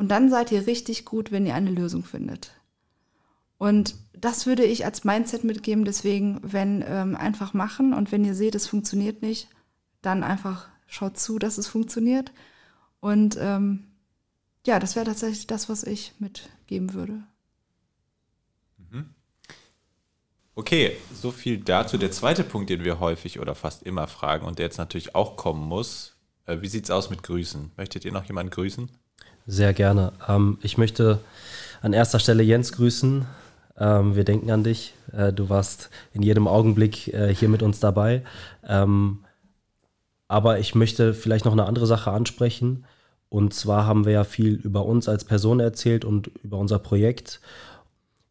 und 0.00 0.08
dann 0.08 0.30
seid 0.30 0.50
ihr 0.50 0.66
richtig 0.66 1.04
gut, 1.04 1.30
wenn 1.30 1.44
ihr 1.44 1.54
eine 1.54 1.70
Lösung 1.70 2.04
findet. 2.04 2.52
Und 3.58 3.96
das 4.14 4.46
würde 4.46 4.64
ich 4.64 4.86
als 4.86 5.04
Mindset 5.04 5.44
mitgeben. 5.44 5.84
Deswegen, 5.84 6.40
wenn 6.42 6.82
ähm, 6.88 7.14
einfach 7.14 7.52
machen 7.52 7.92
und 7.92 8.10
wenn 8.10 8.24
ihr 8.24 8.34
seht, 8.34 8.54
es 8.54 8.66
funktioniert 8.66 9.20
nicht, 9.20 9.48
dann 10.00 10.22
einfach 10.22 10.68
schaut 10.86 11.18
zu, 11.18 11.38
dass 11.38 11.58
es 11.58 11.66
funktioniert. 11.66 12.32
Und 13.00 13.36
ähm, 13.38 13.88
ja, 14.66 14.78
das 14.78 14.96
wäre 14.96 15.04
tatsächlich 15.04 15.46
das, 15.46 15.68
was 15.68 15.84
ich 15.84 16.14
mitgeben 16.18 16.94
würde. 16.94 17.22
Mhm. 18.78 19.10
Okay, 20.54 20.96
so 21.12 21.30
viel 21.30 21.58
dazu. 21.58 21.98
Der 21.98 22.10
zweite 22.10 22.42
Punkt, 22.42 22.70
den 22.70 22.84
wir 22.84 23.00
häufig 23.00 23.38
oder 23.38 23.54
fast 23.54 23.82
immer 23.82 24.06
fragen 24.06 24.46
und 24.46 24.58
der 24.58 24.64
jetzt 24.64 24.78
natürlich 24.78 25.14
auch 25.14 25.36
kommen 25.36 25.68
muss, 25.68 26.16
äh, 26.46 26.62
wie 26.62 26.68
sieht 26.68 26.84
es 26.84 26.90
aus 26.90 27.10
mit 27.10 27.22
Grüßen? 27.22 27.72
Möchtet 27.76 28.06
ihr 28.06 28.12
noch 28.12 28.24
jemanden 28.24 28.50
grüßen? 28.50 28.90
Sehr 29.46 29.72
gerne. 29.72 30.12
Ähm, 30.28 30.58
ich 30.62 30.78
möchte 30.78 31.18
an 31.82 31.92
erster 31.92 32.18
Stelle 32.18 32.42
Jens 32.42 32.72
grüßen. 32.72 33.26
Ähm, 33.78 34.14
wir 34.14 34.24
denken 34.24 34.50
an 34.50 34.64
dich. 34.64 34.94
Äh, 35.12 35.32
du 35.32 35.48
warst 35.48 35.90
in 36.12 36.22
jedem 36.22 36.46
Augenblick 36.46 37.08
äh, 37.08 37.34
hier 37.34 37.48
mit 37.48 37.62
uns 37.62 37.80
dabei. 37.80 38.22
Ähm, 38.66 39.24
aber 40.28 40.58
ich 40.60 40.74
möchte 40.74 41.14
vielleicht 41.14 41.44
noch 41.44 41.52
eine 41.52 41.64
andere 41.64 41.86
Sache 41.86 42.12
ansprechen. 42.12 42.84
Und 43.28 43.54
zwar 43.54 43.86
haben 43.86 44.04
wir 44.04 44.12
ja 44.12 44.24
viel 44.24 44.54
über 44.54 44.84
uns 44.84 45.08
als 45.08 45.24
Person 45.24 45.60
erzählt 45.60 46.04
und 46.04 46.28
über 46.42 46.58
unser 46.58 46.78
Projekt. 46.78 47.40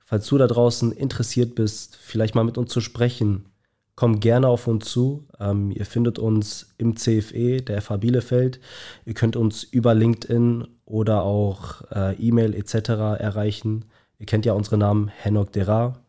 Falls 0.05 0.27
du 0.27 0.37
da 0.37 0.47
draußen 0.47 0.91
interessiert 0.91 1.55
bist, 1.55 1.97
vielleicht 1.97 2.35
mal 2.35 2.43
mit 2.43 2.57
uns 2.57 2.71
zu 2.71 2.81
sprechen, 2.81 3.45
komm 3.95 4.21
gerne 4.21 4.47
auf 4.47 4.67
uns 4.67 4.85
zu. 4.89 5.27
Ähm, 5.39 5.71
ihr 5.71 5.85
findet 5.85 6.19
uns 6.19 6.73
im 6.77 6.95
CFE 6.95 7.61
der 7.61 7.81
FH 7.81 7.97
Bielefeld. 7.97 8.59
Ihr 9.05 9.13
könnt 9.13 9.35
uns 9.35 9.63
über 9.63 9.93
LinkedIn 9.93 10.67
oder 10.89 11.23
auch 11.23 11.81
äh, 11.95 12.15
E-Mail 12.15 12.53
etc. 12.53 12.89
erreichen. 13.19 13.85
Ihr 14.17 14.25
kennt 14.25 14.45
ja 14.45 14.53
unsere 14.53 14.77
Namen 14.77 15.07
Henok 15.07 15.53
Dera 15.53 15.99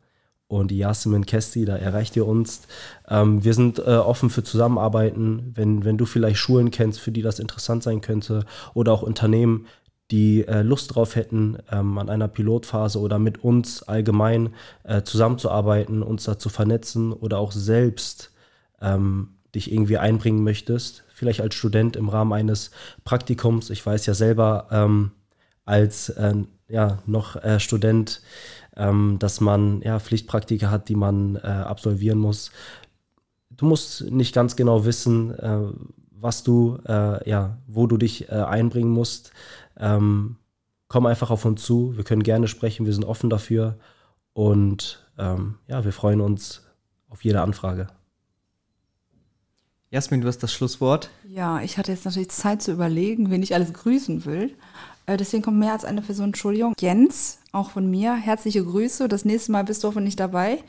und 0.49 0.73
Yasemin 0.73 1.27
Kesti, 1.27 1.65
da 1.65 1.77
erreicht 1.77 2.17
ihr 2.17 2.27
uns. 2.27 2.63
Ähm, 3.09 3.45
wir 3.45 3.55
sind 3.55 3.79
äh, 3.79 3.83
offen 3.83 4.31
für 4.31 4.43
Zusammenarbeiten, 4.43 5.53
wenn, 5.55 5.85
wenn 5.85 5.97
du 5.97 6.07
vielleicht 6.07 6.39
Schulen 6.39 6.73
kennst, 6.73 6.99
für 6.99 7.13
die 7.13 7.23
das 7.23 7.39
interessant 7.39 7.85
sein 7.85 8.01
könnte 8.01 8.45
oder 8.75 8.93
auch 8.93 9.03
Unternehmen, 9.03 9.67
die 10.11 10.45
äh, 10.49 10.63
Lust 10.63 10.97
drauf 10.97 11.15
hätten, 11.15 11.59
ähm, 11.71 11.99
an 11.99 12.11
einer 12.11 12.27
Pilotphase 12.27 12.99
oder 12.99 13.21
mit 13.21 13.45
uns 13.45 13.85
allgemein 13.85 14.55
äh, 14.83 15.03
zusammenzuarbeiten, 15.03 16.03
uns 16.03 16.25
da 16.25 16.37
zu 16.37 16.49
vernetzen 16.49 17.13
oder 17.13 17.39
auch 17.39 17.53
selbst 17.53 18.33
ähm, 18.81 19.37
dich 19.55 19.71
irgendwie 19.71 19.99
einbringen 19.99 20.43
möchtest, 20.43 21.05
vielleicht 21.21 21.43
als 21.43 21.55
Student 21.55 21.97
im 21.97 22.09
Rahmen 22.09 22.33
eines 22.33 22.71
Praktikums. 23.05 23.69
Ich 23.69 23.85
weiß 23.85 24.07
ja 24.07 24.15
selber 24.15 24.69
ähm, 24.71 25.11
als 25.67 26.09
äh, 26.09 26.35
ja, 26.67 26.99
noch 27.05 27.37
äh, 27.37 27.61
Student, 27.61 28.23
ähm, 28.75 29.19
dass 29.19 29.43
man 29.43 29.83
ja, 29.83 30.01
Pflichtpraktika 30.01 30.71
hat, 30.71 30.89
die 30.89 30.97
man 30.97 31.37
äh, 31.37 31.41
absolvieren 31.41 32.19
muss. 32.19 32.53
Du 33.51 33.67
musst 33.67 34.11
nicht 34.11 34.35
ganz 34.35 34.57
genau 34.57 34.87
wissen, 34.87 35.39
äh, 35.39 35.59
was 36.11 36.43
du, 36.43 36.79
äh, 36.87 37.29
ja, 37.29 37.59
wo 37.67 37.87
du 37.87 37.99
dich 37.99 38.31
äh, 38.31 38.37
einbringen 38.37 38.91
musst. 38.91 39.33
Ähm, 39.77 40.37
komm 40.89 41.05
einfach 41.05 41.31
auf 41.31 41.45
uns 41.45 41.63
zu. 41.63 41.95
Wir 41.99 42.05
können 42.05 42.23
gerne 42.23 42.49
sprechen. 42.49 42.87
Wir 42.87 42.95
sind 42.95 43.05
offen 43.05 43.29
dafür. 43.29 43.77
Und 44.33 45.07
ähm, 45.19 45.57
ja, 45.67 45.85
wir 45.85 45.93
freuen 45.93 46.23
uns 46.23 46.67
auf 47.11 47.25
jede 47.25 47.43
Anfrage. 47.43 47.89
Jasmin, 49.93 50.21
du 50.21 50.29
hast 50.29 50.39
das 50.39 50.53
Schlusswort. 50.53 51.11
Ja, 51.29 51.61
ich 51.63 51.77
hatte 51.77 51.91
jetzt 51.91 52.05
natürlich 52.05 52.29
Zeit 52.29 52.63
zu 52.63 52.71
überlegen, 52.71 53.29
wen 53.31 53.43
ich 53.43 53.55
alles 53.55 53.73
grüßen 53.73 54.25
will. 54.25 54.55
Äh, 55.07 55.17
deswegen 55.17 55.43
kommt 55.43 55.59
mehr 55.59 55.73
als 55.73 55.85
eine 55.85 56.01
Person. 56.01 56.27
Entschuldigung. 56.27 56.75
Jens, 56.79 57.39
auch 57.51 57.73
von 57.73 57.91
mir, 57.91 58.15
herzliche 58.15 58.65
Grüße. 58.65 59.09
Das 59.09 59.25
nächste 59.25 59.51
Mal 59.51 59.65
bist 59.65 59.83
du 59.83 59.89
hoffentlich 59.89 60.15
dabei. 60.15 60.63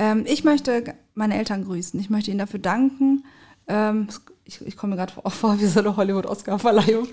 Ähm, 0.00 0.24
ich 0.26 0.42
möchte 0.42 0.94
meine 1.14 1.38
Eltern 1.38 1.64
grüßen. 1.64 2.00
Ich 2.00 2.10
möchte 2.10 2.32
ihnen 2.32 2.40
dafür 2.40 2.58
danken. 2.58 3.24
Ähm, 3.68 4.08
ich, 4.44 4.60
ich 4.66 4.76
komme 4.76 4.96
mir 4.96 5.06
gerade 5.06 5.12
vor 5.30 5.60
wie 5.60 5.66
so 5.66 5.78
eine 5.78 5.96
Hollywood-Oscar-Verleihung. 5.96 7.06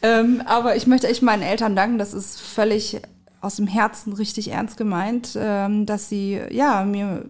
ähm, 0.00 0.42
aber 0.46 0.74
ich 0.76 0.86
möchte 0.86 1.08
echt 1.08 1.20
meinen 1.20 1.42
Eltern 1.42 1.76
danken. 1.76 1.98
Das 1.98 2.14
ist 2.14 2.40
völlig 2.40 3.02
aus 3.40 3.56
dem 3.56 3.66
Herzen 3.66 4.12
richtig 4.12 4.50
ernst 4.50 4.76
gemeint, 4.76 5.36
ähm, 5.40 5.86
dass 5.86 6.08
sie 6.08 6.40
ja 6.50 6.84
mir 6.84 7.24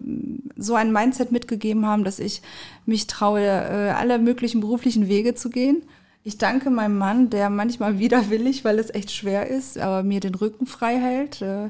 so 0.57 0.75
ein 0.75 0.91
Mindset 0.91 1.31
mitgegeben 1.31 1.85
haben, 1.85 2.03
dass 2.03 2.19
ich 2.19 2.41
mich 2.85 3.07
traue, 3.07 3.41
äh, 3.41 3.91
alle 3.91 4.19
möglichen 4.19 4.61
beruflichen 4.61 5.07
Wege 5.07 5.35
zu 5.35 5.49
gehen. 5.49 5.83
Ich 6.23 6.37
danke 6.37 6.69
meinem 6.69 6.97
Mann, 6.97 7.29
der 7.29 7.49
manchmal 7.49 7.99
widerwillig, 7.99 8.65
weil 8.65 8.79
es 8.79 8.93
echt 8.93 9.11
schwer 9.11 9.47
ist, 9.47 9.77
aber 9.77 10.03
mir 10.03 10.19
den 10.19 10.35
Rücken 10.35 10.65
frei 10.65 10.97
hält, 10.97 11.41
äh, 11.41 11.69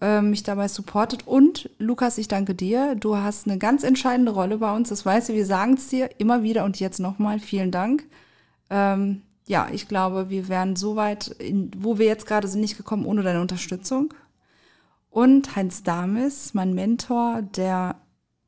äh, 0.00 0.22
mich 0.22 0.42
dabei 0.42 0.68
supportet. 0.68 1.26
Und 1.26 1.70
Lukas, 1.78 2.18
ich 2.18 2.28
danke 2.28 2.54
dir. 2.54 2.94
Du 2.94 3.16
hast 3.16 3.46
eine 3.46 3.58
ganz 3.58 3.82
entscheidende 3.82 4.32
Rolle 4.32 4.58
bei 4.58 4.74
uns. 4.74 4.88
Das 4.88 5.04
weißt 5.04 5.28
du, 5.28 5.34
wir 5.34 5.46
sagen 5.46 5.74
es 5.74 5.88
dir 5.88 6.10
immer 6.18 6.42
wieder 6.42 6.64
und 6.64 6.80
jetzt 6.80 7.00
nochmal. 7.00 7.38
Vielen 7.38 7.70
Dank. 7.70 8.04
Ähm, 8.70 9.22
ja, 9.48 9.68
ich 9.72 9.88
glaube, 9.88 10.28
wir 10.28 10.48
wären 10.48 10.76
so 10.76 10.94
weit, 10.94 11.28
in, 11.28 11.70
wo 11.76 11.98
wir 11.98 12.06
jetzt 12.06 12.26
gerade 12.26 12.46
sind, 12.46 12.60
nicht 12.60 12.76
gekommen 12.76 13.06
ohne 13.06 13.22
deine 13.22 13.40
Unterstützung. 13.40 14.12
Und 15.10 15.56
Heinz 15.56 15.82
Damis, 15.82 16.52
mein 16.52 16.74
Mentor, 16.74 17.42
der 17.42 17.96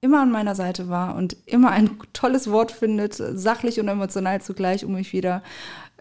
immer 0.03 0.20
an 0.20 0.30
meiner 0.30 0.55
Seite 0.55 0.88
war 0.88 1.16
und 1.16 1.36
immer 1.46 1.70
ein 1.70 1.98
tolles 2.12 2.51
Wort 2.51 2.70
findet, 2.70 3.14
sachlich 3.14 3.80
und 3.80 3.88
emotional 3.88 4.40
zugleich, 4.42 4.84
um 4.84 4.92
mich 4.92 5.12
wieder 5.12 5.42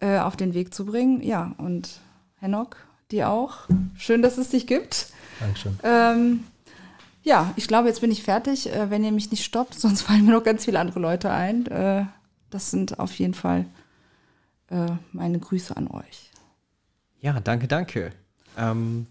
äh, 0.02 0.20
auf 0.20 0.36
den 0.36 0.54
Weg 0.54 0.74
zu 0.74 0.86
bringen. 0.86 1.24
Ja, 1.24 1.54
und 1.58 2.02
Henok, 2.39 2.78
dir 3.10 3.30
auch. 3.30 3.68
Schön, 3.97 4.22
dass 4.22 4.38
es 4.38 4.50
dich 4.50 4.68
gibt. 4.68 5.08
Dankeschön. 5.39 5.80
Ähm, 5.84 6.43
ja, 7.24 7.54
ich 7.56 7.68
glaube, 7.68 7.88
jetzt 7.88 8.02
bin 8.02 8.12
ich 8.12 8.24
fertig. 8.24 8.74
Äh, 8.74 8.89
wenn 8.89 9.04
ihr 9.04 9.14
mich 9.14 9.32
nicht 9.32 9.45
stoppt, 9.45 9.74
sonst 9.80 10.02
fallen 10.02 10.26
mir 10.26 10.34
noch 10.34 10.43
ganz 10.43 10.66
viele 10.66 10.80
andere 10.80 11.00
Leute 11.00 11.32
ein. 11.32 11.66
Äh, 11.68 12.06
das 12.50 12.72
sind 12.72 13.00
auf 13.00 13.14
jeden 13.14 13.34
Fall 13.34 13.66
äh, 14.70 14.91
meine 15.11 15.39
Grüße 15.39 15.76
an 15.76 15.88
euch. 15.88 16.30
Ja, 17.22 17.39
danke, 17.39 17.67
danke. 17.67 18.11
Ähm, 18.57 19.07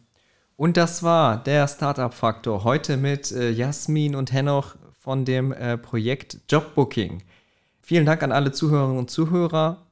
und 0.56 0.76
das 0.76 1.02
war 1.02 1.42
der 1.42 1.68
Startup-Faktor 1.68 2.64
heute 2.64 2.96
mit 2.96 3.30
äh, 3.32 3.50
Jasmin 3.50 4.14
und 4.14 4.32
Henoch 4.32 4.76
von 4.98 5.24
dem 5.24 5.52
äh, 5.52 5.78
Projekt 5.78 6.38
Jobbooking. 6.48 7.22
Vielen 7.80 8.04
Dank 8.04 8.22
an 8.22 8.32
alle 8.32 8.52
Zuhörerinnen 8.52 8.98
und 8.98 9.10
Zuhörer. 9.10 9.86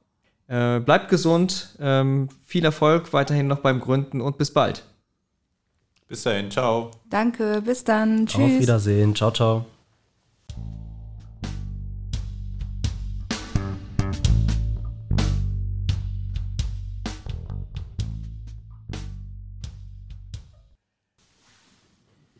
Äh, 0.47 0.79
bleibt 0.79 1.09
gesund, 1.09 1.75
ähm, 1.79 2.29
viel 2.45 2.63
Erfolg 2.63 3.11
weiterhin 3.13 3.47
noch 3.47 3.59
beim 3.59 3.79
Gründen 3.79 4.21
und 4.21 4.37
bis 4.37 4.53
bald. 4.53 4.83
Bis 6.07 6.23
dahin, 6.23 6.49
ciao. 6.49 6.91
Danke, 7.09 7.61
bis 7.65 7.83
dann. 7.83 8.27
Tschüss. 8.27 8.39
Auf 8.39 8.59
Wiedersehen. 8.59 9.15
Ciao, 9.15 9.31
ciao. 9.31 9.65